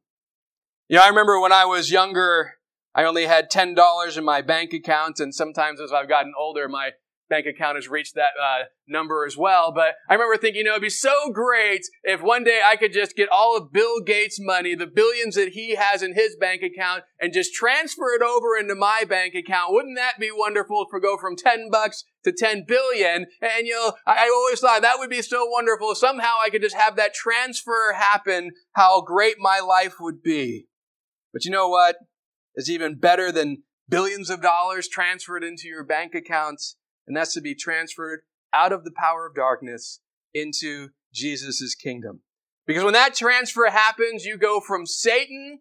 You 0.88 0.96
know, 0.96 1.02
I 1.02 1.08
remember 1.08 1.38
when 1.38 1.52
I 1.52 1.66
was 1.66 1.90
younger, 1.90 2.54
I 2.94 3.04
only 3.04 3.26
had 3.26 3.50
$10 3.50 4.16
in 4.16 4.24
my 4.24 4.40
bank 4.40 4.72
account, 4.72 5.20
and 5.20 5.34
sometimes 5.34 5.78
as 5.78 5.92
I've 5.92 6.08
gotten 6.08 6.32
older, 6.38 6.68
my 6.68 6.92
bank 7.28 7.46
account 7.46 7.76
has 7.76 7.88
reached 7.88 8.14
that 8.14 8.32
uh, 8.42 8.64
number 8.86 9.24
as 9.26 9.36
well. 9.36 9.72
But 9.72 9.94
I 10.08 10.14
remember 10.14 10.36
thinking, 10.36 10.60
you 10.60 10.64
know, 10.64 10.72
it'd 10.72 10.82
be 10.82 10.90
so 10.90 11.30
great 11.32 11.82
if 12.02 12.22
one 12.22 12.44
day 12.44 12.60
I 12.64 12.76
could 12.76 12.92
just 12.92 13.16
get 13.16 13.28
all 13.28 13.56
of 13.56 13.72
Bill 13.72 14.00
Gates' 14.00 14.38
money, 14.40 14.74
the 14.74 14.86
billions 14.86 15.34
that 15.36 15.50
he 15.50 15.76
has 15.76 16.02
in 16.02 16.14
his 16.14 16.36
bank 16.36 16.62
account, 16.62 17.04
and 17.20 17.32
just 17.32 17.54
transfer 17.54 18.14
it 18.14 18.22
over 18.22 18.56
into 18.58 18.74
my 18.74 19.04
bank 19.08 19.34
account. 19.34 19.72
Wouldn't 19.72 19.96
that 19.96 20.18
be 20.18 20.30
wonderful 20.32 20.86
we 20.92 21.00
go 21.00 21.16
from 21.18 21.36
10 21.36 21.70
bucks 21.70 22.04
to 22.24 22.32
10 22.32 22.64
billion? 22.66 23.26
And, 23.40 23.66
you 23.66 23.74
know, 23.74 23.92
I, 24.06 24.28
always 24.28 24.60
thought 24.60 24.82
that 24.82 24.98
would 24.98 25.10
be 25.10 25.22
so 25.22 25.46
wonderful. 25.46 25.94
Somehow 25.94 26.34
I 26.40 26.50
could 26.50 26.62
just 26.62 26.76
have 26.76 26.96
that 26.96 27.14
transfer 27.14 27.94
happen, 27.96 28.50
how 28.72 29.02
great 29.02 29.36
my 29.38 29.60
life 29.60 29.94
would 30.00 30.22
be. 30.22 30.66
But 31.32 31.44
you 31.44 31.50
know 31.50 31.68
what? 31.68 31.96
It's 32.54 32.68
even 32.68 32.98
better 32.98 33.30
than 33.30 33.62
billions 33.88 34.30
of 34.30 34.42
dollars 34.42 34.88
transferred 34.88 35.44
into 35.44 35.68
your 35.68 35.84
bank 35.84 36.14
accounts 36.14 36.76
and 37.08 37.16
that's 37.16 37.34
to 37.34 37.40
be 37.40 37.54
transferred 37.54 38.20
out 38.52 38.72
of 38.72 38.84
the 38.84 38.92
power 38.96 39.26
of 39.26 39.34
darkness 39.34 40.00
into 40.32 40.90
Jesus' 41.12 41.74
kingdom. 41.74 42.20
Because 42.66 42.84
when 42.84 42.92
that 42.92 43.14
transfer 43.14 43.68
happens, 43.70 44.24
you 44.24 44.36
go 44.36 44.60
from 44.60 44.86
Satan 44.86 45.60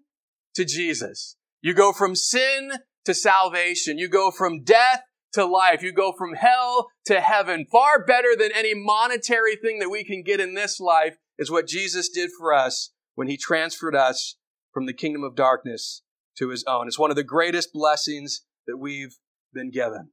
to 0.56 0.66
Jesus. 0.66 1.38
You 1.62 1.74
go 1.74 1.94
from 1.94 2.16
sin 2.16 2.74
to 3.06 3.14
salvation. 3.14 3.98
You 3.98 4.10
go 4.10 4.30
from 4.30 4.64
death 4.64 5.04
to 5.34 5.46
life. 5.46 5.82
You 5.82 5.94
go 5.94 6.12
from 6.12 6.34
hell 6.34 6.90
to 7.06 7.22
heaven. 7.22 7.66
Far 7.72 8.04
better 8.04 8.36
than 8.38 8.52
any 8.54 8.74
monetary 8.76 9.56
thing 9.56 9.80
that 9.80 9.90
we 9.90 10.04
can 10.04 10.22
get 10.22 10.42
in 10.42 10.54
this 10.54 10.80
life 10.80 11.18
is 11.40 11.50
what 11.50 11.68
Jesus 11.68 12.10
did 12.10 12.30
for 12.38 12.54
us 12.54 12.92
when 13.16 13.28
he 13.28 13.38
transferred 13.38 13.96
us 13.96 14.36
from 14.74 14.86
the 14.86 14.94
kingdom 14.94 15.24
of 15.24 15.36
darkness 15.36 16.04
to 16.38 16.50
his 16.50 16.64
own. 16.66 16.88
It's 16.88 17.00
one 17.00 17.10
of 17.10 17.16
the 17.16 17.24
greatest 17.24 17.72
blessings 17.74 18.42
that 18.68 18.78
we've 18.78 19.18
been 19.54 19.72
given. 19.72 20.10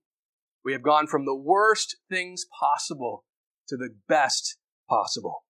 We 0.65 0.73
have 0.73 0.83
gone 0.83 1.07
from 1.07 1.25
the 1.25 1.35
worst 1.35 1.97
things 2.09 2.47
possible 2.59 3.25
to 3.69 3.77
the 3.77 3.91
best 4.09 4.57
possible. 4.89 5.45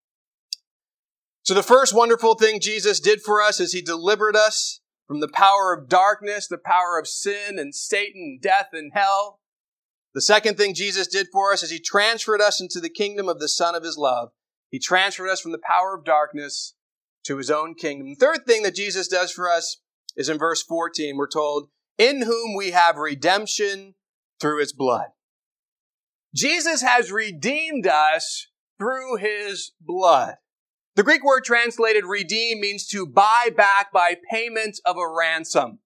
So 1.43 1.55
the 1.55 1.63
first 1.63 1.95
wonderful 1.95 2.35
thing 2.35 2.59
Jesus 2.61 3.01
did 3.01 3.21
for 3.21 3.43
us 3.43 3.61
is 3.61 3.73
he 3.73 3.83
delivered 3.83 4.35
us 4.35 4.81
from 5.07 5.21
the 5.21 5.29
power 5.29 5.75
of 5.75 5.89
darkness, 5.89 6.49
the 6.49 6.59
power 6.59 6.99
of 6.99 7.07
sin 7.07 7.59
and 7.59 7.75
Satan, 7.75 8.39
death 8.41 8.69
and 8.73 8.93
hell. 8.95 9.41
The 10.15 10.23
second 10.23 10.57
thing 10.57 10.75
Jesus 10.75 11.07
did 11.07 11.27
for 11.33 11.53
us 11.53 11.63
is 11.63 11.71
he 11.71 11.81
transferred 11.81 12.41
us 12.41 12.61
into 12.61 12.81
the 12.81 12.89
kingdom 12.89 13.29
of 13.29 13.41
the 13.41 13.49
Son 13.49 13.75
of 13.75 13.83
his 13.83 13.99
love. 13.99 14.31
He 14.71 14.79
transferred 14.79 15.29
us 15.29 15.41
from 15.41 15.53
the 15.53 15.61
power 15.63 15.95
of 15.95 16.05
darkness 16.05 16.75
to 17.25 17.37
his 17.37 17.51
own 17.51 17.75
kingdom. 17.75 18.09
The 18.09 18.27
third 18.27 18.47
thing 18.47 18.63
that 18.63 18.75
Jesus 18.75 19.09
does 19.09 19.31
for 19.31 19.51
us 19.51 19.81
is 20.17 20.29
in 20.29 20.39
verse 20.39 20.63
14. 20.63 21.17
We're 21.17 21.29
told, 21.29 21.69
in 21.99 22.23
whom 22.23 22.57
we 22.57 22.71
have 22.71 22.97
redemption 22.97 23.95
through 24.45 24.61
his 24.61 24.75
blood. 24.75 25.07
Jesus 26.35 26.83
has 26.83 27.11
redeemed 27.11 27.87
us 27.87 28.49
through 28.79 29.17
his 29.17 29.73
blood. 29.81 30.35
The 30.97 31.03
Greek 31.03 31.25
word 31.25 31.45
translated 31.45 32.05
redeem 32.05 32.61
means 32.61 32.87
to 32.89 33.07
buy 33.07 33.49
back 33.57 33.91
by 33.91 34.17
payment 34.31 34.81
of 34.85 34.99
a 34.99 35.09
ransom. 35.09 35.79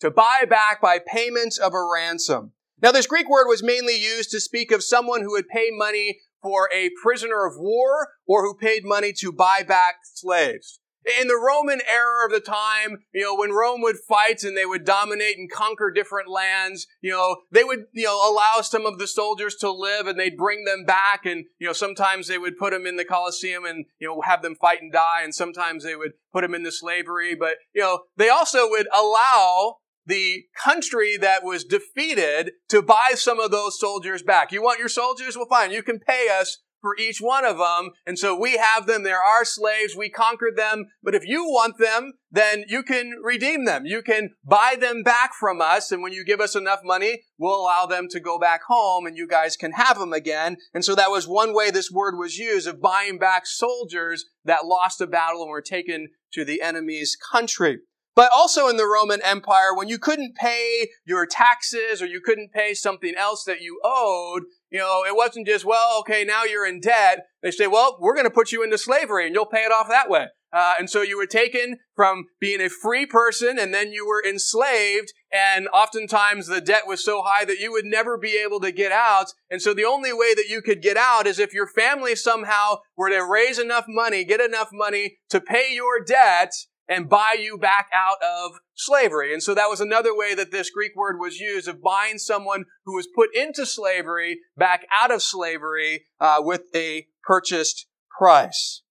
To 0.00 0.10
buy 0.10 0.44
back 0.50 0.82
by 0.82 0.98
payment 0.98 1.56
of 1.62 1.72
a 1.72 1.88
ransom. 1.94 2.50
Now, 2.82 2.90
this 2.90 3.06
Greek 3.06 3.30
word 3.30 3.46
was 3.46 3.62
mainly 3.62 3.96
used 3.96 4.32
to 4.32 4.40
speak 4.40 4.72
of 4.72 4.82
someone 4.82 5.20
who 5.20 5.30
would 5.30 5.46
pay 5.46 5.68
money 5.70 6.18
for 6.42 6.68
a 6.74 6.90
prisoner 7.00 7.46
of 7.46 7.54
war 7.58 8.08
or 8.26 8.42
who 8.42 8.56
paid 8.56 8.84
money 8.84 9.12
to 9.20 9.30
buy 9.30 9.62
back 9.62 9.98
slaves. 10.02 10.79
In 11.18 11.28
the 11.28 11.36
Roman 11.36 11.80
era 11.90 12.26
of 12.26 12.30
the 12.30 12.40
time, 12.40 12.98
you 13.12 13.22
know, 13.22 13.34
when 13.34 13.52
Rome 13.52 13.80
would 13.80 13.96
fight 13.96 14.42
and 14.42 14.56
they 14.56 14.66
would 14.66 14.84
dominate 14.84 15.38
and 15.38 15.50
conquer 15.50 15.90
different 15.90 16.28
lands, 16.28 16.86
you 17.00 17.10
know, 17.10 17.38
they 17.50 17.64
would, 17.64 17.86
you 17.92 18.04
know, 18.04 18.30
allow 18.30 18.60
some 18.60 18.84
of 18.84 18.98
the 18.98 19.06
soldiers 19.06 19.56
to 19.56 19.70
live 19.70 20.06
and 20.06 20.20
they'd 20.20 20.36
bring 20.36 20.64
them 20.64 20.84
back 20.84 21.24
and, 21.24 21.46
you 21.58 21.66
know, 21.66 21.72
sometimes 21.72 22.28
they 22.28 22.38
would 22.38 22.58
put 22.58 22.72
them 22.72 22.86
in 22.86 22.96
the 22.96 23.04
Colosseum 23.04 23.64
and, 23.64 23.86
you 23.98 24.08
know, 24.08 24.20
have 24.20 24.42
them 24.42 24.54
fight 24.54 24.82
and 24.82 24.92
die 24.92 25.22
and 25.22 25.34
sometimes 25.34 25.84
they 25.84 25.96
would 25.96 26.12
put 26.32 26.42
them 26.42 26.54
into 26.54 26.70
slavery. 26.70 27.34
But, 27.34 27.56
you 27.74 27.80
know, 27.80 28.00
they 28.16 28.28
also 28.28 28.68
would 28.68 28.88
allow 28.94 29.76
the 30.06 30.44
country 30.62 31.16
that 31.16 31.44
was 31.44 31.64
defeated 31.64 32.52
to 32.68 32.82
buy 32.82 33.12
some 33.14 33.40
of 33.40 33.50
those 33.50 33.78
soldiers 33.78 34.22
back. 34.22 34.52
You 34.52 34.62
want 34.62 34.78
your 34.78 34.88
soldiers? 34.88 35.36
Well, 35.36 35.46
fine. 35.48 35.70
You 35.70 35.82
can 35.82 35.98
pay 35.98 36.28
us 36.28 36.58
for 36.80 36.96
each 36.96 37.18
one 37.20 37.44
of 37.44 37.58
them. 37.58 37.90
And 38.06 38.18
so 38.18 38.38
we 38.38 38.56
have 38.56 38.86
them. 38.86 39.02
They're 39.02 39.22
our 39.22 39.44
slaves. 39.44 39.96
We 39.96 40.10
conquered 40.10 40.56
them. 40.56 40.86
But 41.02 41.14
if 41.14 41.26
you 41.26 41.44
want 41.44 41.78
them, 41.78 42.14
then 42.30 42.64
you 42.68 42.82
can 42.82 43.14
redeem 43.22 43.64
them. 43.64 43.86
You 43.86 44.02
can 44.02 44.30
buy 44.44 44.76
them 44.78 45.02
back 45.02 45.32
from 45.38 45.60
us. 45.60 45.90
And 45.90 46.02
when 46.02 46.12
you 46.12 46.24
give 46.24 46.40
us 46.40 46.54
enough 46.54 46.80
money, 46.84 47.22
we'll 47.38 47.60
allow 47.60 47.86
them 47.86 48.06
to 48.10 48.20
go 48.20 48.38
back 48.38 48.62
home 48.68 49.06
and 49.06 49.16
you 49.16 49.26
guys 49.26 49.56
can 49.56 49.72
have 49.72 49.98
them 49.98 50.12
again. 50.12 50.56
And 50.72 50.84
so 50.84 50.94
that 50.94 51.10
was 51.10 51.26
one 51.26 51.54
way 51.54 51.70
this 51.70 51.90
word 51.90 52.16
was 52.16 52.38
used 52.38 52.68
of 52.68 52.80
buying 52.80 53.18
back 53.18 53.46
soldiers 53.46 54.26
that 54.44 54.66
lost 54.66 55.00
a 55.00 55.06
battle 55.06 55.42
and 55.42 55.50
were 55.50 55.62
taken 55.62 56.08
to 56.32 56.44
the 56.44 56.62
enemy's 56.62 57.16
country. 57.32 57.80
But 58.20 58.32
also 58.34 58.68
in 58.68 58.76
the 58.76 58.84
Roman 58.84 59.22
Empire, 59.22 59.74
when 59.74 59.88
you 59.88 59.98
couldn't 59.98 60.34
pay 60.34 60.90
your 61.06 61.24
taxes 61.24 62.02
or 62.02 62.06
you 62.06 62.20
couldn't 62.20 62.52
pay 62.52 62.74
something 62.74 63.14
else 63.16 63.44
that 63.44 63.62
you 63.62 63.80
owed, 63.82 64.42
you 64.68 64.78
know, 64.78 65.04
it 65.08 65.16
wasn't 65.16 65.46
just, 65.46 65.64
well, 65.64 65.98
okay, 66.00 66.22
now 66.22 66.44
you're 66.44 66.66
in 66.66 66.80
debt. 66.80 67.20
They 67.42 67.50
say, 67.50 67.66
well, 67.66 67.96
we're 67.98 68.12
going 68.12 68.26
to 68.26 68.30
put 68.30 68.52
you 68.52 68.62
into 68.62 68.76
slavery 68.76 69.24
and 69.24 69.34
you'll 69.34 69.46
pay 69.46 69.62
it 69.62 69.72
off 69.72 69.88
that 69.88 70.10
way. 70.10 70.26
Uh, 70.52 70.74
and 70.78 70.90
so 70.90 71.00
you 71.00 71.16
were 71.16 71.24
taken 71.24 71.78
from 71.96 72.26
being 72.38 72.60
a 72.60 72.68
free 72.68 73.06
person 73.06 73.58
and 73.58 73.72
then 73.72 73.90
you 73.90 74.06
were 74.06 74.22
enslaved. 74.22 75.14
And 75.32 75.66
oftentimes 75.68 76.46
the 76.46 76.60
debt 76.60 76.86
was 76.86 77.02
so 77.02 77.22
high 77.22 77.46
that 77.46 77.58
you 77.58 77.72
would 77.72 77.86
never 77.86 78.18
be 78.18 78.38
able 78.44 78.60
to 78.60 78.70
get 78.70 78.92
out. 78.92 79.28
And 79.50 79.62
so 79.62 79.72
the 79.72 79.86
only 79.86 80.12
way 80.12 80.34
that 80.34 80.48
you 80.50 80.60
could 80.60 80.82
get 80.82 80.98
out 80.98 81.26
is 81.26 81.38
if 81.38 81.54
your 81.54 81.66
family 81.66 82.14
somehow 82.14 82.80
were 82.98 83.08
to 83.08 83.24
raise 83.24 83.58
enough 83.58 83.86
money, 83.88 84.24
get 84.24 84.42
enough 84.42 84.68
money 84.74 85.16
to 85.30 85.40
pay 85.40 85.72
your 85.72 86.04
debt 86.04 86.52
and 86.90 87.08
buy 87.08 87.36
you 87.40 87.56
back 87.56 87.88
out 87.94 88.16
of 88.20 88.58
slavery. 88.74 89.32
And 89.32 89.40
so 89.40 89.54
that 89.54 89.70
was 89.70 89.80
another 89.80 90.14
way 90.14 90.34
that 90.34 90.50
this 90.50 90.70
Greek 90.70 90.96
word 90.96 91.20
was 91.20 91.38
used 91.38 91.68
of 91.68 91.80
buying 91.80 92.18
someone 92.18 92.64
who 92.84 92.96
was 92.96 93.06
put 93.14 93.30
into 93.34 93.64
slavery 93.64 94.40
back 94.56 94.84
out 94.92 95.12
of 95.12 95.22
slavery 95.22 96.06
uh, 96.18 96.38
with 96.40 96.62
a 96.74 97.06
purchased 97.22 97.86
price. 98.18 98.82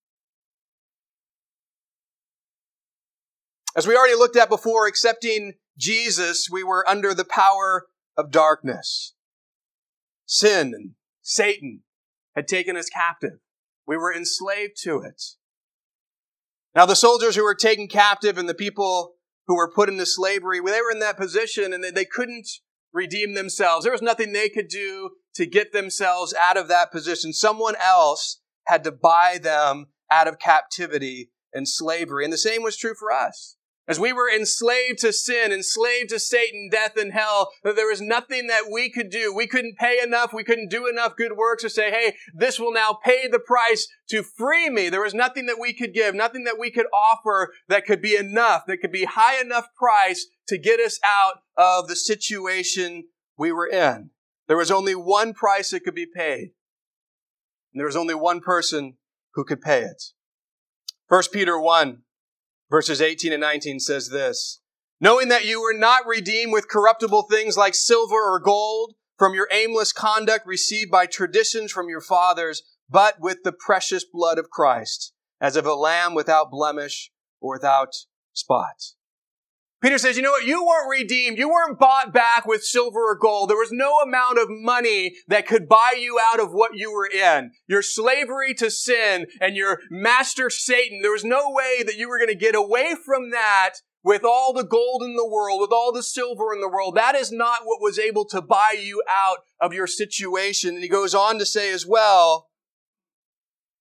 As 3.76 3.86
we 3.86 3.96
already 3.96 4.16
looked 4.16 4.38
at 4.38 4.50
before, 4.50 4.88
accepting 4.88 5.54
Jesus, 5.78 6.48
we 6.50 6.64
were 6.64 6.88
under 6.90 7.14
the 7.14 7.26
power 7.26 7.88
of 8.18 8.32
darkness. 8.32 9.14
Sin 10.26 10.74
and 10.74 10.92
Satan 11.22 11.82
had 12.34 12.48
taken 12.48 12.78
us 12.78 12.90
captive. 12.90 13.40
We 13.86 13.98
were 13.98 14.14
enslaved 14.14 14.78
to 14.84 15.02
it. 15.02 15.22
Now, 16.76 16.86
the 16.86 16.96
soldiers 16.96 17.36
who 17.36 17.44
were 17.44 17.56
taken 17.56 17.88
captive 17.88 18.38
and 18.38 18.48
the 18.48 18.54
people 18.54 19.16
who 19.48 19.56
were 19.56 19.72
put 19.72 19.90
into 19.90 20.06
slavery, 20.06 20.60
they 20.60 20.82
were 20.82 20.92
in 20.92 21.00
that 21.00 21.18
position 21.18 21.74
and 21.74 21.84
they 21.84 22.06
couldn't 22.06 22.48
redeem 22.94 23.34
themselves. 23.34 23.84
There 23.84 23.92
was 23.92 24.02
nothing 24.02 24.32
they 24.32 24.50
could 24.50 24.68
do 24.68 25.12
to 25.36 25.46
get 25.46 25.74
themselves 25.74 26.34
out 26.40 26.58
of 26.58 26.68
that 26.68 26.92
position. 26.92 27.34
Someone 27.34 27.76
else 27.84 28.42
had 28.68 28.84
to 28.84 28.92
buy 28.92 29.40
them 29.42 29.88
out 30.12 30.28
of 30.28 30.40
captivity 30.40 31.32
and 31.54 31.68
slavery. 31.68 32.24
And 32.24 32.34
the 32.34 32.38
same 32.38 32.62
was 32.62 32.78
true 32.78 32.94
for 32.98 33.12
us. 33.12 33.58
As 33.90 34.00
we 34.00 34.14
were 34.14 34.30
enslaved 34.30 35.00
to 35.00 35.12
sin, 35.12 35.52
enslaved 35.52 36.10
to 36.10 36.20
Satan, 36.20 36.70
death, 36.72 36.96
and 36.96 37.12
hell, 37.12 37.50
that 37.64 37.76
there 37.76 37.90
was 37.90 38.00
nothing 38.00 38.46
that 38.46 38.66
we 38.72 38.92
could 38.92 39.10
do. 39.10 39.34
We 39.34 39.48
couldn't 39.48 39.80
pay 39.80 40.00
enough. 40.00 40.32
We 40.32 40.44
couldn't 40.44 40.70
do 40.70 40.88
enough 40.88 41.18
good 41.18 41.36
works 41.36 41.64
to 41.64 41.72
say, 41.72 41.90
hey, 41.90 42.16
this 42.32 42.60
will 42.60 42.72
now 42.72 43.00
pay 43.04 43.28
the 43.28 43.40
price 43.40 43.88
to 44.10 44.22
free 44.22 44.70
me. 44.70 44.90
There 44.90 45.02
was 45.02 45.16
nothing 45.16 45.48
that 45.48 45.58
we 45.60 45.74
could 45.74 45.92
give, 45.92 46.14
nothing 46.14 46.44
that 46.44 46.60
we 46.60 46.70
could 46.70 46.86
offer 46.94 47.52
that 47.68 47.88
could 47.88 48.00
be 48.00 48.16
enough, 48.16 48.68
that 48.68 48.78
could 48.78 48.92
be 48.92 49.06
high 49.06 49.42
enough 49.42 49.66
price 49.76 50.28
to 50.50 50.60
get 50.60 50.80
us 50.80 51.00
out 51.04 51.40
of 51.58 51.88
the 51.88 51.96
situation 51.96 53.06
we 53.40 53.52
were 53.52 53.68
in. 53.68 54.12
There 54.48 54.58
was 54.58 54.70
only 54.70 54.94
one 54.94 55.34
price 55.34 55.72
that 55.72 55.84
could 55.84 55.96
be 55.96 56.06
paid. 56.06 56.52
And 57.74 57.80
there 57.80 57.88
was 57.88 57.96
only 57.96 58.14
one 58.14 58.40
person 58.40 58.98
who 59.34 59.44
could 59.44 59.62
pay 59.62 59.82
it. 59.82 60.04
1 61.08 61.24
Peter 61.34 61.60
1 61.60 62.04
Verses 62.70 63.02
18 63.02 63.34
and 63.34 63.42
19 63.42 63.80
says 63.80 64.10
this, 64.10 64.62
knowing 65.02 65.30
that 65.30 65.46
you 65.46 65.62
were 65.62 65.74
not 65.74 66.06
redeemed 66.06 66.54
with 66.54 66.70
corruptible 66.70 67.24
things 67.24 67.58
like 67.58 67.74
silver 67.74 68.16
or 68.16 68.40
gold 68.40 68.94
from 69.18 69.34
your 69.34 69.48
aimless 69.52 69.92
conduct 69.92 70.46
received 70.46 70.92
by 70.92 71.06
traditions 71.06 71.72
from 71.72 71.90
your 71.90 72.02
fathers, 72.02 72.64
but 72.90 73.20
with 73.20 73.44
the 73.44 73.52
precious 73.52 74.06
blood 74.06 74.38
of 74.38 74.50
Christ, 74.50 75.14
as 75.42 75.56
of 75.56 75.66
a 75.66 75.74
lamb 75.74 76.14
without 76.14 76.52
blemish 76.52 77.12
or 77.42 77.56
without 77.56 77.94
spot. 78.34 78.76
Peter 79.82 79.98
says, 79.98 80.18
you 80.18 80.24
know 80.24 80.32
what? 80.32 80.46
You 80.46 80.66
weren't 80.66 80.90
redeemed. 80.90 81.38
You 81.38 81.50
weren't 81.50 81.80
bought 81.80 82.14
back 82.14 82.46
with 82.46 82.66
silver 82.66 83.00
or 83.00 83.16
gold. 83.16 83.50
There 83.50 83.58
was 83.58 83.72
no 83.72 84.00
amount 84.00 84.38
of 84.38 84.48
money 84.50 85.16
that 85.28 85.48
could 85.48 85.70
buy 85.70 85.96
you 85.98 86.20
out 86.32 86.42
of 86.42 86.52
what 86.52 86.76
you 86.76 86.92
were 86.92 87.08
in. 87.08 87.52
Your 87.66 87.82
slavery 87.82 88.54
to 88.56 88.70
sin 88.70 89.28
and 89.40 89.56
your 89.56 89.80
master 89.90 90.50
Satan, 90.50 91.02
there 91.02 91.14
was 91.14 91.24
no 91.24 91.44
way 91.50 91.84
that 91.84 91.96
you 91.96 92.10
were 92.10 92.18
going 92.18 92.30
to 92.30 92.36
get 92.36 92.56
away 92.56 92.94
from 93.06 93.32
that 93.32 93.76
with 94.04 94.26
all 94.26 94.52
the 94.52 94.66
gold 94.66 95.02
in 95.02 95.16
the 95.16 95.28
world, 95.28 95.62
with 95.62 95.72
all 95.72 95.94
the 95.94 96.04
silver 96.04 96.54
in 96.54 96.60
the 96.60 96.70
world. 96.70 96.96
That 96.96 97.16
is 97.16 97.32
not 97.32 97.62
what 97.64 97.82
was 97.82 97.98
able 97.98 98.26
to 98.26 98.42
buy 98.42 98.76
you 98.78 99.02
out 99.10 99.40
of 99.62 99.74
your 99.74 99.88
situation. 99.88 100.76
And 100.76 100.84
he 100.84 100.90
goes 100.90 101.16
on 101.16 101.40
to 101.40 101.46
say 101.46 101.72
as 101.72 101.86
well, 101.86 102.50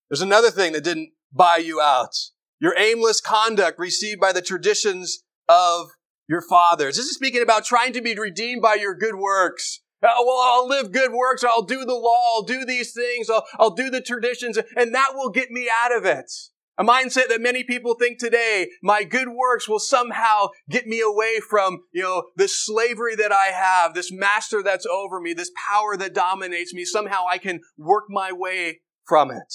there's 0.09 0.21
another 0.21 0.49
thing 0.49 0.71
that 0.73 0.83
didn't 0.83 1.11
buy 1.33 1.57
you 1.57 1.81
out. 1.81 2.15
Your 2.59 2.73
aimless 2.77 3.19
conduct 3.19 3.79
received 3.79 4.19
by 4.19 4.31
the 4.31 4.41
traditions 4.41 5.23
of 5.49 5.89
your 6.29 6.41
fathers. 6.41 6.95
This 6.95 7.07
is 7.07 7.15
speaking 7.15 7.41
about 7.41 7.65
trying 7.65 7.91
to 7.93 8.01
be 8.01 8.17
redeemed 8.17 8.61
by 8.61 8.75
your 8.75 8.95
good 8.95 9.15
works. 9.15 9.81
Oh, 10.01 10.23
well, 10.25 10.39
I'll 10.39 10.67
live 10.67 10.93
good 10.93 11.11
works. 11.11 11.43
I'll 11.43 11.63
do 11.63 11.83
the 11.83 11.95
law. 11.95 12.35
I'll 12.35 12.43
do 12.43 12.63
these 12.63 12.93
things. 12.93 13.29
I'll, 13.29 13.43
I'll 13.57 13.75
do 13.75 13.89
the 13.89 13.99
traditions 13.99 14.57
and 14.77 14.93
that 14.95 15.11
will 15.15 15.29
get 15.29 15.51
me 15.51 15.69
out 15.83 15.93
of 15.93 16.05
it. 16.05 16.31
A 16.77 16.83
mindset 16.83 17.27
that 17.27 17.41
many 17.41 17.65
people 17.65 17.95
think 17.95 18.19
today, 18.19 18.69
my 18.81 19.03
good 19.03 19.27
works 19.27 19.67
will 19.67 19.79
somehow 19.79 20.47
get 20.69 20.87
me 20.87 21.01
away 21.01 21.41
from, 21.41 21.79
you 21.91 22.01
know, 22.01 22.27
this 22.37 22.57
slavery 22.57 23.15
that 23.17 23.33
I 23.33 23.47
have, 23.47 23.93
this 23.93 24.13
master 24.13 24.63
that's 24.63 24.85
over 24.85 25.19
me, 25.19 25.33
this 25.33 25.51
power 25.69 25.97
that 25.97 26.13
dominates 26.13 26.73
me. 26.73 26.85
Somehow 26.85 27.25
I 27.29 27.37
can 27.37 27.59
work 27.77 28.05
my 28.07 28.31
way 28.31 28.79
from 29.05 29.29
it. 29.29 29.53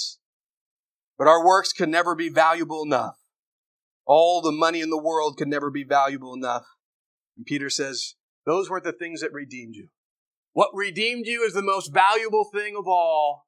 But 1.17 1.29
our 1.29 1.43
works 1.43 1.73
can 1.73 1.91
never 1.91 2.15
be 2.15 2.29
valuable 2.29 2.83
enough 2.83 3.24
all 4.07 4.41
the 4.41 4.53
money 4.53 4.81
in 4.81 4.91
the 4.91 5.01
world 5.01 5.37
could 5.37 5.49
never 5.49 5.71
be 5.71 5.85
valuable 5.85 6.35
enough. 6.35 6.65
And 7.37 7.47
Peter 7.47 7.71
says, 7.71 8.15
those 8.47 8.69
weren't 8.69 8.85
the 8.85 8.93
things 8.93 9.21
that 9.21 9.33
redeemed 9.33 9.75
you. 9.75 9.89
What 10.53 10.71
redeemed 10.73 11.27
you 11.27 11.43
is 11.43 11.55
the 11.55 11.63
most 11.63 11.93
valuable 11.93 12.49
thing 12.53 12.77
of 12.79 12.87
all, 12.87 13.47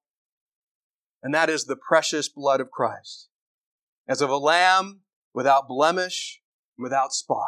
and 1.22 1.32
that 1.34 1.48
is 1.48 1.64
the 1.64 1.76
precious 1.76 2.28
blood 2.28 2.60
of 2.60 2.70
Christ. 2.70 3.28
As 4.08 4.20
of 4.20 4.30
a 4.30 4.36
lamb 4.36 5.00
without 5.34 5.68
blemish, 5.68 6.40
without 6.78 7.12
spot. 7.12 7.44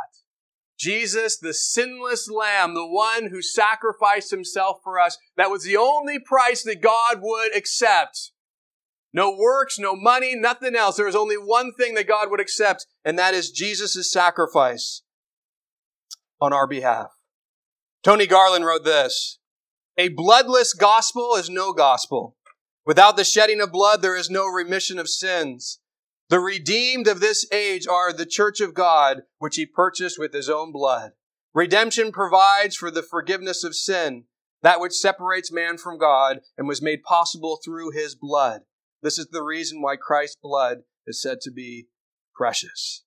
Jesus, 0.79 1.39
the 1.39 1.55
sinless 1.55 2.31
lamb, 2.31 2.75
the 2.75 2.87
one 2.87 3.31
who 3.31 3.43
sacrificed 3.43 4.31
himself 4.31 4.79
for 4.85 5.01
us, 5.01 5.19
that 5.37 5.51
was 5.51 5.65
the 5.65 5.77
only 5.77 6.19
price 6.21 6.63
that 6.63 6.81
God 6.81 7.19
would 7.21 7.57
accept 7.57 8.31
no 9.19 9.35
works, 9.37 9.81
no 9.81 9.97
money, 9.97 10.37
nothing 10.37 10.77
else. 10.77 10.95
There 10.95 11.09
is 11.09 11.17
only 11.17 11.35
one 11.35 11.73
thing 11.73 11.95
that 11.95 12.07
God 12.07 12.31
would 12.31 12.39
accept, 12.39 12.87
and 13.05 13.19
that 13.19 13.35
is 13.35 13.51
Jesus' 13.51 14.13
sacrifice 14.13 15.03
on 16.41 16.53
our 16.53 16.69
behalf. 16.69 17.11
Tony 18.05 18.29
Garland 18.29 18.65
wrote 18.65 18.85
this 18.85 19.41
A 19.97 20.11
bloodless 20.11 20.73
gospel 20.73 21.35
is 21.35 21.51
no 21.51 21.73
gospel. 21.73 22.37
Without 22.87 23.17
the 23.17 23.25
shedding 23.25 23.61
of 23.61 23.73
blood, 23.73 24.03
there 24.03 24.15
is 24.15 24.31
no 24.31 24.47
remission 24.47 25.01
of 25.01 25.09
sins. 25.09 25.81
The 26.29 26.39
redeemed 26.39 27.09
of 27.09 27.19
this 27.19 27.45
age 27.51 27.89
are 27.89 28.13
the 28.13 28.25
church 28.25 28.61
of 28.61 28.73
God, 28.73 29.23
which 29.41 29.57
he 29.57 29.67
purchased 29.67 30.17
with 30.17 30.33
his 30.33 30.49
own 30.49 30.71
blood. 30.71 31.11
Redemption 31.53 32.13
provides 32.13 32.77
for 32.77 32.89
the 32.89 33.03
forgiveness 33.03 33.65
of 33.65 33.75
sin, 33.75 34.27
that 34.63 34.79
which 34.79 34.93
separates 34.93 35.51
man 35.51 35.77
from 35.77 35.99
God 35.99 36.39
and 36.57 36.69
was 36.69 36.81
made 36.81 37.03
possible 37.03 37.59
through 37.65 37.91
his 37.91 38.15
blood. 38.15 38.61
This 39.03 39.19
is 39.19 39.29
the 39.31 39.43
reason 39.43 39.81
why 39.81 39.97
Christ's 39.97 40.39
blood 40.43 40.79
is 41.07 41.21
said 41.23 41.41
to 41.43 41.51
be 41.51 41.87
precious. 42.35 43.05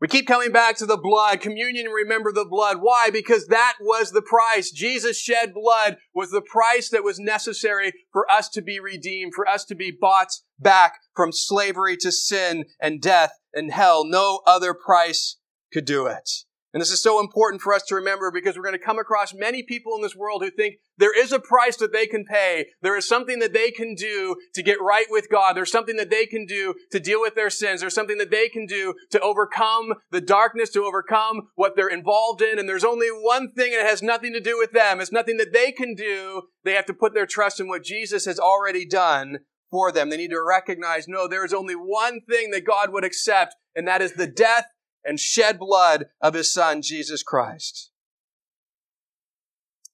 We 0.00 0.06
keep 0.06 0.28
coming 0.28 0.52
back 0.52 0.76
to 0.76 0.86
the 0.86 0.96
blood, 0.96 1.40
communion, 1.40 1.86
and 1.86 1.94
remember 1.94 2.30
the 2.30 2.44
blood. 2.44 2.78
Why? 2.80 3.10
Because 3.10 3.48
that 3.48 3.74
was 3.80 4.12
the 4.12 4.22
price. 4.22 4.70
Jesus 4.70 5.20
shed 5.20 5.52
blood 5.52 5.96
was 6.14 6.30
the 6.30 6.40
price 6.40 6.88
that 6.90 7.02
was 7.02 7.18
necessary 7.18 7.92
for 8.12 8.30
us 8.30 8.48
to 8.50 8.62
be 8.62 8.78
redeemed, 8.78 9.32
for 9.34 9.48
us 9.48 9.64
to 9.64 9.74
be 9.74 9.90
bought 9.90 10.30
back 10.56 10.94
from 11.16 11.32
slavery 11.32 11.96
to 11.96 12.12
sin 12.12 12.66
and 12.80 13.02
death 13.02 13.32
and 13.52 13.72
hell. 13.72 14.04
No 14.04 14.40
other 14.46 14.72
price 14.72 15.38
could 15.72 15.84
do 15.84 16.06
it. 16.06 16.30
And 16.74 16.82
this 16.82 16.90
is 16.90 17.02
so 17.02 17.18
important 17.18 17.62
for 17.62 17.72
us 17.72 17.82
to 17.84 17.94
remember 17.94 18.30
because 18.30 18.56
we're 18.56 18.62
going 18.62 18.78
to 18.78 18.84
come 18.84 18.98
across 18.98 19.32
many 19.32 19.62
people 19.62 19.94
in 19.96 20.02
this 20.02 20.14
world 20.14 20.42
who 20.42 20.50
think 20.50 20.76
there 20.98 21.18
is 21.18 21.32
a 21.32 21.40
price 21.40 21.76
that 21.76 21.92
they 21.92 22.06
can 22.06 22.24
pay. 22.24 22.66
There 22.82 22.96
is 22.96 23.08
something 23.08 23.38
that 23.38 23.54
they 23.54 23.70
can 23.70 23.94
do 23.94 24.36
to 24.54 24.62
get 24.62 24.80
right 24.80 25.06
with 25.08 25.30
God. 25.30 25.56
There's 25.56 25.72
something 25.72 25.96
that 25.96 26.10
they 26.10 26.26
can 26.26 26.44
do 26.44 26.74
to 26.92 27.00
deal 27.00 27.20
with 27.20 27.34
their 27.34 27.48
sins. 27.48 27.80
There's 27.80 27.94
something 27.94 28.18
that 28.18 28.30
they 28.30 28.48
can 28.48 28.66
do 28.66 28.94
to 29.10 29.20
overcome 29.20 29.94
the 30.10 30.20
darkness, 30.20 30.70
to 30.70 30.84
overcome 30.84 31.48
what 31.54 31.74
they're 31.74 31.88
involved 31.88 32.42
in. 32.42 32.58
And 32.58 32.68
there's 32.68 32.84
only 32.84 33.08
one 33.08 33.52
thing 33.52 33.72
and 33.72 33.80
it 33.80 33.88
has 33.88 34.02
nothing 34.02 34.34
to 34.34 34.40
do 34.40 34.58
with 34.58 34.72
them. 34.72 35.00
It's 35.00 35.12
nothing 35.12 35.38
that 35.38 35.54
they 35.54 35.72
can 35.72 35.94
do. 35.94 36.42
They 36.64 36.74
have 36.74 36.86
to 36.86 36.94
put 36.94 37.14
their 37.14 37.26
trust 37.26 37.60
in 37.60 37.68
what 37.68 37.82
Jesus 37.82 38.26
has 38.26 38.38
already 38.38 38.86
done 38.86 39.38
for 39.70 39.92
them. 39.92 40.10
They 40.10 40.16
need 40.16 40.30
to 40.30 40.42
recognize, 40.42 41.08
no, 41.08 41.26
there 41.28 41.44
is 41.44 41.54
only 41.54 41.74
one 41.74 42.20
thing 42.28 42.50
that 42.50 42.66
God 42.66 42.92
would 42.92 43.04
accept, 43.04 43.54
and 43.74 43.86
that 43.86 44.02
is 44.02 44.14
the 44.14 44.26
death 44.26 44.66
and 45.08 45.18
shed 45.18 45.58
blood 45.58 46.04
of 46.20 46.34
his 46.34 46.52
son, 46.52 46.82
Jesus 46.82 47.22
Christ. 47.22 47.90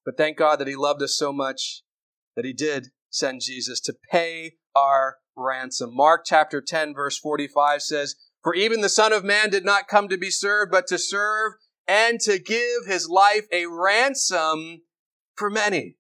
But 0.05 0.17
thank 0.17 0.37
God 0.37 0.59
that 0.59 0.67
he 0.67 0.75
loved 0.75 1.01
us 1.03 1.17
so 1.17 1.33
much 1.33 1.83
that 2.35 2.45
he 2.45 2.53
did 2.53 2.89
send 3.11 3.41
Jesus 3.41 3.81
to 3.83 3.95
pay 4.11 4.57
our 4.75 5.19
ransom. 5.37 5.95
Mark 5.95 6.23
chapter 6.27 6.61
10 6.61 6.95
verse 6.95 7.17
45 7.17 7.81
says, 7.81 8.17
For 8.43 8.57
even 8.57 8.81
the 8.81 8.89
Son 8.89 9.13
of 9.13 9.25
Man 9.25 9.51
did 9.51 9.65
not 9.65 9.87
come 9.87 10.09
to 10.09 10.19
be 10.19 10.31
served, 10.31 10.73
but 10.73 10.89
to 10.89 10.99
serve 10.99 11.53
and 11.87 12.19
to 12.23 12.41
give 12.41 12.87
his 12.87 13.09
life 13.09 13.47
a 13.53 13.67
ransom 13.67 14.83
for 15.37 15.49
many. 15.49 15.97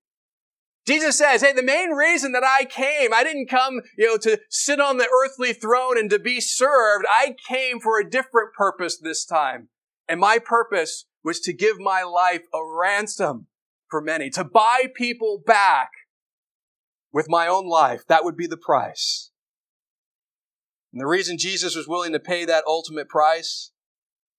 Jesus 0.86 1.16
says, 1.16 1.40
hey, 1.40 1.52
the 1.52 1.62
main 1.62 1.90
reason 1.90 2.32
that 2.32 2.44
I 2.44 2.66
came, 2.66 3.14
I 3.14 3.24
didn't 3.24 3.48
come, 3.48 3.80
you 3.96 4.06
know, 4.06 4.18
to 4.18 4.38
sit 4.50 4.80
on 4.80 4.98
the 4.98 5.08
earthly 5.08 5.54
throne 5.54 5.98
and 5.98 6.10
to 6.10 6.18
be 6.18 6.40
served. 6.40 7.06
I 7.08 7.36
came 7.48 7.80
for 7.80 7.98
a 7.98 8.08
different 8.08 8.52
purpose 8.52 8.98
this 8.98 9.24
time. 9.24 9.68
And 10.06 10.20
my 10.20 10.38
purpose 10.38 11.06
was 11.22 11.40
to 11.40 11.54
give 11.54 11.78
my 11.78 12.02
life 12.02 12.42
a 12.52 12.58
ransom 12.62 13.46
for 13.88 14.02
many, 14.02 14.28
to 14.30 14.44
buy 14.44 14.84
people 14.94 15.42
back 15.44 15.88
with 17.12 17.30
my 17.30 17.46
own 17.46 17.66
life. 17.66 18.02
That 18.08 18.24
would 18.24 18.36
be 18.36 18.46
the 18.46 18.58
price. 18.58 19.30
And 20.92 21.00
the 21.00 21.06
reason 21.06 21.38
Jesus 21.38 21.74
was 21.74 21.88
willing 21.88 22.12
to 22.12 22.20
pay 22.20 22.44
that 22.44 22.64
ultimate 22.66 23.08
price 23.08 23.72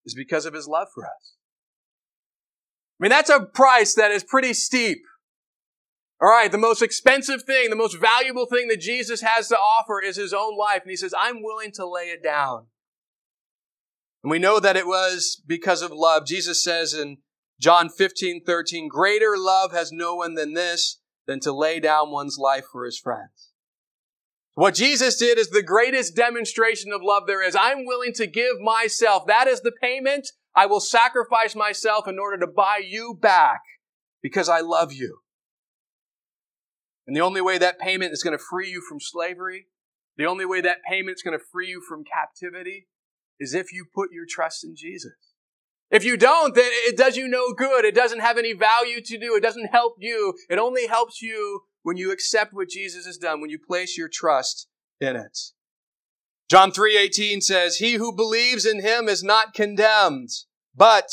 is 0.06 0.14
because 0.14 0.46
of 0.46 0.54
his 0.54 0.68
love 0.68 0.90
for 0.94 1.06
us. 1.06 1.36
I 3.00 3.04
mean, 3.04 3.10
that's 3.10 3.32
a 3.32 3.42
price 3.42 3.96
that 3.96 4.12
is 4.12 4.24
pretty 4.24 4.54
steep. 4.54 5.00
All 6.22 6.30
right, 6.30 6.52
the 6.52 6.58
most 6.58 6.82
expensive 6.82 7.44
thing, 7.44 7.70
the 7.70 7.76
most 7.76 7.98
valuable 8.00 8.46
thing 8.46 8.70
that 8.70 8.80
Jesus 8.80 9.22
has 9.22 9.50
to 9.50 9.58
offer 9.58 10.02
is 10.02 10.16
his 10.16 10.34
own 10.34 10.58
life. 10.58 10.82
And 10.84 10.90
he 10.90 10.96
says, 10.96 11.14
I'm 11.18 11.44
willing 11.44 11.72
to 11.74 11.88
lay 11.88 12.06
it 12.06 12.24
down. 12.24 12.68
And 14.24 14.32
we 14.32 14.40
know 14.40 14.60
that 14.60 14.78
it 14.78 14.88
was 14.88 15.42
because 15.46 15.82
of 15.82 15.92
love. 15.92 16.26
Jesus 16.26 16.64
says 16.64 16.94
in 16.94 17.18
John 17.60 17.90
15, 17.90 18.44
13, 18.46 18.88
greater 18.88 19.36
love 19.38 19.72
has 19.74 19.92
no 19.92 20.16
one 20.16 20.36
than 20.36 20.54
this, 20.54 21.00
than 21.28 21.40
to 21.42 21.52
lay 21.52 21.80
down 21.80 22.12
one's 22.12 22.38
life 22.38 22.66
for 22.72 22.86
his 22.86 22.98
friends. 22.98 23.52
What 24.54 24.74
Jesus 24.74 25.18
did 25.18 25.38
is 25.38 25.50
the 25.50 25.62
greatest 25.62 26.16
demonstration 26.16 26.94
of 26.94 27.02
love 27.04 27.28
there 27.28 27.46
is. 27.46 27.58
I'm 27.60 27.86
willing 27.86 28.14
to 28.14 28.26
give 28.26 28.60
myself. 28.62 29.28
That 29.28 29.48
is 29.48 29.62
the 29.62 29.74
payment. 29.82 30.32
I 30.56 30.66
will 30.66 30.80
sacrifice 30.80 31.56
myself 31.56 32.08
in 32.08 32.18
order 32.18 32.40
to 32.40 32.52
buy 32.52 32.82
you 32.84 33.18
back 33.22 33.60
because 34.22 34.48
I 34.48 34.62
love 34.62 34.94
you. 34.94 35.20
And 37.08 37.16
the 37.16 37.22
only 37.22 37.42
way 37.42 37.58
that 37.58 37.80
payment 37.80 38.14
is 38.14 38.24
going 38.24 38.38
to 38.38 38.44
free 38.44 38.70
you 38.70 38.82
from 38.82 39.00
slavery, 39.00 39.68
the 40.18 40.26
only 40.26 40.46
way 40.46 40.62
that 40.62 40.84
payment 40.90 41.16
is 41.16 41.22
going 41.22 41.38
to 41.38 41.46
free 41.52 41.68
you 41.68 41.82
from 41.82 42.04
captivity 42.04 42.88
is 43.40 43.54
if 43.54 43.72
you 43.74 43.86
put 43.94 44.12
your 44.12 44.26
trust 44.28 44.64
in 44.64 44.76
Jesus. 44.76 45.14
If 45.92 46.04
you 46.04 46.18
don't, 46.18 46.56
then 46.56 46.70
it 46.70 46.98
does 46.98 47.16
you 47.16 47.28
no 47.28 47.54
good. 47.54 47.86
It 47.86 47.94
doesn't 47.94 48.20
have 48.20 48.38
any 48.38 48.54
value 48.54 49.02
to 49.02 49.18
do. 49.18 49.36
It 49.36 49.44
doesn't 49.44 49.68
help 49.68 49.96
you. 50.00 50.34
It 50.50 50.58
only 50.58 50.88
helps 50.88 51.22
you 51.22 51.62
when 51.84 51.98
you 51.98 52.12
accept 52.12 52.54
what 52.54 52.70
Jesus 52.70 53.06
has 53.06 53.18
done, 53.18 53.40
when 53.40 53.52
you 53.52 53.60
place 53.60 53.98
your 53.98 54.10
trust 54.12 54.68
in 55.00 55.16
it. 55.16 55.38
John 56.50 56.72
3:18 56.72 57.42
says, 57.42 57.78
"He 57.78 57.94
who 57.94 58.12
believes 58.12 58.66
in 58.66 58.82
him 58.82 59.08
is 59.08 59.24
not 59.24 59.54
condemned, 59.54 60.30
but 60.76 61.10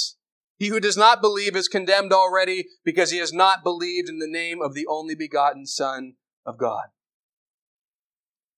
he 0.62 0.68
who 0.68 0.78
does 0.78 0.96
not 0.96 1.20
believe 1.20 1.56
is 1.56 1.66
condemned 1.66 2.12
already 2.12 2.66
because 2.84 3.10
he 3.10 3.18
has 3.18 3.32
not 3.32 3.64
believed 3.64 4.08
in 4.08 4.20
the 4.20 4.28
name 4.28 4.62
of 4.62 4.74
the 4.74 4.86
only 4.88 5.16
begotten 5.16 5.66
Son 5.66 6.12
of 6.46 6.56
God. 6.56 6.84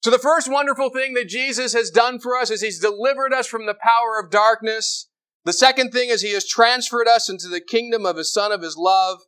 So 0.03 0.11
the 0.11 0.19
first 0.19 0.53
wonderful 0.53 0.91
thing 0.91 1.15
that 1.15 1.31
Jesus 1.31 1.73
has 1.73 1.89
done 1.89 2.19
for 2.19 2.37
us 2.37 2.51
is 2.51 2.61
he's 2.61 2.79
delivered 2.79 3.33
us 3.33 3.47
from 3.47 3.65
the 3.65 3.73
power 3.73 4.21
of 4.23 4.31
darkness. 4.31 5.09
The 5.47 5.55
second 5.55 5.93
thing 5.93 6.11
is 6.11 6.21
he 6.21 6.35
has 6.35 6.47
transferred 6.47 7.09
us 7.09 7.31
into 7.31 7.49
the 7.49 7.63
kingdom 7.63 8.05
of 8.05 8.19
his 8.19 8.31
son 8.31 8.53
of 8.53 8.61
his 8.61 8.77
love. 8.77 9.21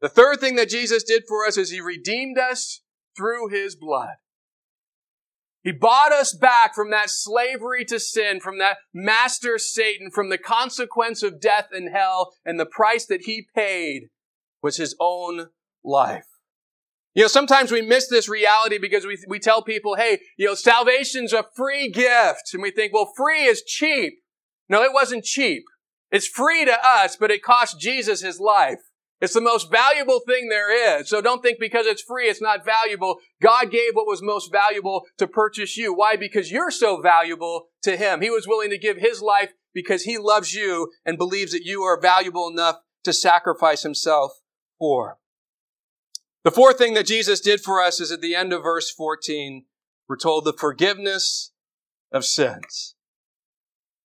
The 0.00 0.08
third 0.08 0.40
thing 0.40 0.56
that 0.56 0.70
Jesus 0.70 1.04
did 1.04 1.22
for 1.28 1.46
us 1.46 1.56
is 1.56 1.70
he 1.70 1.80
redeemed 1.80 2.36
us 2.36 2.82
through 3.16 3.50
his 3.50 3.76
blood. 3.76 4.16
He 5.62 5.72
bought 5.72 6.12
us 6.12 6.34
back 6.34 6.74
from 6.74 6.90
that 6.90 7.08
slavery 7.08 7.84
to 7.84 8.00
sin, 8.00 8.40
from 8.40 8.58
that 8.58 8.78
master 8.92 9.58
Satan, 9.58 10.10
from 10.10 10.28
the 10.28 10.38
consequence 10.38 11.22
of 11.22 11.40
death 11.40 11.68
and 11.72 11.90
hell, 11.92 12.32
and 12.44 12.58
the 12.58 12.66
price 12.66 13.06
that 13.06 13.22
he 13.22 13.46
paid 13.54 14.08
was 14.60 14.76
his 14.76 14.96
own 14.98 15.48
life. 15.84 16.26
You 17.14 17.22
know, 17.22 17.28
sometimes 17.28 17.70
we 17.70 17.82
miss 17.82 18.08
this 18.08 18.28
reality 18.28 18.78
because 18.78 19.06
we, 19.06 19.18
we 19.28 19.38
tell 19.38 19.62
people, 19.62 19.96
hey, 19.96 20.20
you 20.36 20.46
know, 20.46 20.54
salvation's 20.54 21.32
a 21.32 21.44
free 21.54 21.90
gift. 21.90 22.54
And 22.54 22.62
we 22.62 22.70
think, 22.70 22.92
well, 22.92 23.12
free 23.16 23.44
is 23.44 23.62
cheap. 23.62 24.14
No, 24.68 24.82
it 24.82 24.94
wasn't 24.94 25.24
cheap. 25.24 25.64
It's 26.10 26.26
free 26.26 26.64
to 26.64 26.76
us, 26.84 27.16
but 27.16 27.30
it 27.30 27.42
cost 27.42 27.78
Jesus 27.78 28.22
his 28.22 28.40
life. 28.40 28.80
It's 29.22 29.34
the 29.34 29.40
most 29.40 29.70
valuable 29.70 30.18
thing 30.26 30.48
there 30.48 30.98
is. 30.98 31.08
So 31.08 31.20
don't 31.22 31.42
think 31.42 31.60
because 31.60 31.86
it's 31.86 32.02
free, 32.02 32.26
it's 32.26 32.42
not 32.42 32.64
valuable. 32.64 33.18
God 33.40 33.70
gave 33.70 33.92
what 33.92 34.08
was 34.08 34.20
most 34.20 34.50
valuable 34.50 35.06
to 35.18 35.28
purchase 35.28 35.76
you. 35.76 35.94
Why? 35.94 36.16
Because 36.16 36.50
you're 36.50 36.72
so 36.72 37.00
valuable 37.00 37.68
to 37.84 37.96
Him. 37.96 38.20
He 38.20 38.30
was 38.30 38.48
willing 38.48 38.70
to 38.70 38.78
give 38.78 38.96
His 38.96 39.22
life 39.22 39.52
because 39.72 40.02
He 40.02 40.18
loves 40.18 40.54
you 40.54 40.90
and 41.06 41.16
believes 41.16 41.52
that 41.52 41.64
you 41.64 41.82
are 41.82 42.00
valuable 42.00 42.48
enough 42.48 42.80
to 43.04 43.12
sacrifice 43.12 43.84
Himself 43.84 44.32
for. 44.76 45.18
The 46.42 46.50
fourth 46.50 46.76
thing 46.76 46.94
that 46.94 47.06
Jesus 47.06 47.40
did 47.40 47.60
for 47.60 47.80
us 47.80 48.00
is 48.00 48.10
at 48.10 48.22
the 48.22 48.34
end 48.34 48.52
of 48.52 48.64
verse 48.64 48.90
14, 48.90 49.66
we're 50.08 50.16
told 50.16 50.44
the 50.44 50.52
forgiveness 50.52 51.52
of 52.10 52.24
sins. 52.24 52.96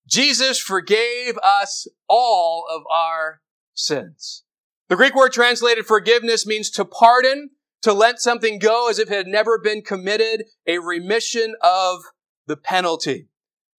Jesus 0.07 0.59
forgave 0.59 1.39
us 1.39 1.87
all 2.07 2.65
of 2.71 2.83
our 2.93 3.41
sins. 3.73 4.43
The 4.89 4.95
Greek 4.95 5.15
word 5.15 5.33
translated 5.33 5.85
forgiveness 5.85 6.47
means 6.47 6.69
to 6.71 6.85
pardon, 6.85 7.49
to 7.81 7.91
let 7.91 8.19
something 8.19 8.57
go 8.57 8.89
as 8.89 8.99
if 8.99 9.11
it 9.11 9.15
had 9.15 9.27
never 9.27 9.59
been 9.59 9.81
committed, 9.81 10.45
a 10.65 10.79
remission 10.79 11.55
of 11.61 11.99
the 12.47 12.55
penalty. 12.55 13.27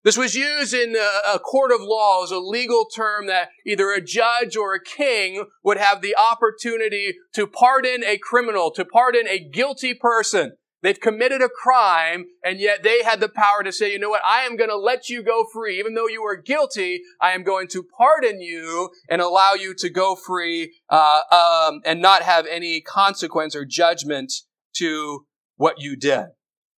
This 0.04 0.18
was 0.18 0.34
used 0.34 0.74
in 0.74 0.96
a, 0.96 1.38
court 1.38 1.72
of 1.72 1.80
law 1.80 2.22
as 2.22 2.30
a 2.30 2.38
legal 2.38 2.84
term 2.84 3.26
that 3.26 3.48
either 3.66 3.90
a 3.90 4.02
judge 4.02 4.54
or 4.54 4.74
a 4.74 4.84
king 4.84 5.46
would 5.64 5.78
have 5.78 6.02
the 6.02 6.14
opportunity 6.14 7.14
to 7.34 7.46
pardon 7.46 8.04
a 8.04 8.18
criminal, 8.18 8.70
to 8.72 8.84
pardon 8.84 9.26
a 9.26 9.38
guilty 9.38 9.94
person. 9.94 10.52
They've 10.80 11.00
committed 11.00 11.42
a 11.42 11.48
crime, 11.48 12.26
and 12.44 12.60
yet 12.60 12.84
they 12.84 13.02
had 13.02 13.18
the 13.20 13.28
power 13.28 13.64
to 13.64 13.72
say, 13.72 13.92
you 13.92 13.98
know 13.98 14.10
what, 14.10 14.22
I 14.24 14.42
am 14.42 14.56
going 14.56 14.70
to 14.70 14.76
let 14.76 15.08
you 15.08 15.22
go 15.22 15.44
free. 15.52 15.78
Even 15.78 15.94
though 15.94 16.06
you 16.06 16.22
are 16.22 16.36
guilty, 16.36 17.00
I 17.20 17.32
am 17.32 17.42
going 17.42 17.66
to 17.68 17.84
pardon 17.96 18.40
you 18.40 18.90
and 19.08 19.20
allow 19.20 19.54
you 19.54 19.74
to 19.78 19.90
go 19.90 20.14
free 20.14 20.74
uh, 20.88 21.20
um, 21.32 21.80
and 21.84 22.00
not 22.00 22.22
have 22.22 22.46
any 22.46 22.80
consequence 22.80 23.56
or 23.56 23.64
judgment 23.64 24.32
to 24.76 25.26
what 25.56 25.76
you 25.78 25.96
did. 25.96 26.26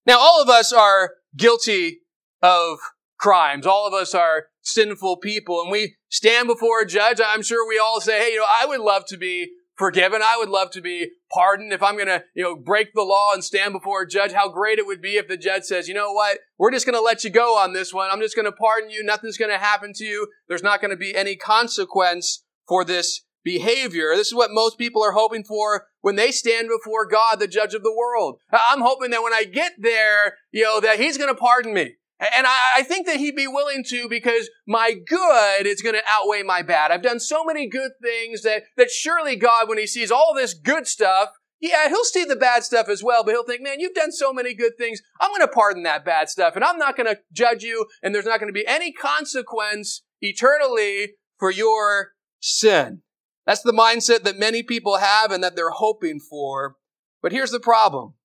Now, 0.06 0.18
all 0.20 0.42
of 0.42 0.48
us 0.48 0.72
are 0.72 1.12
guilty 1.36 2.00
of 2.42 2.80
crimes. 3.20 3.66
All 3.66 3.86
of 3.86 3.94
us 3.94 4.16
are 4.16 4.46
sinful 4.62 5.18
people, 5.18 5.62
and 5.62 5.72
we 5.72 5.96
stand 6.10 6.48
before 6.48 6.82
a 6.82 6.88
judge. 6.88 7.20
I'm 7.24 7.44
sure 7.44 7.68
we 7.68 7.78
all 7.78 8.00
say, 8.00 8.20
hey, 8.20 8.32
you 8.32 8.40
know, 8.40 8.46
I 8.50 8.66
would 8.66 8.80
love 8.80 9.04
to 9.08 9.18
be 9.18 9.50
forgiven. 9.80 10.22
I 10.22 10.38
would 10.38 10.50
love 10.50 10.70
to 10.72 10.82
be 10.82 11.12
pardoned. 11.32 11.74
If 11.74 11.82
I'm 11.82 11.96
going 11.96 12.08
to, 12.08 12.24
you 12.36 12.44
know, 12.44 12.56
break 12.56 12.94
the 12.94 13.02
law 13.02 13.32
and 13.34 13.44
stand 13.44 13.74
before 13.74 14.04
a 14.04 14.08
judge, 14.08 14.34
how 14.34 14.50
great 14.50 14.78
it 14.78 14.86
would 14.86 15.02
be 15.02 15.16
if 15.16 15.28
the 15.28 15.38
judge 15.38 15.64
says, 15.64 15.88
you 15.88 15.94
know 15.96 16.12
what? 16.12 16.40
We're 16.60 16.70
just 16.70 16.86
going 16.86 16.98
to 16.98 17.02
let 17.02 17.24
you 17.24 17.32
go 17.32 17.58
on 17.58 17.74
this 17.74 17.94
one. 17.94 18.10
I'm 18.12 18.20
just 18.20 18.36
going 18.36 18.46
to 18.46 18.52
pardon 18.52 18.92
you. 18.92 19.02
Nothing's 19.02 19.38
going 19.38 19.52
to 19.52 19.58
happen 19.58 19.94
to 19.96 20.04
you. 20.04 20.28
There's 20.48 20.62
not 20.62 20.82
going 20.82 20.92
to 20.92 20.98
be 20.98 21.16
any 21.16 21.36
consequence 21.36 22.44
for 22.68 22.84
this 22.84 23.22
behavior. 23.44 24.12
This 24.16 24.28
is 24.28 24.36
what 24.36 24.52
most 24.52 24.78
people 24.78 25.02
are 25.02 25.14
hoping 25.14 25.46
for 25.46 25.86
when 26.02 26.18
they 26.18 26.32
stand 26.32 26.68
before 26.68 27.08
God, 27.08 27.40
the 27.40 27.48
judge 27.48 27.74
of 27.74 27.84
the 27.84 27.96
world. 27.96 28.40
I'm 28.52 28.82
hoping 28.82 29.12
that 29.12 29.24
when 29.24 29.34
I 29.34 29.46
get 29.46 29.74
there, 29.80 30.36
you 30.52 30.64
know, 30.64 30.82
that 30.82 31.00
he's 31.00 31.18
going 31.18 31.34
to 31.34 31.40
pardon 31.40 31.74
me. 31.74 31.96
And 32.20 32.46
I, 32.46 32.84
think 32.84 33.08
that 33.08 33.16
he'd 33.16 33.36
be 33.36 33.48
willing 33.48 33.82
to 33.86 34.10
because 34.10 34.50
my 34.68 34.94
good 34.94 35.66
is 35.66 35.82
going 35.82 35.96
to 35.96 36.04
outweigh 36.10 36.44
my 36.44 36.62
bad. 36.62 36.92
I've 36.92 37.02
done 37.02 37.20
so 37.20 37.46
many 37.46 37.66
good 37.66 37.92
things 38.02 38.42
that, 38.42 38.64
that 38.76 38.92
surely 38.92 39.38
God, 39.38 39.70
when 39.70 39.78
he 39.78 39.88
sees 39.88 40.12
all 40.12 40.34
this 40.36 40.54
good 40.54 40.86
stuff, 40.86 41.30
yeah, 41.62 41.88
he'll 41.88 42.04
see 42.04 42.26
the 42.26 42.36
bad 42.36 42.64
stuff 42.64 42.90
as 42.90 43.02
well, 43.02 43.24
but 43.24 43.32
he'll 43.32 43.46
think, 43.46 43.62
man, 43.62 43.80
you've 43.80 43.94
done 43.94 44.12
so 44.12 44.34
many 44.34 44.54
good 44.54 44.74
things. 44.78 45.02
I'm 45.22 45.32
going 45.32 45.42
to 45.42 45.48
pardon 45.48 45.84
that 45.84 46.04
bad 46.04 46.30
stuff 46.30 46.56
and 46.56 46.64
I'm 46.64 46.78
not 46.78 46.98
going 46.98 47.08
to 47.08 47.20
judge 47.32 47.64
you 47.64 47.86
and 48.04 48.14
there's 48.14 48.26
not 48.26 48.40
going 48.40 48.52
to 48.52 48.60
be 48.60 48.68
any 48.68 48.92
consequence 48.92 50.04
eternally 50.22 51.14
for 51.38 51.52
your 51.52 52.12
sin. 52.42 53.02
That's 53.46 53.62
the 53.62 53.72
mindset 53.72 54.24
that 54.24 54.38
many 54.38 54.62
people 54.62 54.98
have 54.98 55.32
and 55.32 55.44
that 55.44 55.56
they're 55.56 55.70
hoping 55.70 56.20
for. 56.20 56.76
But 57.22 57.32
here's 57.32 57.52
the 57.52 57.60
problem. 57.60 58.16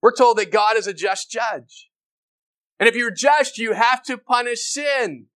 We're 0.00 0.14
told 0.14 0.38
that 0.38 0.50
God 0.50 0.76
is 0.76 0.86
a 0.86 0.94
just 0.94 1.30
judge. 1.30 1.90
And 2.82 2.88
if 2.88 2.96
you're 2.96 3.12
just, 3.12 3.58
you 3.58 3.74
have 3.74 4.02
to 4.02 4.18
punish 4.18 4.64
sin. 4.64 5.26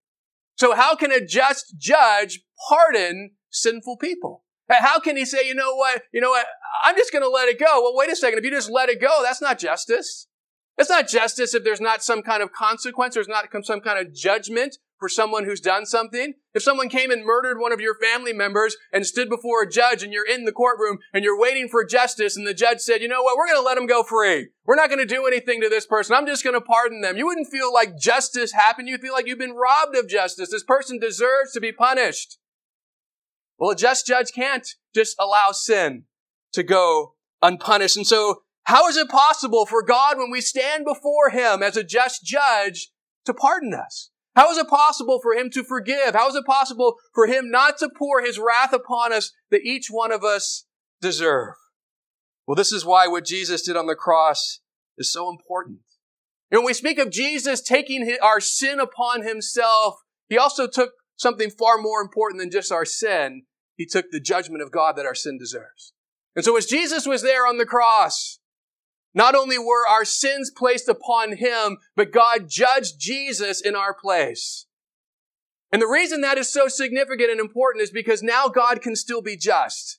So 0.56 0.74
how 0.74 0.96
can 0.96 1.12
a 1.12 1.24
just 1.24 1.76
judge 1.78 2.40
pardon 2.68 3.36
sinful 3.50 3.98
people? 3.98 4.42
How 4.68 4.98
can 4.98 5.16
he 5.16 5.24
say, 5.24 5.46
you 5.46 5.54
know 5.54 5.76
what, 5.76 6.02
you 6.12 6.20
know 6.20 6.30
what, 6.30 6.44
I'm 6.82 6.96
just 6.96 7.12
going 7.12 7.22
to 7.22 7.28
let 7.28 7.46
it 7.48 7.60
go? 7.60 7.80
Well, 7.80 7.94
wait 7.94 8.10
a 8.10 8.16
second. 8.16 8.40
If 8.40 8.44
you 8.44 8.50
just 8.50 8.68
let 8.68 8.88
it 8.88 9.00
go, 9.00 9.20
that's 9.22 9.40
not 9.40 9.60
justice. 9.60 10.26
It's 10.76 10.90
not 10.90 11.06
justice 11.06 11.54
if 11.54 11.62
there's 11.62 11.80
not 11.80 12.02
some 12.02 12.20
kind 12.20 12.42
of 12.42 12.50
consequence, 12.50 13.14
there's 13.14 13.28
not 13.28 13.46
some 13.62 13.78
kind 13.78 14.04
of 14.04 14.12
judgment 14.12 14.78
for 14.98 15.08
someone 15.08 15.44
who's 15.44 15.60
done 15.60 15.86
something. 15.86 16.34
If 16.54 16.62
someone 16.62 16.88
came 16.88 17.10
and 17.10 17.24
murdered 17.24 17.58
one 17.58 17.72
of 17.72 17.80
your 17.80 17.96
family 17.98 18.32
members 18.32 18.76
and 18.92 19.06
stood 19.06 19.28
before 19.28 19.62
a 19.62 19.70
judge 19.70 20.02
and 20.02 20.12
you're 20.12 20.26
in 20.26 20.44
the 20.44 20.52
courtroom 20.52 20.98
and 21.12 21.22
you're 21.22 21.38
waiting 21.38 21.68
for 21.68 21.84
justice 21.84 22.36
and 22.36 22.46
the 22.46 22.54
judge 22.54 22.80
said, 22.80 23.02
you 23.02 23.08
know 23.08 23.22
what, 23.22 23.36
we're 23.36 23.46
going 23.46 23.60
to 23.60 23.66
let 23.66 23.74
them 23.74 23.86
go 23.86 24.02
free. 24.02 24.48
We're 24.64 24.76
not 24.76 24.88
going 24.88 25.06
to 25.06 25.14
do 25.14 25.26
anything 25.26 25.60
to 25.60 25.68
this 25.68 25.86
person. 25.86 26.16
I'm 26.16 26.26
just 26.26 26.44
going 26.44 26.54
to 26.54 26.60
pardon 26.60 27.02
them. 27.02 27.16
You 27.16 27.26
wouldn't 27.26 27.48
feel 27.50 27.72
like 27.72 27.98
justice 27.98 28.52
happened. 28.52 28.88
You'd 28.88 29.00
feel 29.00 29.12
like 29.12 29.26
you've 29.26 29.38
been 29.38 29.54
robbed 29.54 29.96
of 29.96 30.08
justice. 30.08 30.50
This 30.50 30.64
person 30.64 30.98
deserves 30.98 31.52
to 31.52 31.60
be 31.60 31.72
punished. 31.72 32.38
Well, 33.58 33.70
a 33.70 33.76
just 33.76 34.06
judge 34.06 34.32
can't 34.34 34.66
just 34.94 35.16
allow 35.18 35.52
sin 35.52 36.04
to 36.52 36.62
go 36.62 37.14
unpunished. 37.42 37.96
And 37.96 38.06
so 38.06 38.42
how 38.64 38.88
is 38.88 38.96
it 38.96 39.08
possible 39.08 39.64
for 39.64 39.82
God, 39.82 40.18
when 40.18 40.30
we 40.30 40.40
stand 40.40 40.84
before 40.84 41.30
Him 41.30 41.62
as 41.62 41.76
a 41.76 41.84
just 41.84 42.24
judge, 42.24 42.90
to 43.24 43.32
pardon 43.32 43.72
us? 43.72 44.10
How 44.36 44.50
is 44.50 44.58
it 44.58 44.68
possible 44.68 45.18
for 45.20 45.34
Him 45.34 45.48
to 45.50 45.64
forgive? 45.64 46.14
How 46.14 46.28
is 46.28 46.34
it 46.34 46.44
possible 46.44 46.96
for 47.14 47.26
Him 47.26 47.50
not 47.50 47.78
to 47.78 47.88
pour 47.88 48.20
His 48.20 48.38
wrath 48.38 48.74
upon 48.74 49.12
us 49.12 49.32
that 49.50 49.62
each 49.64 49.88
one 49.90 50.12
of 50.12 50.22
us 50.22 50.66
deserve? 51.00 51.54
Well, 52.46 52.54
this 52.54 52.70
is 52.70 52.84
why 52.84 53.08
what 53.08 53.24
Jesus 53.24 53.62
did 53.62 53.76
on 53.76 53.86
the 53.86 53.94
cross 53.96 54.60
is 54.98 55.10
so 55.10 55.30
important. 55.30 55.80
And 56.50 56.60
when 56.60 56.66
we 56.66 56.74
speak 56.74 56.98
of 56.98 57.10
Jesus 57.10 57.62
taking 57.62 58.16
our 58.22 58.38
sin 58.38 58.78
upon 58.78 59.22
Himself, 59.22 59.94
He 60.28 60.36
also 60.36 60.68
took 60.68 60.92
something 61.16 61.50
far 61.50 61.78
more 61.78 62.02
important 62.02 62.38
than 62.38 62.50
just 62.50 62.70
our 62.70 62.84
sin. 62.84 63.44
He 63.74 63.86
took 63.86 64.10
the 64.10 64.20
judgment 64.20 64.62
of 64.62 64.70
God 64.70 64.96
that 64.96 65.06
our 65.06 65.14
sin 65.14 65.38
deserves. 65.38 65.94
And 66.36 66.44
so 66.44 66.56
as 66.58 66.66
Jesus 66.66 67.06
was 67.06 67.22
there 67.22 67.46
on 67.46 67.56
the 67.56 67.64
cross, 67.64 68.38
not 69.16 69.34
only 69.34 69.58
were 69.58 69.88
our 69.88 70.04
sins 70.04 70.52
placed 70.54 70.88
upon 70.88 71.38
him, 71.38 71.78
but 71.96 72.12
God 72.12 72.48
judged 72.48 73.00
Jesus 73.00 73.62
in 73.62 73.74
our 73.74 73.94
place. 73.94 74.66
And 75.72 75.80
the 75.80 75.86
reason 75.86 76.20
that 76.20 76.38
is 76.38 76.52
so 76.52 76.68
significant 76.68 77.30
and 77.30 77.40
important 77.40 77.82
is 77.82 77.90
because 77.90 78.22
now 78.22 78.48
God 78.48 78.82
can 78.82 78.94
still 78.94 79.22
be 79.22 79.36
just. 79.36 79.98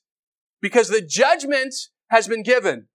Because 0.62 0.88
the 0.88 1.02
judgment 1.02 1.74
has 2.10 2.28
been 2.28 2.44
given. 2.44 2.86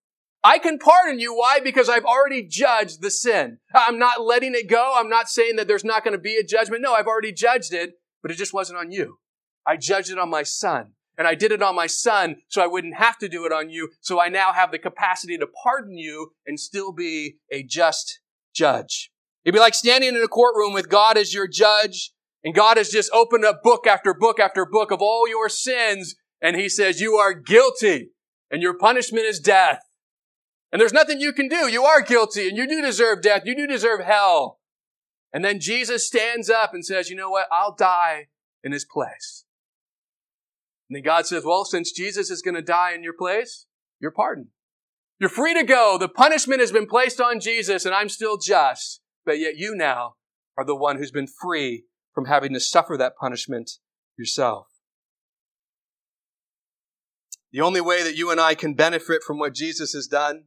I 0.45 0.59
can 0.59 0.79
pardon 0.79 1.19
you. 1.19 1.35
Why? 1.35 1.59
Because 1.59 1.89
I've 1.89 2.05
already 2.05 2.47
judged 2.47 3.01
the 3.01 3.11
sin. 3.11 3.59
I'm 3.75 3.99
not 3.99 4.21
letting 4.21 4.55
it 4.55 4.69
go. 4.69 4.93
I'm 4.95 5.09
not 5.09 5.29
saying 5.29 5.57
that 5.57 5.67
there's 5.67 5.85
not 5.85 6.03
going 6.05 6.13
to 6.13 6.21
be 6.21 6.35
a 6.37 6.43
judgment. 6.43 6.81
No, 6.81 6.93
I've 6.93 7.07
already 7.07 7.33
judged 7.33 7.73
it, 7.73 7.95
but 8.21 8.31
it 8.31 8.37
just 8.37 8.53
wasn't 8.53 8.79
on 8.79 8.91
you. 8.91 9.19
I 9.67 9.75
judged 9.75 10.09
it 10.09 10.17
on 10.17 10.29
my 10.29 10.43
son. 10.43 10.93
And 11.17 11.27
I 11.27 11.35
did 11.35 11.51
it 11.51 11.61
on 11.61 11.75
my 11.75 11.87
son 11.87 12.37
so 12.47 12.61
I 12.61 12.67
wouldn't 12.67 12.95
have 12.95 13.17
to 13.19 13.29
do 13.29 13.45
it 13.45 13.51
on 13.51 13.69
you. 13.69 13.89
So 14.01 14.19
I 14.19 14.29
now 14.29 14.53
have 14.53 14.71
the 14.71 14.79
capacity 14.79 15.37
to 15.37 15.47
pardon 15.63 15.97
you 15.97 16.31
and 16.45 16.59
still 16.59 16.91
be 16.91 17.37
a 17.51 17.63
just 17.63 18.19
judge. 18.53 19.11
It'd 19.45 19.53
be 19.53 19.59
like 19.59 19.75
standing 19.75 20.15
in 20.15 20.23
a 20.23 20.27
courtroom 20.27 20.73
with 20.73 20.89
God 20.89 21.17
as 21.17 21.33
your 21.33 21.47
judge 21.47 22.11
and 22.43 22.55
God 22.55 22.77
has 22.77 22.89
just 22.89 23.11
opened 23.13 23.45
up 23.45 23.61
book 23.63 23.87
after 23.87 24.13
book 24.13 24.39
after 24.39 24.65
book 24.65 24.91
of 24.91 25.01
all 25.01 25.27
your 25.27 25.49
sins. 25.49 26.15
And 26.41 26.55
he 26.55 26.67
says, 26.67 26.99
you 26.99 27.15
are 27.15 27.33
guilty 27.33 28.09
and 28.51 28.61
your 28.61 28.77
punishment 28.77 29.25
is 29.25 29.39
death. 29.39 29.79
And 30.71 30.81
there's 30.81 30.93
nothing 30.93 31.21
you 31.21 31.33
can 31.33 31.47
do. 31.47 31.69
You 31.69 31.83
are 31.83 32.01
guilty 32.01 32.47
and 32.47 32.57
you 32.57 32.67
do 32.67 32.81
deserve 32.81 33.21
death. 33.21 33.43
You 33.45 33.55
do 33.55 33.67
deserve 33.67 34.01
hell. 34.01 34.59
And 35.31 35.43
then 35.43 35.59
Jesus 35.59 36.05
stands 36.05 36.49
up 36.49 36.73
and 36.73 36.85
says, 36.85 37.09
you 37.09 37.15
know 37.15 37.29
what? 37.29 37.47
I'll 37.51 37.75
die 37.75 38.27
in 38.63 38.71
his 38.71 38.85
place. 38.85 39.42
And 40.93 40.97
then 40.97 41.11
God 41.11 41.25
says, 41.25 41.43
well, 41.43 41.65
since 41.65 41.91
Jesus 41.91 42.29
is 42.29 42.43
going 42.43 42.53
to 42.53 42.61
die 42.61 42.93
in 42.93 43.01
your 43.01 43.15
place, 43.17 43.65
you're 43.99 44.11
pardoned. 44.11 44.49
You're 45.19 45.27
free 45.27 45.55
to 45.55 45.63
go. 45.63 45.97
The 45.99 46.07
punishment 46.07 46.59
has 46.59 46.71
been 46.71 46.85
placed 46.85 47.19
on 47.19 47.39
Jesus 47.39 47.83
and 47.83 47.95
I'm 47.95 48.09
still 48.09 48.37
just, 48.37 49.01
but 49.25 49.39
yet 49.39 49.57
you 49.57 49.73
now 49.75 50.17
are 50.55 50.63
the 50.63 50.75
one 50.75 50.99
who's 50.99 51.09
been 51.09 51.25
free 51.25 51.85
from 52.13 52.25
having 52.25 52.53
to 52.53 52.59
suffer 52.59 52.95
that 52.95 53.15
punishment 53.19 53.71
yourself. 54.19 54.67
The 57.51 57.61
only 57.61 57.81
way 57.81 58.03
that 58.03 58.15
you 58.15 58.29
and 58.29 58.39
I 58.39 58.53
can 58.53 58.75
benefit 58.75 59.23
from 59.25 59.39
what 59.39 59.55
Jesus 59.55 59.93
has 59.93 60.05
done, 60.05 60.43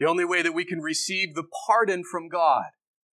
the 0.00 0.06
only 0.06 0.24
way 0.24 0.40
that 0.40 0.54
we 0.54 0.64
can 0.64 0.80
receive 0.80 1.34
the 1.34 1.44
pardon 1.66 2.02
from 2.02 2.30
God 2.30 2.70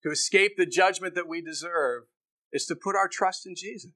to 0.04 0.12
escape 0.12 0.58
the 0.58 0.65
judgment 0.65 1.15
that 1.15 1.30
we 1.30 1.41
deserve 1.41 2.04
is 2.52 2.65
to 2.65 2.76
put 2.76 2.97
our 2.97 3.08
trust 3.08 3.47
in 3.47 3.56
Jesus. 3.56 3.91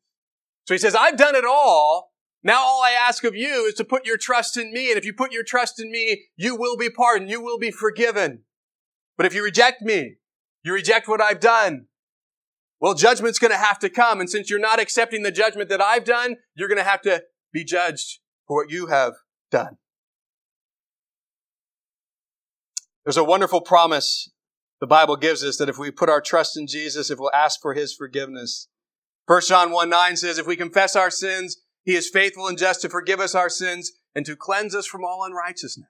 So 0.65 0.73
he 0.73 0.77
says, 0.79 0.95
I've 0.95 1.17
done 1.17 1.35
it 1.35 1.45
all. 1.45 2.11
Now 2.43 2.59
all 2.59 2.83
I 2.83 2.91
ask 2.91 3.23
of 3.23 3.35
you 3.35 3.65
is 3.65 3.75
to 3.75 3.83
put 3.83 4.05
your 4.05 4.17
trust 4.17 4.57
in 4.57 4.71
me. 4.71 4.89
And 4.89 4.97
if 4.97 5.05
you 5.05 5.13
put 5.13 5.31
your 5.31 5.43
trust 5.43 5.79
in 5.79 5.91
me, 5.91 6.25
you 6.35 6.55
will 6.55 6.77
be 6.77 6.89
pardoned. 6.89 7.29
You 7.29 7.41
will 7.41 7.57
be 7.57 7.71
forgiven. 7.71 8.43
But 9.17 9.25
if 9.25 9.33
you 9.33 9.43
reject 9.43 9.81
me, 9.81 10.17
you 10.63 10.73
reject 10.73 11.07
what 11.07 11.21
I've 11.21 11.39
done, 11.39 11.85
well, 12.79 12.93
judgment's 12.93 13.39
going 13.39 13.51
to 13.51 13.57
have 13.57 13.79
to 13.79 13.89
come. 13.89 14.19
And 14.19 14.29
since 14.29 14.49
you're 14.49 14.59
not 14.59 14.79
accepting 14.79 15.23
the 15.23 15.31
judgment 15.31 15.69
that 15.69 15.81
I've 15.81 16.03
done, 16.03 16.37
you're 16.55 16.67
going 16.67 16.77
to 16.77 16.83
have 16.83 17.01
to 17.03 17.23
be 17.53 17.63
judged 17.63 18.19
for 18.47 18.57
what 18.57 18.71
you 18.71 18.87
have 18.87 19.13
done. 19.49 19.77
There's 23.05 23.17
a 23.17 23.23
wonderful 23.23 23.61
promise 23.61 24.31
the 24.81 24.87
Bible 24.87 25.15
gives 25.15 25.43
us 25.43 25.57
that 25.57 25.69
if 25.69 25.77
we 25.77 25.89
put 25.89 26.09
our 26.09 26.21
trust 26.21 26.57
in 26.57 26.67
Jesus, 26.67 27.09
if 27.09 27.17
we'll 27.17 27.33
ask 27.33 27.61
for 27.61 27.73
his 27.73 27.93
forgiveness, 27.93 28.67
1 29.27 29.41
John 29.47 29.71
1 29.71 29.89
9 29.89 30.17
says, 30.17 30.37
If 30.37 30.47
we 30.47 30.55
confess 30.55 30.95
our 30.95 31.09
sins, 31.09 31.57
he 31.83 31.95
is 31.95 32.09
faithful 32.09 32.47
and 32.47 32.57
just 32.57 32.81
to 32.81 32.89
forgive 32.89 33.19
us 33.19 33.35
our 33.35 33.49
sins 33.49 33.91
and 34.13 34.25
to 34.25 34.35
cleanse 34.35 34.75
us 34.75 34.85
from 34.85 35.03
all 35.03 35.23
unrighteousness. 35.23 35.87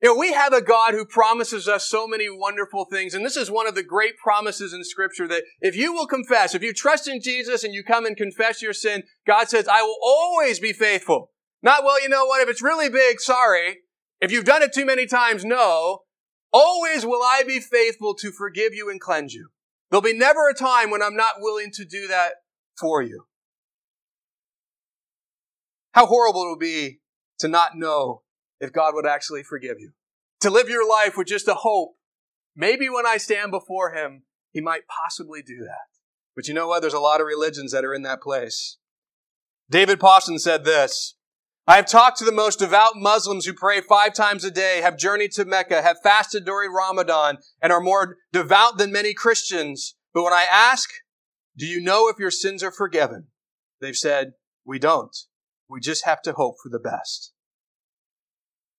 You 0.00 0.10
know, 0.10 0.18
we 0.18 0.32
have 0.32 0.52
a 0.52 0.62
God 0.62 0.94
who 0.94 1.04
promises 1.04 1.66
us 1.66 1.88
so 1.88 2.06
many 2.06 2.28
wonderful 2.30 2.84
things, 2.84 3.14
and 3.14 3.24
this 3.24 3.36
is 3.36 3.50
one 3.50 3.66
of 3.66 3.74
the 3.74 3.82
great 3.82 4.16
promises 4.16 4.72
in 4.72 4.84
Scripture 4.84 5.26
that 5.26 5.42
if 5.60 5.74
you 5.74 5.92
will 5.92 6.06
confess, 6.06 6.54
if 6.54 6.62
you 6.62 6.72
trust 6.72 7.08
in 7.08 7.20
Jesus 7.20 7.64
and 7.64 7.74
you 7.74 7.82
come 7.82 8.06
and 8.06 8.16
confess 8.16 8.62
your 8.62 8.72
sin, 8.72 9.02
God 9.26 9.48
says, 9.48 9.66
I 9.66 9.82
will 9.82 9.98
always 10.00 10.60
be 10.60 10.72
faithful. 10.72 11.32
Not, 11.62 11.82
well, 11.82 12.00
you 12.00 12.08
know 12.08 12.26
what, 12.26 12.40
if 12.40 12.48
it's 12.48 12.62
really 12.62 12.88
big, 12.88 13.20
sorry. 13.20 13.78
If 14.20 14.30
you've 14.30 14.44
done 14.44 14.62
it 14.62 14.72
too 14.72 14.86
many 14.86 15.06
times, 15.06 15.44
no. 15.44 16.02
Always 16.52 17.04
will 17.04 17.22
I 17.22 17.42
be 17.44 17.58
faithful 17.58 18.14
to 18.14 18.30
forgive 18.30 18.74
you 18.74 18.88
and 18.88 19.00
cleanse 19.00 19.34
you. 19.34 19.48
There'll 19.90 20.02
be 20.02 20.16
never 20.16 20.48
a 20.48 20.54
time 20.54 20.90
when 20.90 21.02
I'm 21.02 21.16
not 21.16 21.34
willing 21.38 21.70
to 21.74 21.84
do 21.84 22.06
that 22.08 22.32
for 22.78 23.02
you. 23.02 23.24
How 25.92 26.06
horrible 26.06 26.42
it 26.44 26.50
would 26.50 26.58
be 26.58 27.00
to 27.38 27.48
not 27.48 27.76
know 27.76 28.22
if 28.60 28.72
God 28.72 28.94
would 28.94 29.06
actually 29.06 29.42
forgive 29.42 29.78
you. 29.78 29.92
To 30.42 30.50
live 30.50 30.68
your 30.68 30.88
life 30.88 31.16
with 31.16 31.26
just 31.26 31.48
a 31.48 31.54
hope. 31.54 31.96
Maybe 32.54 32.88
when 32.88 33.06
I 33.06 33.16
stand 33.16 33.50
before 33.50 33.94
Him, 33.94 34.24
He 34.52 34.60
might 34.60 34.82
possibly 34.86 35.42
do 35.42 35.58
that. 35.60 35.88
But 36.36 36.46
you 36.46 36.54
know 36.54 36.68
what? 36.68 36.80
There's 36.80 36.92
a 36.92 37.00
lot 37.00 37.20
of 37.20 37.26
religions 37.26 37.72
that 37.72 37.84
are 37.84 37.94
in 37.94 38.02
that 38.02 38.20
place. 38.20 38.76
David 39.70 39.98
Pawson 39.98 40.38
said 40.38 40.64
this 40.64 41.16
I 41.68 41.76
have 41.76 41.84
talked 41.84 42.16
to 42.16 42.24
the 42.24 42.32
most 42.32 42.60
devout 42.60 42.96
Muslims 42.96 43.44
who 43.44 43.52
pray 43.52 43.82
five 43.82 44.14
times 44.14 44.42
a 44.42 44.50
day, 44.50 44.80
have 44.80 44.96
journeyed 44.96 45.32
to 45.32 45.44
Mecca, 45.44 45.82
have 45.82 45.98
fasted 46.02 46.46
during 46.46 46.72
Ramadan, 46.72 47.36
and 47.60 47.70
are 47.70 47.80
more 47.82 48.16
devout 48.32 48.78
than 48.78 48.90
many 48.90 49.12
Christians. 49.12 49.94
But 50.14 50.22
when 50.22 50.32
I 50.32 50.46
ask, 50.50 50.88
do 51.58 51.66
you 51.66 51.82
know 51.82 52.08
if 52.08 52.18
your 52.18 52.30
sins 52.30 52.62
are 52.62 52.72
forgiven? 52.72 53.26
They've 53.82 53.94
said, 53.94 54.32
we 54.64 54.78
don't. 54.78 55.14
We 55.68 55.80
just 55.80 56.06
have 56.06 56.22
to 56.22 56.32
hope 56.32 56.54
for 56.62 56.70
the 56.70 56.78
best. 56.78 57.34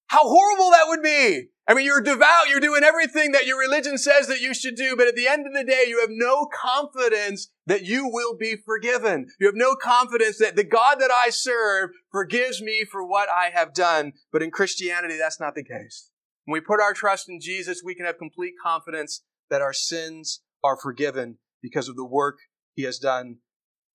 How 0.09 0.23
horrible 0.23 0.71
that 0.71 0.87
would 0.87 1.03
be! 1.03 1.49
I 1.67 1.75
mean, 1.75 1.85
you're 1.85 2.01
devout, 2.01 2.49
you're 2.49 2.59
doing 2.59 2.83
everything 2.83 3.31
that 3.33 3.45
your 3.45 3.59
religion 3.59 3.99
says 3.99 4.25
that 4.25 4.41
you 4.41 4.55
should 4.55 4.75
do, 4.75 4.95
but 4.97 5.07
at 5.07 5.15
the 5.15 5.27
end 5.27 5.45
of 5.45 5.53
the 5.53 5.63
day, 5.63 5.83
you 5.87 5.99
have 5.99 6.09
no 6.11 6.47
confidence 6.51 7.51
that 7.67 7.85
you 7.85 8.09
will 8.11 8.35
be 8.35 8.55
forgiven. 8.65 9.27
You 9.39 9.45
have 9.45 9.55
no 9.55 9.75
confidence 9.75 10.39
that 10.39 10.55
the 10.55 10.63
God 10.63 10.95
that 10.99 11.11
I 11.11 11.29
serve 11.29 11.91
forgives 12.11 12.59
me 12.59 12.85
for 12.91 13.07
what 13.07 13.29
I 13.29 13.51
have 13.53 13.71
done. 13.71 14.13
But 14.33 14.41
in 14.41 14.49
Christianity, 14.49 15.15
that's 15.15 15.39
not 15.39 15.53
the 15.53 15.63
case. 15.63 16.09
When 16.45 16.53
we 16.53 16.65
put 16.65 16.81
our 16.81 16.93
trust 16.93 17.29
in 17.29 17.39
Jesus, 17.39 17.83
we 17.85 17.93
can 17.93 18.07
have 18.07 18.17
complete 18.17 18.55
confidence 18.63 19.21
that 19.51 19.61
our 19.61 19.73
sins 19.73 20.41
are 20.63 20.75
forgiven 20.75 21.37
because 21.61 21.87
of 21.87 21.95
the 21.95 22.03
work 22.03 22.39
he 22.73 22.81
has 22.81 22.97
done 22.97 23.37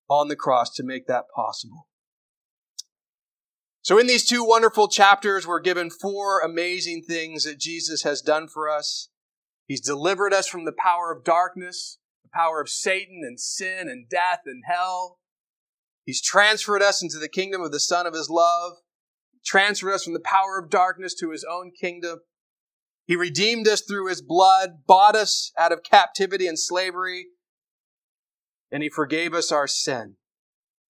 on 0.08 0.28
the 0.28 0.36
cross 0.36 0.72
to 0.76 0.84
make 0.84 1.08
that 1.08 1.24
possible. 1.34 1.88
So 3.84 3.98
in 3.98 4.06
these 4.06 4.24
two 4.24 4.42
wonderful 4.42 4.88
chapters, 4.88 5.46
we're 5.46 5.60
given 5.60 5.90
four 5.90 6.40
amazing 6.40 7.02
things 7.06 7.44
that 7.44 7.60
Jesus 7.60 8.02
has 8.02 8.22
done 8.22 8.48
for 8.48 8.66
us. 8.66 9.10
He's 9.66 9.82
delivered 9.82 10.32
us 10.32 10.48
from 10.48 10.64
the 10.64 10.72
power 10.72 11.12
of 11.12 11.22
darkness, 11.22 11.98
the 12.22 12.30
power 12.32 12.62
of 12.62 12.70
Satan 12.70 13.20
and 13.22 13.38
sin 13.38 13.90
and 13.90 14.08
death 14.08 14.40
and 14.46 14.62
hell. 14.66 15.18
He's 16.06 16.22
transferred 16.22 16.80
us 16.80 17.02
into 17.02 17.18
the 17.18 17.28
kingdom 17.28 17.60
of 17.60 17.72
the 17.72 17.80
Son 17.80 18.06
of 18.06 18.14
His 18.14 18.30
love, 18.30 18.72
transferred 19.44 19.92
us 19.92 20.04
from 20.04 20.14
the 20.14 20.20
power 20.20 20.58
of 20.58 20.70
darkness 20.70 21.14
to 21.16 21.30
His 21.30 21.44
own 21.44 21.70
kingdom. 21.78 22.20
He 23.04 23.16
redeemed 23.16 23.68
us 23.68 23.82
through 23.82 24.08
His 24.08 24.22
blood, 24.22 24.86
bought 24.86 25.14
us 25.14 25.52
out 25.58 25.72
of 25.72 25.82
captivity 25.82 26.46
and 26.46 26.58
slavery, 26.58 27.26
and 28.72 28.82
He 28.82 28.88
forgave 28.88 29.34
us 29.34 29.52
our 29.52 29.66
sin. 29.66 30.16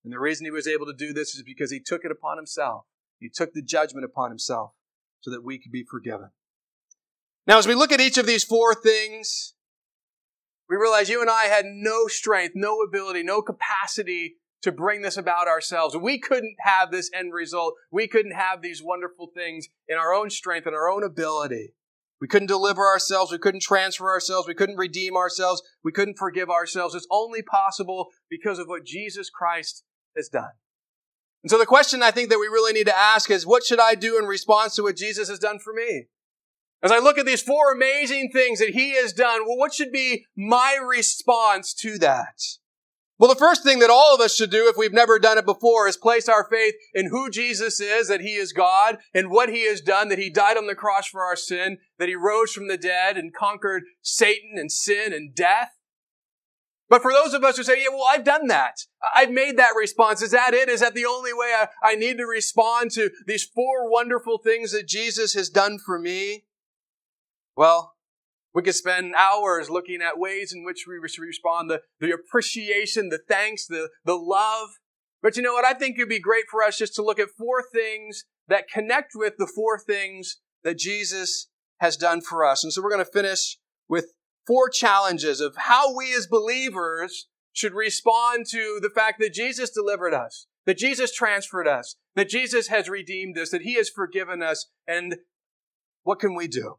And 0.04 0.12
the 0.12 0.20
reason 0.20 0.44
He 0.44 0.50
was 0.50 0.68
able 0.68 0.86
to 0.86 0.94
do 0.94 1.12
this 1.12 1.34
is 1.34 1.42
because 1.42 1.70
He 1.70 1.80
took 1.80 2.04
it 2.04 2.12
upon 2.12 2.36
Himself. 2.36 2.84
He 3.18 3.28
took 3.28 3.52
the 3.52 3.62
judgment 3.62 4.04
upon 4.04 4.30
Himself 4.30 4.72
so 5.20 5.30
that 5.30 5.42
we 5.42 5.58
could 5.58 5.72
be 5.72 5.84
forgiven. 5.84 6.30
Now, 7.46 7.58
as 7.58 7.66
we 7.66 7.74
look 7.74 7.92
at 7.92 8.00
each 8.00 8.18
of 8.18 8.26
these 8.26 8.44
four 8.44 8.74
things, 8.74 9.54
we 10.68 10.76
realize 10.76 11.08
you 11.08 11.20
and 11.20 11.30
I 11.30 11.44
had 11.44 11.66
no 11.66 12.06
strength, 12.06 12.52
no 12.54 12.80
ability, 12.80 13.22
no 13.22 13.42
capacity 13.42 14.36
to 14.62 14.72
bring 14.72 15.02
this 15.02 15.18
about 15.18 15.46
ourselves. 15.46 15.94
We 15.94 16.18
couldn't 16.18 16.56
have 16.60 16.90
this 16.90 17.10
end 17.14 17.34
result. 17.34 17.74
We 17.90 18.08
couldn't 18.08 18.32
have 18.32 18.62
these 18.62 18.82
wonderful 18.82 19.28
things 19.34 19.68
in 19.88 19.98
our 19.98 20.14
own 20.14 20.30
strength 20.30 20.66
and 20.66 20.74
our 20.74 20.90
own 20.90 21.04
ability. 21.04 21.74
We 22.18 22.28
couldn't 22.28 22.48
deliver 22.48 22.86
ourselves. 22.86 23.30
We 23.30 23.38
couldn't 23.38 23.60
transfer 23.60 24.08
ourselves. 24.08 24.48
We 24.48 24.54
couldn't 24.54 24.78
redeem 24.78 25.16
ourselves. 25.16 25.62
We 25.82 25.92
couldn't 25.92 26.16
forgive 26.16 26.48
ourselves. 26.48 26.94
It's 26.94 27.06
only 27.10 27.42
possible 27.42 28.06
because 28.30 28.58
of 28.58 28.66
what 28.66 28.86
Jesus 28.86 29.28
Christ 29.28 29.84
has 30.16 30.28
done. 30.28 30.52
And 31.42 31.50
so 31.50 31.58
the 31.58 31.66
question 31.66 32.02
I 32.02 32.10
think 32.10 32.30
that 32.30 32.38
we 32.38 32.46
really 32.46 32.72
need 32.72 32.86
to 32.86 32.98
ask 32.98 33.30
is, 33.30 33.46
what 33.46 33.64
should 33.64 33.80
I 33.80 33.94
do 33.94 34.18
in 34.18 34.24
response 34.24 34.74
to 34.76 34.82
what 34.82 34.96
Jesus 34.96 35.28
has 35.28 35.38
done 35.38 35.58
for 35.58 35.74
me? 35.74 36.06
As 36.82 36.90
I 36.90 36.98
look 36.98 37.18
at 37.18 37.26
these 37.26 37.42
four 37.42 37.72
amazing 37.72 38.30
things 38.32 38.58
that 38.58 38.70
he 38.70 38.94
has 38.96 39.12
done, 39.12 39.46
well, 39.46 39.56
what 39.56 39.74
should 39.74 39.92
be 39.92 40.26
my 40.36 40.78
response 40.82 41.74
to 41.74 41.98
that? 41.98 42.40
Well, 43.18 43.32
the 43.32 43.38
first 43.38 43.62
thing 43.62 43.78
that 43.78 43.90
all 43.90 44.14
of 44.14 44.20
us 44.20 44.34
should 44.34 44.50
do 44.50 44.68
if 44.68 44.76
we've 44.76 44.92
never 44.92 45.18
done 45.18 45.38
it 45.38 45.46
before 45.46 45.86
is 45.86 45.96
place 45.96 46.28
our 46.28 46.48
faith 46.50 46.74
in 46.94 47.10
who 47.10 47.30
Jesus 47.30 47.80
is, 47.80 48.08
that 48.08 48.20
He 48.20 48.34
is 48.34 48.52
God, 48.52 48.98
and 49.14 49.30
what 49.30 49.50
He 49.50 49.68
has 49.68 49.80
done, 49.80 50.08
that 50.08 50.18
He 50.18 50.30
died 50.30 50.56
on 50.56 50.66
the 50.66 50.74
cross 50.74 51.06
for 51.06 51.22
our 51.22 51.36
sin, 51.36 51.78
that 51.98 52.08
He 52.08 52.16
rose 52.16 52.52
from 52.52 52.68
the 52.68 52.76
dead 52.76 53.16
and 53.16 53.32
conquered 53.32 53.84
Satan 54.02 54.54
and 54.56 54.70
sin 54.70 55.12
and 55.12 55.34
death. 55.34 55.70
But 56.88 57.02
for 57.02 57.12
those 57.12 57.32
of 57.34 57.42
us 57.42 57.56
who 57.56 57.62
say, 57.62 57.82
yeah, 57.82 57.88
well, 57.90 58.06
I've 58.10 58.24
done 58.24 58.46
that. 58.48 58.74
I've 59.14 59.30
made 59.30 59.56
that 59.56 59.72
response. 59.76 60.20
Is 60.22 60.32
that 60.32 60.52
it? 60.52 60.68
Is 60.68 60.80
that 60.80 60.94
the 60.94 61.06
only 61.06 61.32
way 61.32 61.54
I, 61.56 61.68
I 61.82 61.94
need 61.94 62.18
to 62.18 62.26
respond 62.26 62.90
to 62.92 63.10
these 63.26 63.44
four 63.44 63.90
wonderful 63.90 64.38
things 64.38 64.72
that 64.72 64.86
Jesus 64.86 65.32
has 65.34 65.48
done 65.48 65.78
for 65.78 65.98
me? 65.98 66.44
Well, 67.56 67.94
we 68.54 68.62
could 68.62 68.74
spend 68.74 69.14
hours 69.14 69.70
looking 69.70 70.00
at 70.02 70.18
ways 70.18 70.52
in 70.52 70.64
which 70.64 70.84
we 70.86 70.96
respond, 70.96 71.70
the, 71.70 71.80
the 72.00 72.12
appreciation, 72.12 73.08
the 73.08 73.20
thanks, 73.28 73.66
the, 73.66 73.88
the 74.04 74.14
love. 74.14 74.68
But 75.22 75.36
you 75.36 75.42
know 75.42 75.54
what? 75.54 75.64
I 75.64 75.72
think 75.72 75.96
it'd 75.96 76.08
be 76.08 76.20
great 76.20 76.44
for 76.50 76.62
us 76.62 76.78
just 76.78 76.94
to 76.96 77.02
look 77.02 77.18
at 77.18 77.30
four 77.36 77.62
things 77.62 78.24
that 78.46 78.68
connect 78.68 79.12
with 79.14 79.34
the 79.38 79.50
four 79.52 79.78
things 79.78 80.36
that 80.62 80.78
Jesus 80.78 81.48
has 81.78 81.96
done 81.96 82.20
for 82.20 82.44
us. 82.44 82.62
And 82.62 82.72
so 82.72 82.82
we're 82.82 82.90
going 82.90 83.04
to 83.04 83.10
finish 83.10 83.58
with 83.88 84.12
four 84.46 84.68
challenges 84.68 85.40
of 85.40 85.54
how 85.56 85.94
we 85.94 86.14
as 86.14 86.26
believers 86.26 87.28
should 87.52 87.74
respond 87.74 88.46
to 88.50 88.78
the 88.82 88.90
fact 88.90 89.20
that 89.20 89.32
Jesus 89.32 89.70
delivered 89.70 90.12
us, 90.12 90.46
that 90.66 90.78
Jesus 90.78 91.14
transferred 91.14 91.68
us, 91.68 91.96
that 92.16 92.28
Jesus 92.28 92.68
has 92.68 92.88
redeemed 92.88 93.38
us, 93.38 93.50
that 93.50 93.62
he 93.62 93.74
has 93.74 93.88
forgiven 93.88 94.42
us, 94.42 94.66
and 94.86 95.16
what 96.02 96.18
can 96.18 96.34
we 96.34 96.48
do? 96.48 96.76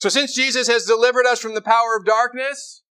So 0.00 0.08
since 0.08 0.34
Jesus 0.34 0.68
has 0.68 0.84
delivered 0.84 1.26
us 1.26 1.40
from 1.40 1.54
the 1.54 1.62
power 1.62 1.96
of 1.98 2.04
darkness, 2.04 2.82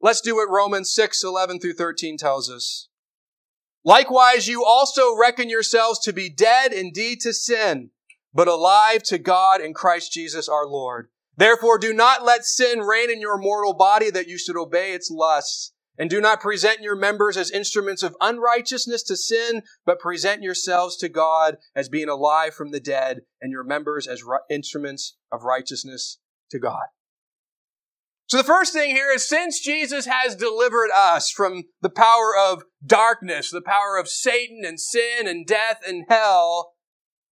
let's 0.00 0.20
do 0.20 0.36
what 0.36 0.50
Romans 0.50 0.92
6, 0.92 1.24
11 1.24 1.60
through 1.60 1.74
13 1.74 2.18
tells 2.18 2.50
us. 2.50 2.88
Likewise, 3.84 4.48
you 4.48 4.64
also 4.64 5.16
reckon 5.16 5.48
yourselves 5.48 5.98
to 6.00 6.12
be 6.12 6.28
dead 6.28 6.72
indeed 6.72 7.20
to 7.20 7.32
sin, 7.32 7.90
but 8.34 8.48
alive 8.48 9.02
to 9.04 9.18
God 9.18 9.60
in 9.62 9.72
Christ 9.72 10.12
Jesus 10.12 10.48
our 10.48 10.66
Lord. 10.66 11.08
Therefore, 11.38 11.78
do 11.78 11.94
not 11.94 12.24
let 12.24 12.44
sin 12.44 12.80
reign 12.80 13.12
in 13.12 13.20
your 13.20 13.38
mortal 13.38 13.72
body 13.72 14.10
that 14.10 14.26
you 14.26 14.36
should 14.36 14.56
obey 14.56 14.92
its 14.92 15.08
lusts. 15.08 15.72
And 15.96 16.10
do 16.10 16.20
not 16.20 16.40
present 16.40 16.80
your 16.80 16.96
members 16.96 17.36
as 17.36 17.50
instruments 17.50 18.02
of 18.02 18.16
unrighteousness 18.20 19.04
to 19.04 19.16
sin, 19.16 19.62
but 19.86 20.00
present 20.00 20.42
yourselves 20.42 20.96
to 20.98 21.08
God 21.08 21.56
as 21.74 21.88
being 21.88 22.08
alive 22.08 22.54
from 22.54 22.72
the 22.72 22.80
dead, 22.80 23.20
and 23.40 23.52
your 23.52 23.64
members 23.64 24.06
as 24.06 24.22
ri- 24.22 24.38
instruments 24.50 25.16
of 25.32 25.44
righteousness 25.44 26.18
to 26.50 26.58
God. 26.58 26.86
So 28.26 28.36
the 28.36 28.44
first 28.44 28.72
thing 28.72 28.90
here 28.90 29.10
is 29.10 29.28
since 29.28 29.60
Jesus 29.60 30.06
has 30.06 30.36
delivered 30.36 30.90
us 30.94 31.30
from 31.30 31.64
the 31.82 31.90
power 31.90 32.32
of 32.36 32.62
darkness, 32.84 33.50
the 33.50 33.62
power 33.62 33.96
of 33.98 34.08
Satan 34.08 34.62
and 34.64 34.78
sin 34.78 35.26
and 35.26 35.46
death 35.46 35.80
and 35.86 36.04
hell, 36.08 36.74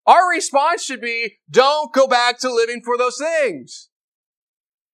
our 0.05 0.29
response 0.29 0.83
should 0.83 1.01
be, 1.01 1.37
don't 1.49 1.93
go 1.93 2.07
back 2.07 2.39
to 2.39 2.53
living 2.53 2.81
for 2.83 2.97
those 2.97 3.17
things. 3.17 3.89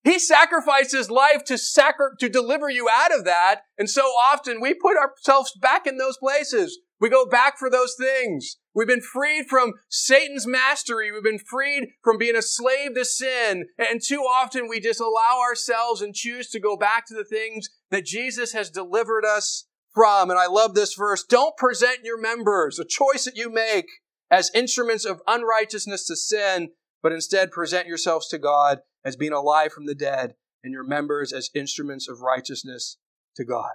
He 0.03 0.19
sacrificed 0.19 0.91
his 0.91 1.09
life 1.09 1.45
to 1.45 1.57
sacri- 1.57 2.17
to 2.19 2.27
deliver 2.27 2.69
you 2.69 2.89
out 2.91 3.15
of 3.17 3.23
that. 3.23 3.61
And 3.77 3.89
so 3.89 4.01
often 4.01 4.59
we 4.59 4.73
put 4.73 4.97
ourselves 4.97 5.53
back 5.59 5.87
in 5.87 5.97
those 5.97 6.17
places. 6.17 6.79
We 6.99 7.09
go 7.09 7.25
back 7.25 7.57
for 7.57 7.69
those 7.69 7.95
things. 7.97 8.57
We've 8.75 8.87
been 8.87 9.01
freed 9.01 9.45
from 9.49 9.73
Satan's 9.89 10.45
mastery. 10.47 11.11
We've 11.11 11.23
been 11.23 11.39
freed 11.39 11.89
from 12.03 12.17
being 12.17 12.35
a 12.35 12.41
slave 12.41 12.95
to 12.95 13.05
sin. 13.05 13.65
And 13.77 14.01
too 14.01 14.21
often 14.21 14.67
we 14.67 14.79
just 14.79 14.99
allow 14.99 15.39
ourselves 15.41 16.01
and 16.01 16.13
choose 16.13 16.49
to 16.49 16.59
go 16.59 16.75
back 16.75 17.05
to 17.07 17.13
the 17.13 17.25
things 17.25 17.69
that 17.89 18.05
Jesus 18.05 18.51
has 18.53 18.69
delivered 18.69 19.25
us 19.25 19.67
from. 19.93 20.29
And 20.29 20.39
I 20.39 20.47
love 20.47 20.75
this 20.75 20.95
verse. 20.95 21.23
Don't 21.23 21.55
present 21.55 21.99
your 22.03 22.19
members, 22.19 22.79
a 22.79 22.85
choice 22.85 23.25
that 23.25 23.37
you 23.37 23.49
make, 23.51 23.87
as 24.29 24.51
instruments 24.53 25.05
of 25.05 25.21
unrighteousness 25.27 26.07
to 26.07 26.15
sin, 26.15 26.69
but 27.01 27.11
instead 27.11 27.51
present 27.51 27.87
yourselves 27.87 28.27
to 28.29 28.37
God 28.37 28.79
as 29.05 29.15
being 29.15 29.33
alive 29.33 29.71
from 29.71 29.85
the 29.85 29.95
dead, 29.95 30.35
and 30.63 30.71
your 30.71 30.83
members 30.83 31.33
as 31.33 31.49
instruments 31.53 32.07
of 32.07 32.21
righteousness 32.21 32.97
to 33.35 33.43
God. 33.43 33.71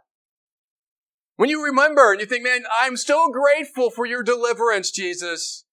When 1.36 1.50
you 1.50 1.64
remember 1.64 2.10
and 2.10 2.20
you 2.20 2.26
think, 2.26 2.42
man, 2.42 2.64
I'm 2.80 2.96
so 2.96 3.30
grateful 3.30 3.90
for 3.90 4.06
your 4.06 4.22
deliverance, 4.22 4.90
Jesus, 4.90 5.64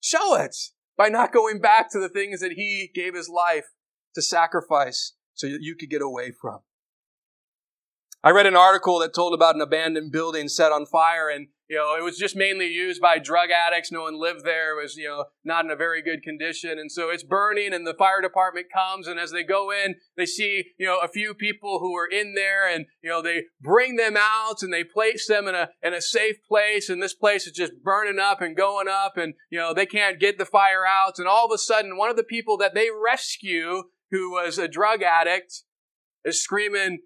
show 0.00 0.36
it 0.36 0.56
by 0.96 1.08
not 1.08 1.32
going 1.32 1.60
back 1.60 1.90
to 1.92 2.00
the 2.00 2.08
things 2.08 2.40
that 2.40 2.52
He 2.52 2.90
gave 2.94 3.14
His 3.14 3.28
life 3.28 3.66
to 4.14 4.22
sacrifice 4.22 5.12
so 5.34 5.48
that 5.48 5.60
you 5.60 5.76
could 5.76 5.90
get 5.90 6.00
away 6.00 6.32
from. 6.32 6.60
I 8.24 8.30
read 8.30 8.46
an 8.46 8.56
article 8.56 8.98
that 9.00 9.14
told 9.14 9.34
about 9.34 9.54
an 9.54 9.60
abandoned 9.60 10.10
building 10.12 10.48
set 10.48 10.72
on 10.72 10.86
fire 10.86 11.28
and 11.28 11.48
you 11.68 11.76
know, 11.76 11.96
it 11.96 12.04
was 12.04 12.16
just 12.16 12.36
mainly 12.36 12.66
used 12.66 13.00
by 13.00 13.18
drug 13.18 13.48
addicts. 13.50 13.90
No 13.90 14.02
one 14.02 14.20
lived 14.20 14.44
there. 14.44 14.78
It 14.78 14.82
was, 14.82 14.96
you 14.96 15.08
know, 15.08 15.24
not 15.44 15.64
in 15.64 15.70
a 15.70 15.76
very 15.76 16.00
good 16.00 16.22
condition. 16.22 16.78
And 16.78 16.90
so 16.92 17.10
it's 17.10 17.24
burning 17.24 17.72
and 17.72 17.86
the 17.86 17.94
fire 17.94 18.22
department 18.22 18.66
comes 18.72 19.08
and 19.08 19.18
as 19.18 19.32
they 19.32 19.42
go 19.42 19.70
in, 19.72 19.96
they 20.16 20.26
see, 20.26 20.66
you 20.78 20.86
know, 20.86 20.98
a 21.02 21.08
few 21.08 21.34
people 21.34 21.80
who 21.80 21.96
are 21.96 22.06
in 22.06 22.34
there 22.34 22.68
and, 22.68 22.86
you 23.02 23.10
know, 23.10 23.20
they 23.20 23.44
bring 23.60 23.96
them 23.96 24.16
out 24.16 24.62
and 24.62 24.72
they 24.72 24.84
place 24.84 25.26
them 25.26 25.48
in 25.48 25.54
a, 25.54 25.70
in 25.82 25.92
a 25.92 26.00
safe 26.00 26.36
place. 26.48 26.88
And 26.88 27.02
this 27.02 27.14
place 27.14 27.46
is 27.46 27.52
just 27.52 27.82
burning 27.82 28.20
up 28.20 28.40
and 28.40 28.56
going 28.56 28.86
up 28.88 29.16
and, 29.16 29.34
you 29.50 29.58
know, 29.58 29.74
they 29.74 29.86
can't 29.86 30.20
get 30.20 30.38
the 30.38 30.44
fire 30.44 30.86
out. 30.86 31.18
And 31.18 31.26
all 31.26 31.46
of 31.46 31.52
a 31.52 31.58
sudden, 31.58 31.96
one 31.96 32.10
of 32.10 32.16
the 32.16 32.22
people 32.22 32.56
that 32.58 32.74
they 32.74 32.88
rescue 32.90 33.84
who 34.10 34.32
was 34.32 34.58
a 34.58 34.68
drug 34.68 35.02
addict 35.02 35.62
is 36.24 36.42
screaming, 36.42 37.00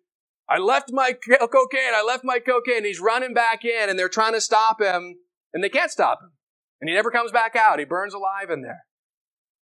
I 0.50 0.58
left 0.58 0.90
my 0.92 1.12
cocaine. 1.12 1.94
I 1.94 2.04
left 2.04 2.24
my 2.24 2.40
cocaine. 2.40 2.84
He's 2.84 3.00
running 3.00 3.32
back 3.32 3.64
in 3.64 3.88
and 3.88 3.96
they're 3.96 4.08
trying 4.08 4.32
to 4.32 4.40
stop 4.40 4.82
him 4.82 5.16
and 5.54 5.62
they 5.62 5.68
can't 5.68 5.92
stop 5.92 6.20
him. 6.20 6.32
And 6.80 6.88
he 6.88 6.94
never 6.94 7.10
comes 7.10 7.30
back 7.30 7.54
out. 7.54 7.78
He 7.78 7.84
burns 7.84 8.14
alive 8.14 8.50
in 8.50 8.62
there. 8.62 8.84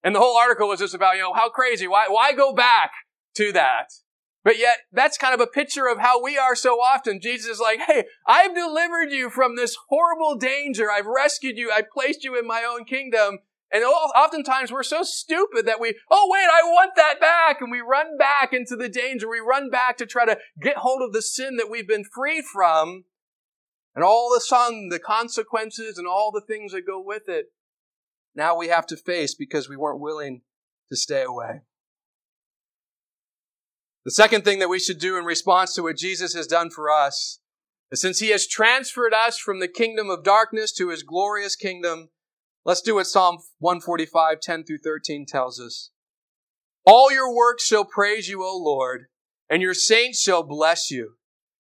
And 0.03 0.15
the 0.15 0.19
whole 0.19 0.37
article 0.37 0.69
was 0.69 0.79
just 0.79 0.93
about, 0.93 1.15
you 1.15 1.21
know, 1.21 1.33
how 1.33 1.49
crazy. 1.49 1.87
Why, 1.87 2.05
why 2.07 2.31
go 2.31 2.53
back 2.53 2.91
to 3.35 3.51
that? 3.51 3.87
But 4.45 4.59
yet, 4.59 4.77
that's 4.93 5.17
kind 5.17 5.33
of 5.33 5.41
a 5.41 5.47
picture 5.47 5.87
of 5.87 5.99
how 5.99 6.23
we 6.23 6.37
are 6.37 6.55
so 6.55 6.75
often. 6.75 7.19
Jesus 7.19 7.51
is 7.51 7.59
like, 7.59 7.81
hey, 7.81 8.05
I've 8.25 8.55
delivered 8.55 9.11
you 9.11 9.29
from 9.29 9.57
this 9.57 9.75
horrible 9.89 10.37
danger. 10.37 10.89
I've 10.89 11.05
rescued 11.05 11.57
you. 11.57 11.69
I've 11.69 11.89
placed 11.89 12.23
you 12.23 12.39
in 12.39 12.47
my 12.47 12.63
own 12.63 12.85
kingdom. 12.85 13.39
And 13.71 13.83
oftentimes 13.83 14.71
we're 14.71 14.83
so 14.83 15.03
stupid 15.03 15.65
that 15.65 15.79
we, 15.79 15.95
oh 16.09 16.27
wait, 16.31 16.47
I 16.49 16.63
want 16.63 16.91
that 16.95 17.19
back. 17.19 17.57
And 17.59 17.69
we 17.69 17.81
run 17.81 18.17
back 18.17 18.53
into 18.53 18.75
the 18.75 18.87
danger. 18.87 19.29
We 19.29 19.39
run 19.39 19.69
back 19.69 19.97
to 19.97 20.05
try 20.05 20.25
to 20.25 20.37
get 20.61 20.77
hold 20.77 21.01
of 21.01 21.11
the 21.11 21.21
sin 21.21 21.57
that 21.57 21.69
we've 21.69 21.87
been 21.87 22.05
freed 22.05 22.45
from. 22.45 23.03
And 23.93 24.05
all 24.05 24.31
the 24.33 24.39
sudden, 24.39 24.89
the 24.89 24.99
consequences 24.99 25.97
and 25.97 26.07
all 26.07 26.31
the 26.31 26.41
things 26.41 26.71
that 26.71 26.87
go 26.87 27.01
with 27.01 27.27
it, 27.27 27.47
now 28.35 28.55
we 28.55 28.67
have 28.67 28.85
to 28.87 28.95
face 28.95 29.33
because 29.33 29.67
we 29.67 29.75
weren't 29.75 29.99
willing 29.99 30.41
to 30.89 30.95
stay 30.95 31.23
away. 31.23 31.61
The 34.05 34.11
second 34.11 34.45
thing 34.45 34.59
that 34.59 34.69
we 34.69 34.79
should 34.79 34.99
do 34.99 35.17
in 35.17 35.25
response 35.25 35.73
to 35.73 35.83
what 35.83 35.97
Jesus 35.97 36.33
has 36.33 36.47
done 36.47 36.69
for 36.69 36.89
us 36.89 37.39
is 37.91 37.99
since 37.99 38.19
he 38.19 38.29
has 38.29 38.47
transferred 38.47 39.13
us 39.13 39.37
from 39.37 39.59
the 39.59 39.67
kingdom 39.67 40.09
of 40.09 40.23
darkness 40.23 40.71
to 40.73 40.89
his 40.89 41.03
glorious 41.03 41.57
kingdom, 41.57 42.09
Let's 42.67 42.81
do 42.81 42.95
what 42.95 43.07
Psalm 43.07 43.37
145, 43.59 44.41
10 44.41 44.65
through 44.65 44.79
13 44.79 45.25
tells 45.25 45.57
us. 45.57 45.91
All 46.85 47.09
your 47.09 47.33
works 47.33 47.65
shall 47.65 47.85
praise 47.85 48.27
you, 48.27 48.43
O 48.43 48.57
Lord. 48.57 49.05
and 49.49 49.61
your 49.61 49.73
saints 49.73 50.21
shall 50.21 50.43
bless 50.43 50.91
you. 50.91 51.13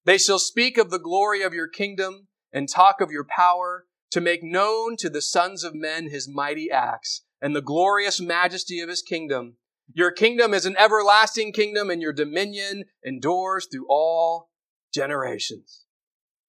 They 0.03 0.17
shall 0.17 0.39
speak 0.39 0.77
of 0.77 0.89
the 0.89 0.99
glory 0.99 1.41
of 1.41 1.53
your 1.53 1.69
kingdom 1.69 2.27
and 2.51 2.67
talk 2.67 2.99
of 2.99 3.11
your 3.11 3.23
power 3.23 3.85
to 4.11 4.19
make 4.19 4.43
known 4.43 4.97
to 4.97 5.09
the 5.09 5.21
sons 5.21 5.63
of 5.63 5.73
men 5.73 6.09
his 6.09 6.27
mighty 6.27 6.69
acts 6.69 7.23
and 7.41 7.55
the 7.55 7.61
glorious 7.61 8.19
majesty 8.19 8.81
of 8.81 8.89
his 8.89 9.01
kingdom. 9.01 9.55
Your 9.93 10.11
kingdom 10.11 10.53
is 10.53 10.65
an 10.65 10.75
everlasting 10.77 11.53
kingdom 11.53 11.89
and 11.89 12.01
your 12.01 12.11
dominion 12.11 12.83
endures 13.01 13.69
through 13.71 13.87
all 13.89 14.49
generations. 14.93 15.86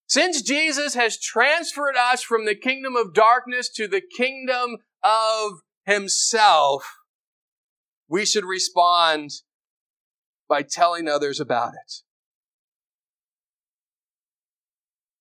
Since 0.08 0.40
Jesus 0.40 0.94
has 0.94 1.20
transferred 1.20 1.94
us 1.94 2.22
from 2.22 2.46
the 2.46 2.54
kingdom 2.54 2.96
of 2.96 3.12
darkness 3.12 3.68
to 3.74 3.86
the 3.86 4.00
kingdom 4.00 4.78
of 5.04 5.60
himself, 5.84 6.82
we 8.08 8.24
should 8.24 8.46
respond 8.46 9.30
by 10.48 10.62
telling 10.62 11.08
others 11.08 11.40
about 11.40 11.74
it. 11.74 11.92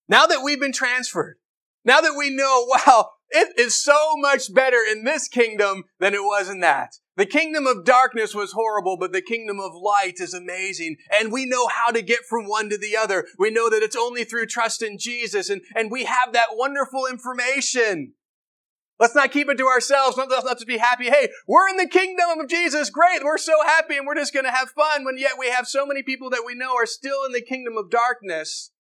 Now 0.08 0.26
that 0.26 0.42
we've 0.42 0.60
been 0.60 0.72
transferred, 0.72 1.36
now 1.84 2.00
that 2.00 2.16
we 2.18 2.30
know, 2.30 2.66
wow, 2.88 3.10
it 3.30 3.60
is 3.60 3.76
so 3.76 4.16
much 4.18 4.54
better 4.54 4.80
in 4.90 5.04
this 5.04 5.28
kingdom 5.28 5.84
than 6.00 6.14
it 6.14 6.24
was 6.24 6.50
in 6.50 6.60
that. 6.62 6.96
The 7.18 7.26
kingdom 7.26 7.66
of 7.66 7.84
darkness 7.84 8.36
was 8.36 8.52
horrible, 8.52 8.96
but 8.96 9.12
the 9.12 9.24
kingdom 9.24 9.60
of 9.60 9.74
light 9.74 10.20
is 10.20 10.36
amazing. 10.36 10.98
And 11.12 11.32
we 11.32 11.46
know 11.46 11.68
how 11.68 11.92
to 11.92 12.04
get 12.04 12.20
from 12.30 12.46
one 12.46 12.70
to 12.70 12.78
the 12.78 12.96
other. 12.96 13.26
We 13.40 13.50
know 13.50 13.72
that 13.72 13.82
it's 13.82 13.96
only 13.96 14.24
through 14.24 14.46
trust 14.46 14.84
in 14.84 15.00
Jesus. 15.00 15.50
And, 15.50 15.62
and 15.76 15.90
we 15.90 16.06
have 16.06 16.34
that 16.34 16.50
wonderful 16.52 17.08
information. 17.08 18.14
Let's 19.00 19.16
not 19.16 19.32
keep 19.32 19.50
it 19.50 19.58
to 19.58 19.66
ourselves. 19.66 20.16
Let's 20.16 20.46
not 20.46 20.66
be 20.68 20.78
happy. 20.78 21.06
Hey, 21.06 21.30
we're 21.48 21.70
in 21.70 21.78
the 21.78 21.88
kingdom 21.88 22.40
of 22.40 22.48
Jesus. 22.48 22.92
Great. 22.92 23.24
We're 23.24 23.38
so 23.40 23.64
happy 23.66 23.98
and 23.98 24.06
we're 24.06 24.16
just 24.16 24.34
going 24.34 24.46
to 24.46 24.52
have 24.52 24.70
fun. 24.70 25.04
When 25.04 25.18
yet 25.18 25.34
we 25.40 25.50
have 25.50 25.68
so 25.68 25.88
many 25.88 26.04
people 26.04 26.30
that 26.30 26.44
we 26.46 26.56
know 26.56 26.76
are 26.76 26.86
still 26.86 27.26
in 27.26 27.32
the 27.32 27.42
kingdom 27.42 27.78
of 27.78 27.90
darkness. 27.90 28.72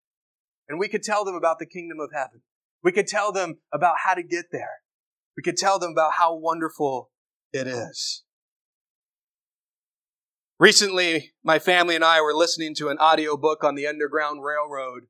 And 0.68 0.78
we 0.78 0.88
could 0.88 1.02
tell 1.02 1.24
them 1.24 1.34
about 1.34 1.58
the 1.58 1.66
kingdom 1.66 2.00
of 2.00 2.10
heaven. 2.14 2.42
We 2.82 2.92
could 2.92 3.06
tell 3.06 3.32
them 3.32 3.58
about 3.72 3.96
how 4.04 4.14
to 4.14 4.22
get 4.22 4.46
there. 4.52 4.80
We 5.36 5.42
could 5.42 5.56
tell 5.56 5.78
them 5.78 5.92
about 5.92 6.12
how 6.14 6.34
wonderful 6.34 7.10
it 7.52 7.66
is. 7.66 8.22
Recently, 10.58 11.32
my 11.44 11.58
family 11.58 11.94
and 11.94 12.04
I 12.04 12.22
were 12.22 12.32
listening 12.32 12.74
to 12.76 12.88
an 12.88 12.98
audiobook 12.98 13.62
on 13.62 13.74
the 13.74 13.86
Underground 13.86 14.42
Railroad. 14.42 15.02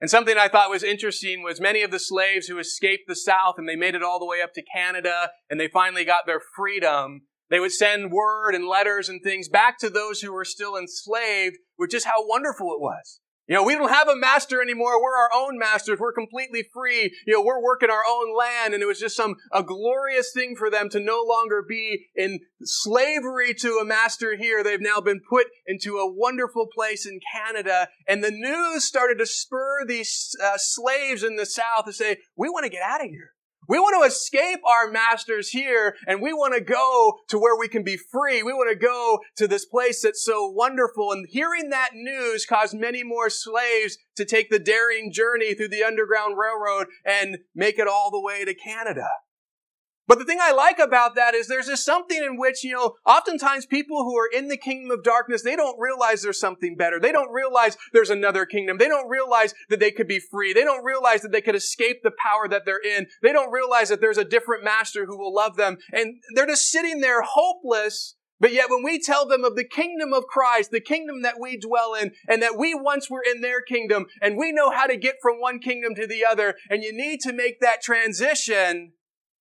And 0.00 0.10
something 0.10 0.36
I 0.36 0.48
thought 0.48 0.70
was 0.70 0.82
interesting 0.82 1.42
was 1.42 1.60
many 1.60 1.82
of 1.82 1.90
the 1.90 1.98
slaves 1.98 2.46
who 2.46 2.58
escaped 2.58 3.04
the 3.06 3.14
South 3.14 3.54
and 3.58 3.68
they 3.68 3.76
made 3.76 3.94
it 3.94 4.02
all 4.02 4.18
the 4.18 4.26
way 4.26 4.42
up 4.42 4.52
to 4.54 4.62
Canada 4.62 5.30
and 5.48 5.60
they 5.60 5.68
finally 5.68 6.04
got 6.04 6.26
their 6.26 6.40
freedom. 6.56 7.22
They 7.50 7.60
would 7.60 7.72
send 7.72 8.10
word 8.10 8.54
and 8.54 8.66
letters 8.66 9.08
and 9.08 9.22
things 9.22 9.48
back 9.48 9.78
to 9.80 9.90
those 9.90 10.20
who 10.20 10.32
were 10.32 10.44
still 10.44 10.76
enslaved 10.76 11.56
with 11.78 11.90
just 11.90 12.06
how 12.06 12.26
wonderful 12.26 12.72
it 12.72 12.80
was. 12.80 13.20
You 13.50 13.56
know, 13.56 13.64
we 13.64 13.74
don't 13.74 13.90
have 13.90 14.06
a 14.06 14.14
master 14.14 14.62
anymore. 14.62 15.02
We're 15.02 15.16
our 15.16 15.30
own 15.34 15.58
masters. 15.58 15.98
We're 15.98 16.12
completely 16.12 16.64
free. 16.72 17.12
You 17.26 17.34
know, 17.34 17.42
we're 17.42 17.60
working 17.60 17.90
our 17.90 18.04
own 18.08 18.32
land. 18.32 18.74
And 18.74 18.82
it 18.82 18.86
was 18.86 19.00
just 19.00 19.16
some, 19.16 19.34
a 19.52 19.64
glorious 19.64 20.30
thing 20.32 20.54
for 20.54 20.70
them 20.70 20.88
to 20.90 21.00
no 21.00 21.24
longer 21.28 21.60
be 21.68 22.06
in 22.14 22.38
slavery 22.62 23.52
to 23.54 23.80
a 23.82 23.84
master 23.84 24.36
here. 24.36 24.62
They've 24.62 24.80
now 24.80 25.00
been 25.00 25.20
put 25.28 25.48
into 25.66 25.96
a 25.96 26.08
wonderful 26.08 26.68
place 26.72 27.04
in 27.04 27.18
Canada. 27.34 27.88
And 28.06 28.22
the 28.22 28.30
news 28.30 28.84
started 28.84 29.18
to 29.18 29.26
spur 29.26 29.84
these 29.84 30.36
uh, 30.40 30.52
slaves 30.56 31.24
in 31.24 31.34
the 31.34 31.44
South 31.44 31.86
to 31.86 31.92
say, 31.92 32.18
we 32.36 32.48
want 32.48 32.66
to 32.66 32.70
get 32.70 32.82
out 32.82 33.02
of 33.02 33.10
here. 33.10 33.32
We 33.70 33.78
want 33.78 34.02
to 34.02 34.08
escape 34.08 34.58
our 34.66 34.90
masters 34.90 35.50
here 35.50 35.94
and 36.04 36.20
we 36.20 36.32
want 36.32 36.54
to 36.54 36.60
go 36.60 37.20
to 37.28 37.38
where 37.38 37.56
we 37.56 37.68
can 37.68 37.84
be 37.84 37.96
free. 37.96 38.42
We 38.42 38.52
want 38.52 38.68
to 38.68 38.76
go 38.76 39.20
to 39.36 39.46
this 39.46 39.64
place 39.64 40.02
that's 40.02 40.24
so 40.24 40.50
wonderful. 40.50 41.12
And 41.12 41.24
hearing 41.30 41.70
that 41.70 41.90
news 41.94 42.44
caused 42.44 42.74
many 42.74 43.04
more 43.04 43.30
slaves 43.30 43.96
to 44.16 44.24
take 44.24 44.50
the 44.50 44.58
daring 44.58 45.12
journey 45.12 45.54
through 45.54 45.68
the 45.68 45.84
Underground 45.84 46.36
Railroad 46.36 46.88
and 47.06 47.38
make 47.54 47.78
it 47.78 47.86
all 47.86 48.10
the 48.10 48.20
way 48.20 48.44
to 48.44 48.54
Canada. 48.54 49.06
But 50.10 50.18
the 50.18 50.24
thing 50.24 50.38
I 50.42 50.50
like 50.50 50.80
about 50.80 51.14
that 51.14 51.36
is 51.36 51.46
there's 51.46 51.68
just 51.68 51.84
something 51.84 52.20
in 52.20 52.36
which, 52.36 52.64
you 52.64 52.72
know, 52.72 52.96
oftentimes 53.06 53.64
people 53.64 53.98
who 53.98 54.18
are 54.18 54.26
in 54.26 54.48
the 54.48 54.56
kingdom 54.56 54.90
of 54.90 55.04
darkness, 55.04 55.42
they 55.42 55.54
don't 55.54 55.78
realize 55.78 56.20
there's 56.20 56.40
something 56.40 56.74
better. 56.74 56.98
They 56.98 57.12
don't 57.12 57.30
realize 57.32 57.76
there's 57.92 58.10
another 58.10 58.44
kingdom. 58.44 58.78
They 58.78 58.88
don't 58.88 59.08
realize 59.08 59.54
that 59.68 59.78
they 59.78 59.92
could 59.92 60.08
be 60.08 60.18
free. 60.18 60.52
They 60.52 60.64
don't 60.64 60.84
realize 60.84 61.22
that 61.22 61.30
they 61.30 61.40
could 61.40 61.54
escape 61.54 62.02
the 62.02 62.10
power 62.10 62.48
that 62.48 62.62
they're 62.66 62.80
in. 62.84 63.06
They 63.22 63.32
don't 63.32 63.52
realize 63.52 63.88
that 63.90 64.00
there's 64.00 64.18
a 64.18 64.24
different 64.24 64.64
master 64.64 65.06
who 65.06 65.16
will 65.16 65.32
love 65.32 65.56
them. 65.56 65.76
And 65.92 66.16
they're 66.34 66.44
just 66.44 66.72
sitting 66.72 67.00
there 67.00 67.22
hopeless 67.22 68.16
but 68.40 68.54
yet 68.54 68.70
when 68.70 68.82
we 68.82 68.98
tell 68.98 69.28
them 69.28 69.44
of 69.44 69.54
the 69.54 69.68
kingdom 69.68 70.14
of 70.14 70.26
Christ, 70.26 70.70
the 70.70 70.80
kingdom 70.80 71.20
that 71.22 71.38
we 71.38 71.58
dwell 71.58 71.92
in, 71.92 72.12
and 72.26 72.42
that 72.42 72.56
we 72.56 72.74
once 72.74 73.10
were 73.10 73.22
in 73.22 73.42
their 73.42 73.60
kingdom, 73.60 74.06
and 74.22 74.38
we 74.38 74.50
know 74.50 74.70
how 74.70 74.86
to 74.86 74.96
get 74.96 75.16
from 75.20 75.40
one 75.40 75.58
kingdom 75.58 75.94
to 75.94 76.06
the 76.06 76.24
other, 76.24 76.54
and 76.70 76.82
you 76.82 76.90
need 76.90 77.20
to 77.20 77.34
make 77.34 77.60
that 77.60 77.82
transition, 77.82 78.92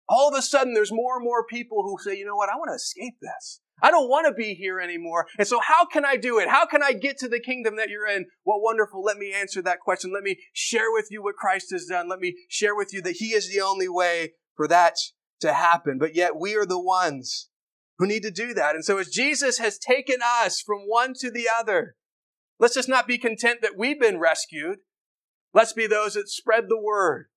all 0.10 0.28
of 0.28 0.38
a 0.38 0.41
sudden 0.41 0.74
there's 0.74 0.91
more 0.91 1.16
and 1.16 1.24
more 1.24 1.45
people 1.45 1.84
who 1.84 1.97
say, 2.03 2.18
you 2.18 2.26
know 2.26 2.36
what, 2.36 2.49
I 2.49 2.57
want 2.57 2.70
to 2.72 2.76
escape 2.76 3.16
this. 3.22 3.62
I 3.82 3.91
don't 3.91 4.10
want 4.10 4.28
to 4.28 4.34
be 4.34 4.55
here 4.55 4.80
anymore. 4.80 5.28
And 5.38 5.47
so 5.47 5.62
how 5.62 5.86
can 5.86 6.03
I 6.03 6.18
do 6.18 6.38
it? 6.39 6.49
How 6.49 6.66
can 6.66 6.84
I 6.84 6.91
get 6.91 7.18
to 7.20 7.30
the 7.30 7.39
kingdom 7.39 7.78
that 7.78 7.89
you're 7.89 8.07
in? 8.07 8.26
Well, 8.43 8.62
wonderful. 8.62 9.01
Let 9.01 9.18
me 9.18 9.34
answer 9.34 9.62
that 9.62 9.80
question. 9.80 10.12
Let 10.12 10.24
me 10.24 10.38
share 10.51 10.91
with 10.91 11.07
you 11.10 11.24
what 11.24 11.36
Christ 11.36 11.68
has 11.72 11.86
done. 11.86 12.10
Let 12.10 12.20
me 12.20 12.36
share 12.49 12.76
with 12.76 12.89
you 12.91 13.01
that 13.03 13.18
he 13.18 13.28
is 13.28 13.49
the 13.49 13.62
only 13.62 13.88
way 13.88 14.34
for 14.55 14.68
that 14.68 14.95
to 15.39 15.53
happen. 15.53 15.97
But 15.97 16.14
yet 16.14 16.38
we 16.38 16.55
are 16.55 16.66
the 16.66 16.82
ones 16.82 17.49
who 17.99 18.07
need 18.07 18.24
to 18.24 18.32
do 18.32 18.53
that. 18.53 18.76
And 18.76 18.84
so 18.84 18.97
as 18.97 19.07
Jesus 19.07 19.60
has 19.60 19.78
taken 19.78 20.18
us 20.41 20.60
from 20.60 20.80
one 20.80 21.14
to 21.20 21.32
the 21.32 21.47
other, 21.57 21.95
let's 22.60 22.76
just 22.76 22.89
not 22.89 23.07
be 23.07 23.18
content 23.18 23.62
that 23.62 23.78
we've 23.78 23.99
been 23.99 24.20
rescued. 24.20 24.80
Let's 25.53 25.74
be 25.74 25.88
those 25.88 26.16
that 26.16 26.30
spread 26.30 26.66
the 26.68 26.80
word 26.80 27.28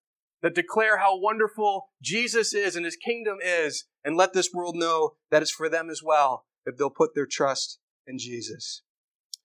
that 0.42 0.54
declare 0.54 0.98
how 0.98 1.18
wonderful 1.18 1.88
Jesus 2.02 2.52
is 2.52 2.76
and 2.76 2.84
his 2.84 2.96
kingdom 2.96 3.38
is, 3.42 3.84
and 4.04 4.16
let 4.16 4.32
this 4.32 4.50
world 4.52 4.76
know 4.76 5.12
that 5.30 5.42
it's 5.42 5.50
for 5.50 5.68
them 5.68 5.88
as 5.88 6.02
well 6.04 6.44
if 6.66 6.76
they'll 6.76 6.90
put 6.90 7.14
their 7.14 7.26
trust 7.26 7.78
in 8.06 8.18
Jesus. 8.18 8.82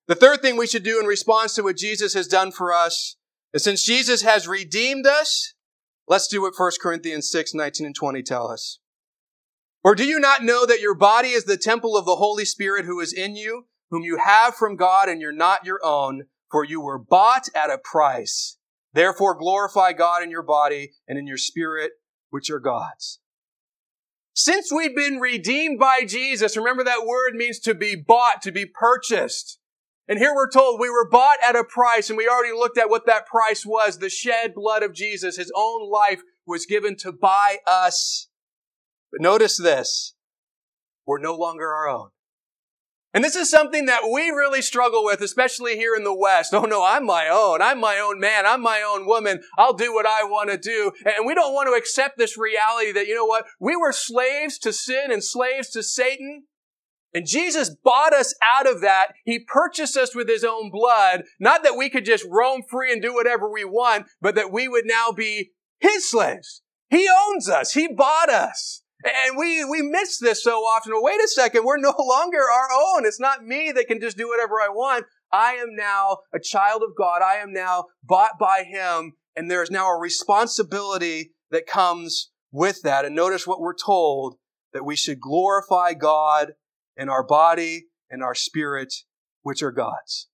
The 0.07 0.15
third 0.15 0.41
thing 0.41 0.57
we 0.57 0.67
should 0.67 0.83
do 0.83 0.99
in 0.99 1.05
response 1.05 1.53
to 1.55 1.63
what 1.63 1.77
Jesus 1.77 2.13
has 2.13 2.27
done 2.27 2.51
for 2.51 2.73
us 2.73 3.17
is 3.53 3.63
since 3.63 3.83
Jesus 3.83 4.21
has 4.21 4.47
redeemed 4.47 5.05
us, 5.05 5.53
let's 6.07 6.27
do 6.27 6.41
what 6.41 6.53
1 6.57 6.71
Corinthians 6.81 7.29
6, 7.29 7.53
19 7.53 7.85
and 7.85 7.95
20 7.95 8.23
tell 8.23 8.49
us. 8.49 8.79
Or 9.83 9.95
do 9.95 10.05
you 10.05 10.19
not 10.19 10.43
know 10.43 10.65
that 10.65 10.81
your 10.81 10.95
body 10.95 11.29
is 11.29 11.45
the 11.45 11.57
temple 11.57 11.95
of 11.95 12.05
the 12.05 12.15
Holy 12.15 12.45
Spirit 12.45 12.85
who 12.85 12.99
is 12.99 13.13
in 13.13 13.35
you, 13.35 13.67
whom 13.89 14.03
you 14.03 14.17
have 14.17 14.55
from 14.55 14.75
God 14.75 15.07
and 15.07 15.21
you're 15.21 15.31
not 15.31 15.65
your 15.65 15.79
own, 15.83 16.23
for 16.51 16.63
you 16.63 16.81
were 16.81 16.97
bought 16.97 17.47
at 17.55 17.69
a 17.69 17.77
price. 17.77 18.57
Therefore, 18.93 19.37
glorify 19.37 19.93
God 19.93 20.23
in 20.23 20.31
your 20.31 20.43
body 20.43 20.91
and 21.07 21.17
in 21.17 21.27
your 21.27 21.37
spirit, 21.37 21.91
which 22.29 22.49
are 22.49 22.59
God's. 22.59 23.19
Since 24.33 24.71
we've 24.71 24.95
been 24.95 25.19
redeemed 25.19 25.79
by 25.79 26.01
Jesus, 26.07 26.55
remember 26.55 26.83
that 26.83 27.05
word 27.05 27.33
means 27.33 27.59
to 27.61 27.73
be 27.73 27.95
bought, 27.95 28.41
to 28.43 28.51
be 28.51 28.65
purchased. 28.65 29.59
And 30.07 30.19
here 30.19 30.33
we're 30.33 30.49
told 30.49 30.79
we 30.79 30.89
were 30.89 31.09
bought 31.09 31.37
at 31.43 31.55
a 31.55 31.63
price, 31.63 32.09
and 32.09 32.17
we 32.17 32.27
already 32.27 32.53
looked 32.53 32.77
at 32.77 32.89
what 32.89 33.05
that 33.07 33.25
price 33.25 33.65
was. 33.65 33.97
The 33.97 34.09
shed 34.09 34.53
blood 34.53 34.83
of 34.83 34.93
Jesus, 34.93 35.37
his 35.37 35.51
own 35.55 35.89
life 35.91 36.21
was 36.45 36.65
given 36.65 36.95
to 36.97 37.11
buy 37.11 37.57
us. 37.65 38.29
But 39.11 39.21
notice 39.21 39.57
this. 39.57 40.13
We're 41.05 41.19
no 41.19 41.35
longer 41.35 41.73
our 41.73 41.89
own. 41.89 42.09
And 43.13 43.23
this 43.23 43.35
is 43.35 43.49
something 43.49 43.85
that 43.85 44.09
we 44.11 44.29
really 44.29 44.61
struggle 44.61 45.03
with, 45.03 45.21
especially 45.21 45.75
here 45.75 45.95
in 45.95 46.03
the 46.03 46.13
West. 46.13 46.53
Oh 46.53 46.63
no, 46.63 46.83
I'm 46.83 47.05
my 47.05 47.27
own. 47.29 47.61
I'm 47.61 47.79
my 47.79 47.97
own 47.97 48.19
man. 48.19 48.45
I'm 48.45 48.61
my 48.61 48.81
own 48.81 49.07
woman. 49.07 49.41
I'll 49.57 49.73
do 49.73 49.93
what 49.93 50.05
I 50.05 50.23
want 50.23 50.49
to 50.49 50.57
do. 50.57 50.91
And 51.05 51.25
we 51.25 51.33
don't 51.33 51.53
want 51.53 51.67
to 51.67 51.73
accept 51.73 52.17
this 52.17 52.37
reality 52.37 52.91
that, 52.91 53.07
you 53.07 53.15
know 53.15 53.25
what? 53.25 53.45
We 53.59 53.75
were 53.75 53.93
slaves 53.93 54.57
to 54.59 54.73
sin 54.73 55.11
and 55.11 55.23
slaves 55.23 55.69
to 55.71 55.83
Satan. 55.83 56.43
And 57.13 57.25
Jesus 57.25 57.75
bought 57.83 58.13
us 58.13 58.35
out 58.43 58.69
of 58.69 58.81
that. 58.81 59.13
He 59.23 59.39
purchased 59.39 59.97
us 59.97 60.13
with 60.13 60.27
his 60.27 60.43
own 60.43 60.69
blood. 60.69 61.23
Not 61.39 61.63
that 61.63 61.77
we 61.77 61.89
could 61.89 62.05
just 62.05 62.25
roam 62.29 62.61
free 62.69 62.91
and 62.91 63.01
do 63.01 63.13
whatever 63.13 63.49
we 63.51 63.63
want, 63.63 64.07
but 64.21 64.35
that 64.35 64.51
we 64.51 64.67
would 64.67 64.85
now 64.85 65.11
be 65.11 65.51
his 65.79 66.09
slaves. 66.09 66.61
He 66.89 67.09
owns 67.09 67.49
us. 67.49 67.71
He 67.71 67.87
bought 67.87 68.29
us. 68.29 68.83
And 69.03 69.37
we, 69.37 69.63
we 69.63 69.81
miss 69.81 70.17
this 70.19 70.43
so 70.43 70.59
often. 70.59 70.93
Well, 70.93 71.03
wait 71.03 71.21
a 71.23 71.27
second. 71.27 71.63
We're 71.65 71.77
no 71.77 71.93
longer 71.99 72.39
our 72.39 72.69
own. 72.73 73.05
It's 73.05 73.19
not 73.19 73.45
me 73.45 73.71
that 73.75 73.87
can 73.87 74.01
just 74.01 74.17
do 74.17 74.27
whatever 74.27 74.55
I 74.55 74.69
want. 74.69 75.05
I 75.31 75.53
am 75.53 75.75
now 75.75 76.19
a 76.33 76.39
child 76.39 76.81
of 76.83 76.95
God. 76.97 77.21
I 77.21 77.35
am 77.35 77.53
now 77.53 77.85
bought 78.03 78.39
by 78.39 78.63
Him. 78.63 79.13
And 79.35 79.51
there 79.51 79.61
is 79.61 79.69
now 79.69 79.87
a 79.87 79.99
responsibility 79.99 81.31
that 81.51 81.67
comes 81.67 82.31
with 82.51 82.81
that. 82.83 83.05
And 83.05 83.15
notice 83.15 83.45
what 83.45 83.59
we're 83.59 83.75
told 83.75 84.35
that 84.73 84.85
we 84.85 84.95
should 84.95 85.19
glorify 85.19 85.93
God 85.93 86.53
in 86.95 87.09
our 87.09 87.23
body 87.23 87.87
and 88.09 88.23
our 88.23 88.35
spirit, 88.35 88.93
which 89.43 89.61
are 89.61 89.71
God's. 89.71 90.27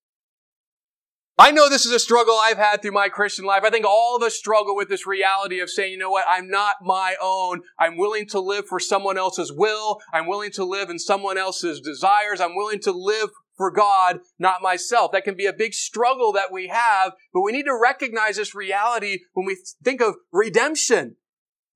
I 1.37 1.49
know 1.49 1.67
this 1.67 1.85
is 1.85 1.91
a 1.91 1.99
struggle 1.99 2.35
I've 2.39 2.57
had 2.57 2.81
through 2.81 2.91
my 2.91 3.09
Christian 3.09 3.43
life. 3.43 3.63
I 3.63 3.71
think 3.71 3.85
all 3.85 4.15
of 4.15 4.21
us 4.21 4.35
struggle 4.35 4.75
with 4.75 4.87
this 4.87 5.07
reality 5.07 5.59
of 5.59 5.69
saying, 5.69 5.91
you 5.91 5.97
know 5.97 6.11
what, 6.11 6.25
I'm 6.29 6.47
not 6.47 6.75
my 6.83 7.15
own. 7.21 7.61
I'm 7.79 7.97
willing 7.97 8.27
to 8.27 8.39
live 8.39 8.67
for 8.67 8.79
someone 8.79 9.17
else's 9.17 9.51
will. 9.51 9.99
I'm 10.13 10.27
willing 10.27 10.51
to 10.51 10.63
live 10.63 10.91
in 10.91 10.99
someone 10.99 11.39
else's 11.39 11.81
desires. 11.81 12.39
I'm 12.39 12.55
willing 12.55 12.79
to 12.81 12.91
live 12.91 13.29
for 13.57 13.71
God, 13.71 14.19
not 14.37 14.61
myself. 14.61 15.11
That 15.11 15.23
can 15.23 15.35
be 15.35 15.47
a 15.47 15.53
big 15.53 15.73
struggle 15.73 16.33
that 16.33 16.51
we 16.51 16.67
have, 16.67 17.13
but 17.33 17.41
we 17.41 17.51
need 17.51 17.65
to 17.65 17.79
recognize 17.79 18.37
this 18.37 18.53
reality 18.53 19.19
when 19.33 19.47
we 19.47 19.57
think 19.83 20.01
of 20.01 20.15
redemption. 20.31 21.15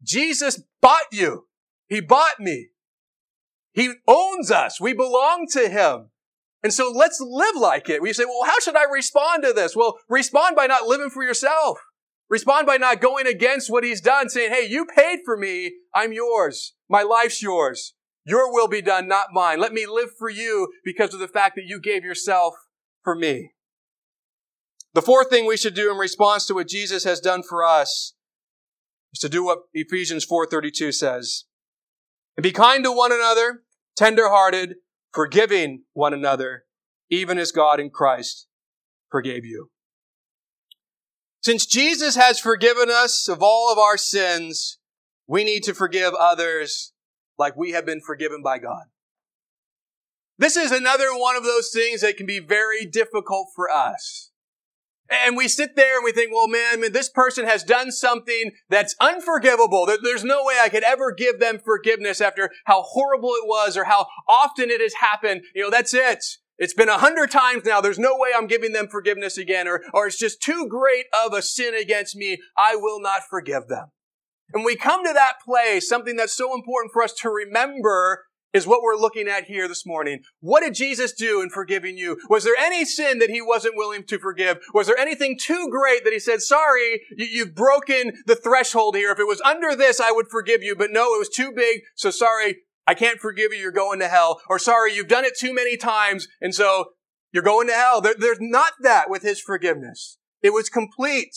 Jesus 0.03 0.61
bought 0.81 1.05
you. 1.11 1.45
He 1.87 1.99
bought 1.99 2.39
me. 2.39 2.69
He 3.71 3.93
owns 4.07 4.51
us. 4.51 4.79
We 4.79 4.93
belong 4.93 5.47
to 5.51 5.67
Him. 5.67 6.09
And 6.67 6.73
so 6.73 6.91
let's 6.93 7.21
live 7.21 7.55
like 7.55 7.87
it. 7.87 8.01
We 8.01 8.11
say, 8.11 8.25
well, 8.25 8.43
how 8.43 8.59
should 8.59 8.75
I 8.75 8.83
respond 8.91 9.43
to 9.43 9.53
this? 9.53 9.73
Well, 9.73 9.99
respond 10.09 10.57
by 10.57 10.67
not 10.67 10.85
living 10.85 11.09
for 11.09 11.23
yourself. 11.23 11.77
Respond 12.29 12.67
by 12.67 12.75
not 12.75 12.99
going 12.99 13.25
against 13.25 13.71
what 13.71 13.85
He's 13.85 14.01
done, 14.01 14.27
saying, 14.27 14.51
hey, 14.51 14.67
you 14.67 14.85
paid 14.85 15.19
for 15.23 15.37
me. 15.37 15.75
I'm 15.95 16.11
yours. 16.11 16.73
My 16.89 17.03
life's 17.03 17.41
yours. 17.41 17.93
Your 18.25 18.51
will 18.51 18.67
be 18.67 18.81
done, 18.81 19.07
not 19.07 19.27
mine. 19.31 19.61
Let 19.61 19.71
me 19.71 19.85
live 19.85 20.09
for 20.19 20.29
you 20.29 20.73
because 20.83 21.13
of 21.13 21.21
the 21.21 21.29
fact 21.29 21.55
that 21.55 21.63
you 21.67 21.79
gave 21.79 22.03
yourself 22.03 22.53
for 23.01 23.15
me. 23.15 23.53
The 24.93 25.01
fourth 25.01 25.29
thing 25.29 25.45
we 25.45 25.55
should 25.55 25.73
do 25.73 25.89
in 25.89 25.97
response 25.97 26.45
to 26.47 26.53
what 26.53 26.67
Jesus 26.67 27.05
has 27.05 27.21
done 27.21 27.43
for 27.43 27.63
us 27.63 28.13
is 29.13 29.21
to 29.21 29.29
do 29.29 29.45
what 29.45 29.59
Ephesians 29.73 30.25
4:32 30.25 30.93
says. 30.93 31.45
And 32.35 32.43
be 32.43 32.51
kind 32.51 32.83
to 32.83 32.91
one 32.91 33.13
another, 33.13 33.63
tender-hearted, 33.95 34.75
forgiving 35.13 35.83
one 35.93 36.13
another, 36.13 36.63
even 37.09 37.37
as 37.37 37.51
God 37.51 37.79
in 37.79 37.89
Christ 37.89 38.47
forgave 39.09 39.45
you. 39.45 39.69
Since 41.41 41.65
Jesus 41.65 42.15
has 42.15 42.39
forgiven 42.39 42.89
us 42.89 43.27
of 43.29 43.41
all 43.41 43.71
of 43.71 43.77
our 43.77 43.97
sins, 43.97 44.79
we 45.27 45.43
need 45.43 45.63
to 45.63 45.73
forgive 45.73 46.13
others 46.13 46.93
like 47.37 47.55
we 47.55 47.71
have 47.71 47.85
been 47.85 48.01
forgiven 48.01 48.41
by 48.43 48.57
God. 48.57 48.85
This 50.37 50.55
is 50.55 50.71
another 50.71 51.09
one 51.11 51.35
of 51.35 51.43
those 51.43 51.71
things 51.73 52.01
that 52.01 52.17
can 52.17 52.25
be 52.25 52.39
very 52.39 52.85
difficult 52.85 53.47
for 53.55 53.71
us. 53.71 54.31
And 55.09 55.37
we 55.37 55.47
sit 55.47 55.75
there 55.75 55.97
and 55.97 56.03
we 56.03 56.11
think, 56.11 56.33
well, 56.33 56.47
man, 56.47 56.91
this 56.91 57.09
person 57.09 57.45
has 57.45 57.63
done 57.63 57.91
something 57.91 58.51
that's 58.69 58.95
unforgivable. 58.99 59.87
There's 60.03 60.23
no 60.23 60.43
way 60.43 60.55
I 60.61 60.69
could 60.69 60.83
ever 60.83 61.13
give 61.13 61.39
them 61.39 61.59
forgiveness 61.63 62.19
after 62.19 62.51
how 62.65 62.81
horrible 62.81 63.29
it 63.29 63.47
was 63.47 63.77
or 63.77 63.85
how 63.85 64.07
often 64.27 64.69
it 64.69 64.81
has 64.81 64.95
happened. 64.95 65.43
You 65.55 65.63
know, 65.63 65.69
that's 65.69 65.93
it. 65.93 66.23
It's 66.57 66.73
been 66.73 66.89
a 66.89 66.97
hundred 66.97 67.31
times 67.31 67.63
now. 67.65 67.81
There's 67.81 67.99
no 67.99 68.17
way 68.17 68.29
I'm 68.35 68.47
giving 68.47 68.73
them 68.73 68.87
forgiveness 68.87 69.37
again, 69.37 69.67
or, 69.67 69.83
or 69.93 70.07
it's 70.07 70.17
just 70.17 70.41
too 70.41 70.67
great 70.67 71.05
of 71.25 71.31
a 71.31 71.41
sin 71.41 71.75
against 71.75 72.15
me. 72.15 72.39
I 72.57 72.75
will 72.75 72.99
not 72.99 73.21
forgive 73.29 73.67
them. 73.67 73.91
And 74.53 74.65
we 74.65 74.75
come 74.75 75.05
to 75.05 75.13
that 75.13 75.35
place, 75.45 75.87
something 75.87 76.15
that's 76.15 76.35
so 76.35 76.55
important 76.55 76.93
for 76.93 77.03
us 77.03 77.13
to 77.21 77.29
remember 77.29 78.25
is 78.57 78.67
what 78.67 78.81
we're 78.81 78.97
looking 78.97 79.27
at 79.27 79.45
here 79.45 79.67
this 79.67 79.85
morning. 79.85 80.23
What 80.39 80.63
did 80.63 80.73
Jesus 80.73 81.13
do 81.13 81.41
in 81.41 81.49
forgiving 81.49 81.97
you? 81.97 82.17
Was 82.27 82.43
there 82.43 82.55
any 82.59 82.83
sin 82.85 83.19
that 83.19 83.29
he 83.29 83.41
wasn't 83.41 83.77
willing 83.77 84.03
to 84.05 84.17
forgive? 84.17 84.57
Was 84.73 84.87
there 84.87 84.97
anything 84.97 85.37
too 85.39 85.69
great 85.71 86.03
that 86.03 86.11
he 86.11 86.19
said, 86.19 86.41
sorry, 86.41 87.01
you, 87.15 87.45
have 87.45 87.55
broken 87.55 88.13
the 88.25 88.35
threshold 88.35 88.95
here. 88.95 89.11
If 89.11 89.19
it 89.19 89.27
was 89.27 89.41
under 89.41 89.75
this, 89.75 90.01
I 90.01 90.11
would 90.11 90.27
forgive 90.29 90.63
you, 90.63 90.75
but 90.75 90.91
no, 90.91 91.13
it 91.13 91.19
was 91.19 91.29
too 91.29 91.51
big. 91.55 91.81
So 91.95 92.09
sorry, 92.09 92.57
I 92.87 92.95
can't 92.95 93.19
forgive 93.19 93.53
you. 93.53 93.59
You're 93.59 93.71
going 93.71 93.99
to 93.99 94.07
hell. 94.07 94.41
Or 94.49 94.57
sorry, 94.57 94.93
you've 94.93 95.07
done 95.07 95.25
it 95.25 95.37
too 95.37 95.53
many 95.53 95.77
times. 95.77 96.27
And 96.41 96.55
so 96.55 96.85
you're 97.31 97.43
going 97.43 97.67
to 97.67 97.73
hell. 97.73 98.01
There, 98.01 98.15
there's 98.17 98.39
not 98.41 98.73
that 98.81 99.09
with 99.09 99.21
his 99.21 99.39
forgiveness. 99.39 100.17
It 100.41 100.51
was 100.51 100.69
complete. 100.69 101.35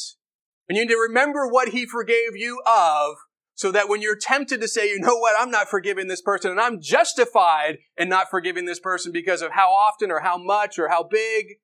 And 0.68 0.76
you 0.76 0.84
need 0.84 0.92
to 0.92 0.96
remember 0.96 1.46
what 1.46 1.68
he 1.68 1.84
forgave 1.84 2.34
you 2.34 2.62
of 2.66 3.16
so 3.60 3.70
that 3.70 3.90
when 3.90 4.00
you're 4.00 4.16
tempted 4.16 4.58
to 4.58 4.66
say, 4.66 4.88
you 4.88 4.98
know 4.98 5.16
what, 5.16 5.36
I'm 5.38 5.50
not 5.50 5.68
forgiving 5.68 6.08
this 6.08 6.22
person 6.22 6.50
and 6.50 6.58
I'm 6.58 6.80
justified 6.80 7.76
in 7.98 8.08
not 8.08 8.30
forgiving 8.30 8.64
this 8.64 8.80
person 8.80 9.12
because 9.12 9.42
of 9.42 9.52
how 9.52 9.68
often 9.68 10.10
or 10.10 10.20
how 10.20 10.38
much 10.38 10.78
or 10.78 10.88
how 10.88 11.02
big, 11.02 11.58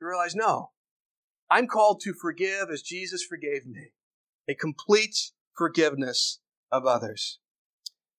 you 0.00 0.08
realize, 0.08 0.34
no, 0.34 0.70
I'm 1.50 1.66
called 1.66 2.00
to 2.04 2.14
forgive 2.14 2.70
as 2.72 2.80
Jesus 2.80 3.22
forgave 3.22 3.66
me. 3.66 3.90
A 4.48 4.54
complete 4.54 5.14
forgiveness 5.54 6.40
of 6.72 6.86
others. 6.86 7.38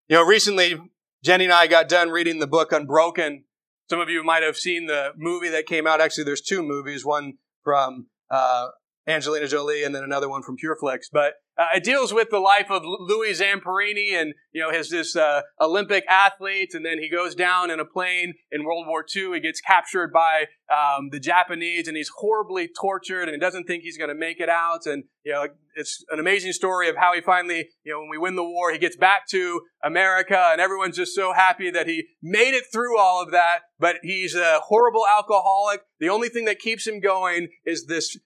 You 0.08 0.18
know, 0.18 0.24
recently, 0.24 0.80
Jenny 1.24 1.46
and 1.46 1.54
I 1.54 1.66
got 1.66 1.90
done 1.90 2.12
reading 2.12 2.38
the 2.38 2.46
book 2.46 2.72
Unbroken. 2.72 3.46
Some 3.90 4.00
of 4.00 4.10
you 4.10 4.24
might 4.24 4.44
have 4.44 4.58
seen 4.58 4.86
the 4.86 5.14
movie 5.18 5.50
that 5.50 5.66
came 5.66 5.88
out. 5.88 6.02
Actually, 6.02 6.26
there's 6.26 6.42
two 6.42 6.62
movies, 6.62 7.04
one 7.04 7.40
from 7.64 8.10
uh, 8.30 8.68
Angelina 9.08 9.48
Jolie, 9.48 9.84
and 9.84 9.96
then 9.96 10.04
another 10.04 10.28
one 10.28 10.44
from 10.44 10.58
PureFlix. 10.58 11.06
But 11.12 11.36
uh, 11.58 11.68
it 11.76 11.84
deals 11.84 12.14
with 12.14 12.30
the 12.30 12.40
life 12.40 12.70
of 12.70 12.84
Louis 12.84 13.40
Zamperini 13.40 14.12
and, 14.12 14.34
you 14.52 14.62
know, 14.62 14.70
his 14.70 14.90
this 14.90 15.16
uh, 15.16 15.42
Olympic 15.62 16.04
athlete, 16.10 16.72
and 16.74 16.86
then 16.86 17.00
he 17.00 17.10
goes 17.10 17.34
down 17.34 17.72
in 17.72 17.80
a 17.80 17.86
plane 17.86 18.34
in 18.52 18.64
World 18.66 18.86
War 18.86 19.06
II. 19.16 19.34
He 19.34 19.40
gets 19.40 19.62
captured 19.62 20.12
by 20.12 20.46
um, 20.70 21.10
the 21.12 21.20
Japanese, 21.20 21.88
and 21.88 21.96
he's 21.96 22.12
horribly 22.18 22.70
tortured, 22.80 23.24
and 23.24 23.32
he 23.32 23.40
doesn't 23.40 23.64
think 23.64 23.84
he's 23.84 23.98
going 23.98 24.10
to 24.10 24.16
make 24.16 24.40
it 24.40 24.50
out. 24.50 24.86
And 24.86 25.06
you 25.24 25.32
know, 25.32 25.48
it's 25.76 26.04
an 26.12 26.20
amazing 26.20 26.54
story 26.54 26.90
of 26.90 26.98
how 26.98 27.14
he 27.14 27.22
finally, 27.22 27.70
you 27.84 27.94
know, 27.94 28.00
when 28.02 28.10
we 28.10 28.18
win 28.18 28.36
the 28.36 28.44
war, 28.44 28.72
he 28.72 28.78
gets 28.78 28.98
back 28.98 29.28
to 29.30 29.62
America, 29.84 30.50
and 30.52 30.62
everyone's 30.62 30.98
just 30.98 31.16
so 31.16 31.34
happy 31.34 31.72
that 31.72 31.88
he 31.88 32.08
made 32.22 32.54
it 32.54 32.66
through 32.72 33.00
all 33.00 33.24
of 33.24 33.32
that. 33.32 33.60
But 33.80 33.98
he's 34.04 34.36
a 34.36 34.60
horrible 34.66 35.06
alcoholic. 35.08 35.82
The 36.00 36.10
only 36.10 36.30
thing 36.30 36.46
that 36.46 36.60
keeps 36.60 36.86
him 36.86 37.00
going 37.00 37.48
is 37.66 37.86
this 37.88 38.18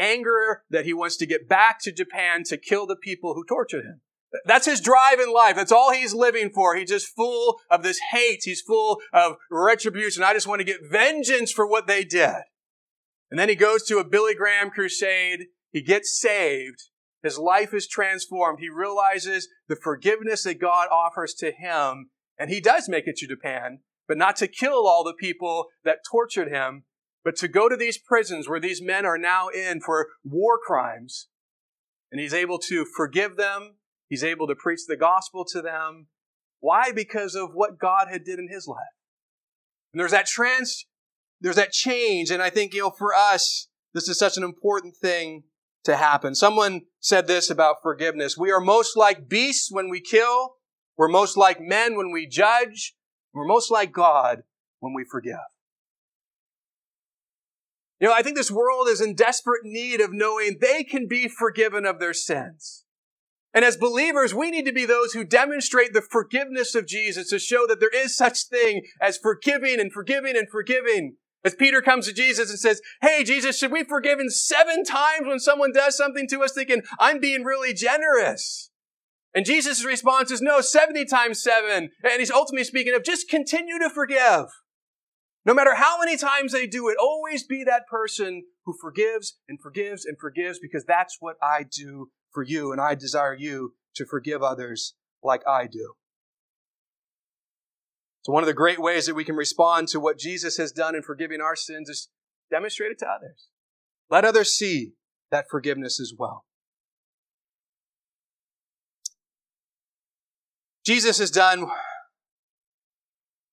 anger 0.00 0.62
that 0.70 0.86
he 0.86 0.94
wants 0.94 1.16
to 1.18 1.26
get 1.26 1.48
back 1.48 1.78
to 1.82 1.92
Japan 1.92 2.42
to 2.44 2.56
kill 2.56 2.86
the 2.86 2.96
people 2.96 3.34
who 3.34 3.44
tortured 3.44 3.84
him. 3.84 4.00
That's 4.44 4.66
his 4.66 4.80
drive 4.80 5.18
in 5.18 5.32
life. 5.32 5.56
That's 5.56 5.72
all 5.72 5.92
he's 5.92 6.14
living 6.14 6.50
for. 6.50 6.76
He's 6.76 6.90
just 6.90 7.14
full 7.16 7.58
of 7.68 7.82
this 7.82 7.98
hate. 8.12 8.42
He's 8.44 8.60
full 8.60 9.00
of 9.12 9.36
retribution. 9.50 10.22
I 10.22 10.34
just 10.34 10.46
want 10.46 10.60
to 10.60 10.64
get 10.64 10.88
vengeance 10.88 11.52
for 11.52 11.66
what 11.66 11.86
they 11.86 12.04
did. 12.04 12.42
And 13.30 13.38
then 13.38 13.48
he 13.48 13.54
goes 13.54 13.84
to 13.84 13.98
a 13.98 14.04
Billy 14.04 14.34
Graham 14.34 14.70
crusade. 14.70 15.46
He 15.72 15.82
gets 15.82 16.18
saved. 16.18 16.84
His 17.22 17.38
life 17.38 17.74
is 17.74 17.86
transformed. 17.86 18.60
He 18.60 18.68
realizes 18.68 19.48
the 19.68 19.76
forgiveness 19.76 20.44
that 20.44 20.60
God 20.60 20.88
offers 20.90 21.34
to 21.34 21.52
him. 21.52 22.10
And 22.38 22.50
he 22.50 22.60
does 22.60 22.88
make 22.88 23.06
it 23.06 23.16
to 23.16 23.26
Japan, 23.26 23.80
but 24.08 24.16
not 24.16 24.36
to 24.36 24.48
kill 24.48 24.86
all 24.86 25.04
the 25.04 25.12
people 25.12 25.66
that 25.84 25.98
tortured 26.10 26.48
him, 26.48 26.84
but 27.24 27.36
to 27.36 27.48
go 27.48 27.68
to 27.68 27.76
these 27.76 27.98
prisons 27.98 28.48
where 28.48 28.60
these 28.60 28.80
men 28.82 29.04
are 29.04 29.18
now 29.18 29.48
in 29.48 29.80
for 29.80 30.08
war 30.24 30.58
crimes, 30.58 31.28
and 32.10 32.20
he's 32.20 32.34
able 32.34 32.58
to 32.58 32.84
forgive 32.84 33.36
them, 33.36 33.76
he's 34.08 34.24
able 34.24 34.46
to 34.46 34.54
preach 34.54 34.80
the 34.86 34.96
gospel 34.96 35.44
to 35.52 35.62
them. 35.62 36.08
Why? 36.60 36.92
Because 36.92 37.34
of 37.34 37.50
what 37.54 37.78
God 37.78 38.08
had 38.10 38.24
did 38.24 38.38
in 38.38 38.48
his 38.50 38.66
life. 38.66 38.78
And 39.92 40.00
there's 40.00 40.10
that 40.10 40.26
trans, 40.26 40.86
there's 41.40 41.56
that 41.56 41.72
change, 41.72 42.30
and 42.30 42.42
I 42.42 42.50
think, 42.50 42.74
you 42.74 42.80
know, 42.80 42.90
for 42.90 43.14
us, 43.14 43.68
this 43.94 44.08
is 44.08 44.18
such 44.18 44.36
an 44.36 44.42
important 44.42 44.96
thing 44.96 45.44
to 45.84 45.96
happen. 45.96 46.34
Someone 46.34 46.82
said 47.00 47.26
this 47.26 47.50
about 47.50 47.76
forgiveness. 47.82 48.36
We 48.36 48.52
are 48.52 48.60
most 48.60 48.96
like 48.96 49.28
beasts 49.28 49.70
when 49.70 49.88
we 49.88 50.00
kill. 50.00 50.56
We're 50.96 51.08
most 51.08 51.36
like 51.36 51.60
men 51.60 51.96
when 51.96 52.12
we 52.12 52.26
judge. 52.26 52.94
We're 53.32 53.46
most 53.46 53.70
like 53.70 53.90
God 53.92 54.42
when 54.80 54.92
we 54.94 55.04
forgive. 55.10 55.36
You 58.00 58.08
know, 58.08 58.14
I 58.14 58.22
think 58.22 58.36
this 58.36 58.50
world 58.50 58.88
is 58.88 59.00
in 59.00 59.14
desperate 59.14 59.62
need 59.62 60.00
of 60.00 60.12
knowing 60.12 60.56
they 60.60 60.82
can 60.84 61.06
be 61.06 61.28
forgiven 61.28 61.84
of 61.84 62.00
their 62.00 62.14
sins. 62.14 62.84
And 63.52 63.64
as 63.64 63.76
believers, 63.76 64.34
we 64.34 64.50
need 64.50 64.64
to 64.66 64.72
be 64.72 64.86
those 64.86 65.12
who 65.12 65.24
demonstrate 65.24 65.92
the 65.92 66.00
forgiveness 66.02 66.74
of 66.74 66.86
Jesus 66.86 67.28
to 67.30 67.38
show 67.38 67.66
that 67.66 67.80
there 67.80 67.90
is 67.94 68.16
such 68.16 68.44
thing 68.44 68.82
as 69.02 69.18
forgiving 69.18 69.80
and 69.80 69.92
forgiving 69.92 70.36
and 70.36 70.48
forgiving. 70.48 71.16
As 71.44 71.54
Peter 71.54 71.82
comes 71.82 72.06
to 72.06 72.12
Jesus 72.12 72.50
and 72.50 72.58
says, 72.58 72.80
Hey, 73.02 73.24
Jesus, 73.24 73.58
should 73.58 73.72
we 73.72 73.82
forgive 73.82 74.20
him 74.20 74.30
seven 74.30 74.84
times 74.84 75.26
when 75.26 75.40
someone 75.40 75.72
does 75.72 75.96
something 75.96 76.28
to 76.28 76.42
us 76.42 76.52
thinking, 76.52 76.82
I'm 76.98 77.18
being 77.18 77.44
really 77.44 77.74
generous? 77.74 78.70
And 79.34 79.46
Jesus' 79.46 79.84
response 79.84 80.30
is, 80.30 80.40
no, 80.40 80.60
70 80.60 81.04
times 81.04 81.42
seven. 81.42 81.90
And 82.02 82.18
he's 82.18 82.30
ultimately 82.30 82.64
speaking 82.64 82.94
of 82.94 83.04
just 83.04 83.28
continue 83.28 83.78
to 83.78 83.88
forgive. 83.88 84.46
No 85.50 85.54
matter 85.54 85.74
how 85.74 85.98
many 85.98 86.16
times 86.16 86.52
they 86.52 86.68
do 86.68 86.88
it, 86.90 86.96
always 86.96 87.42
be 87.42 87.64
that 87.64 87.88
person 87.88 88.44
who 88.64 88.72
forgives 88.80 89.36
and 89.48 89.60
forgives 89.60 90.04
and 90.04 90.16
forgives 90.16 90.60
because 90.60 90.84
that's 90.84 91.16
what 91.18 91.34
I 91.42 91.64
do 91.64 92.12
for 92.30 92.44
you, 92.44 92.70
and 92.70 92.80
I 92.80 92.94
desire 92.94 93.34
you 93.34 93.74
to 93.96 94.06
forgive 94.06 94.44
others 94.44 94.94
like 95.24 95.42
I 95.48 95.66
do. 95.66 95.94
So, 98.22 98.32
one 98.32 98.44
of 98.44 98.46
the 98.46 98.54
great 98.54 98.78
ways 98.78 99.06
that 99.06 99.16
we 99.16 99.24
can 99.24 99.34
respond 99.34 99.88
to 99.88 99.98
what 99.98 100.20
Jesus 100.20 100.56
has 100.56 100.70
done 100.70 100.94
in 100.94 101.02
forgiving 101.02 101.40
our 101.40 101.56
sins 101.56 101.88
is 101.88 102.10
demonstrate 102.48 102.92
it 102.92 103.00
to 103.00 103.08
others. 103.08 103.48
Let 104.08 104.24
others 104.24 104.54
see 104.54 104.92
that 105.32 105.46
forgiveness 105.50 105.98
as 105.98 106.12
well. 106.16 106.44
Jesus 110.86 111.18
has 111.18 111.32
done 111.32 111.68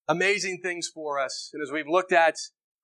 amazing 0.08 0.60
things 0.62 0.88
for 0.88 1.20
us. 1.20 1.50
And 1.54 1.62
as 1.62 1.72
we've 1.72 1.88
looked 1.88 2.12
at, 2.12 2.36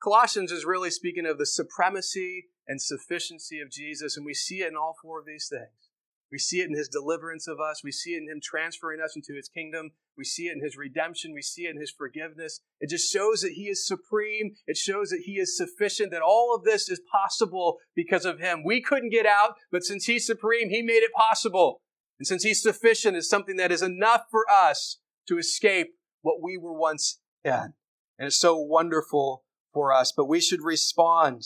Colossians 0.01 0.51
is 0.51 0.65
really 0.65 0.89
speaking 0.89 1.25
of 1.25 1.37
the 1.37 1.45
supremacy 1.45 2.47
and 2.67 2.81
sufficiency 2.81 3.59
of 3.59 3.71
Jesus, 3.71 4.17
and 4.17 4.25
we 4.25 4.33
see 4.33 4.61
it 4.61 4.69
in 4.69 4.75
all 4.75 4.95
four 5.01 5.19
of 5.19 5.25
these 5.25 5.47
things. 5.49 5.89
We 6.31 6.39
see 6.39 6.61
it 6.61 6.67
in 6.67 6.75
his 6.75 6.89
deliverance 6.89 7.47
of 7.47 7.59
us. 7.59 7.83
We 7.83 7.91
see 7.91 8.15
it 8.15 8.23
in 8.23 8.27
him 8.27 8.41
transferring 8.41 8.99
us 8.99 9.15
into 9.15 9.35
his 9.35 9.47
kingdom. 9.47 9.91
We 10.17 10.23
see 10.23 10.47
it 10.47 10.53
in 10.53 10.63
his 10.63 10.75
redemption. 10.75 11.31
We 11.31 11.43
see 11.43 11.67
it 11.67 11.75
in 11.75 11.79
his 11.79 11.91
forgiveness. 11.91 12.59
It 12.79 12.89
just 12.89 13.13
shows 13.13 13.41
that 13.41 13.51
he 13.51 13.65
is 13.65 13.85
supreme. 13.85 14.55
It 14.65 14.75
shows 14.75 15.09
that 15.09 15.21
he 15.25 15.33
is 15.33 15.55
sufficient, 15.55 16.11
that 16.11 16.23
all 16.23 16.55
of 16.55 16.63
this 16.63 16.89
is 16.89 16.99
possible 17.11 17.77
because 17.95 18.25
of 18.25 18.39
him. 18.39 18.63
We 18.65 18.81
couldn't 18.81 19.11
get 19.11 19.27
out, 19.27 19.57
but 19.71 19.83
since 19.83 20.05
he's 20.05 20.25
supreme, 20.25 20.69
he 20.69 20.81
made 20.81 21.03
it 21.03 21.13
possible. 21.13 21.81
And 22.19 22.25
since 22.25 22.43
he's 22.43 22.63
sufficient, 22.63 23.15
is 23.15 23.29
something 23.29 23.57
that 23.57 23.71
is 23.71 23.83
enough 23.83 24.23
for 24.31 24.45
us 24.49 24.97
to 25.27 25.37
escape 25.37 25.93
what 26.23 26.41
we 26.41 26.57
were 26.57 26.73
once 26.73 27.19
in. 27.45 27.73
And 28.17 28.27
it's 28.27 28.39
so 28.39 28.57
wonderful 28.57 29.43
for 29.71 29.93
us. 29.93 30.11
But 30.15 30.25
we 30.25 30.41
should 30.41 30.61
respond 30.63 31.43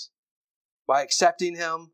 by 0.87 1.01
accepting 1.01 1.57
him, 1.57 1.91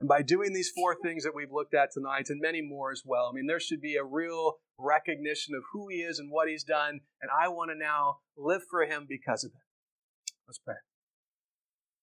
and 0.00 0.08
by 0.08 0.22
doing 0.22 0.54
these 0.54 0.70
four 0.74 0.96
things 0.96 1.24
that 1.24 1.34
we've 1.34 1.52
looked 1.52 1.74
at 1.74 1.90
tonight 1.92 2.30
and 2.30 2.40
many 2.40 2.62
more 2.62 2.90
as 2.90 3.02
well, 3.04 3.28
I 3.30 3.34
mean, 3.34 3.46
there 3.46 3.60
should 3.60 3.82
be 3.82 3.96
a 3.96 4.04
real 4.04 4.54
recognition 4.78 5.54
of 5.54 5.62
who 5.74 5.88
he 5.90 5.96
is 5.96 6.18
and 6.18 6.30
what 6.30 6.48
he's 6.48 6.64
done. 6.64 7.00
And 7.20 7.30
I 7.30 7.48
want 7.48 7.70
to 7.70 7.76
now 7.76 8.20
live 8.34 8.62
for 8.70 8.86
him 8.86 9.04
because 9.06 9.44
of 9.44 9.50
it. 9.50 10.32
Let's 10.48 10.58
pray. 10.58 10.76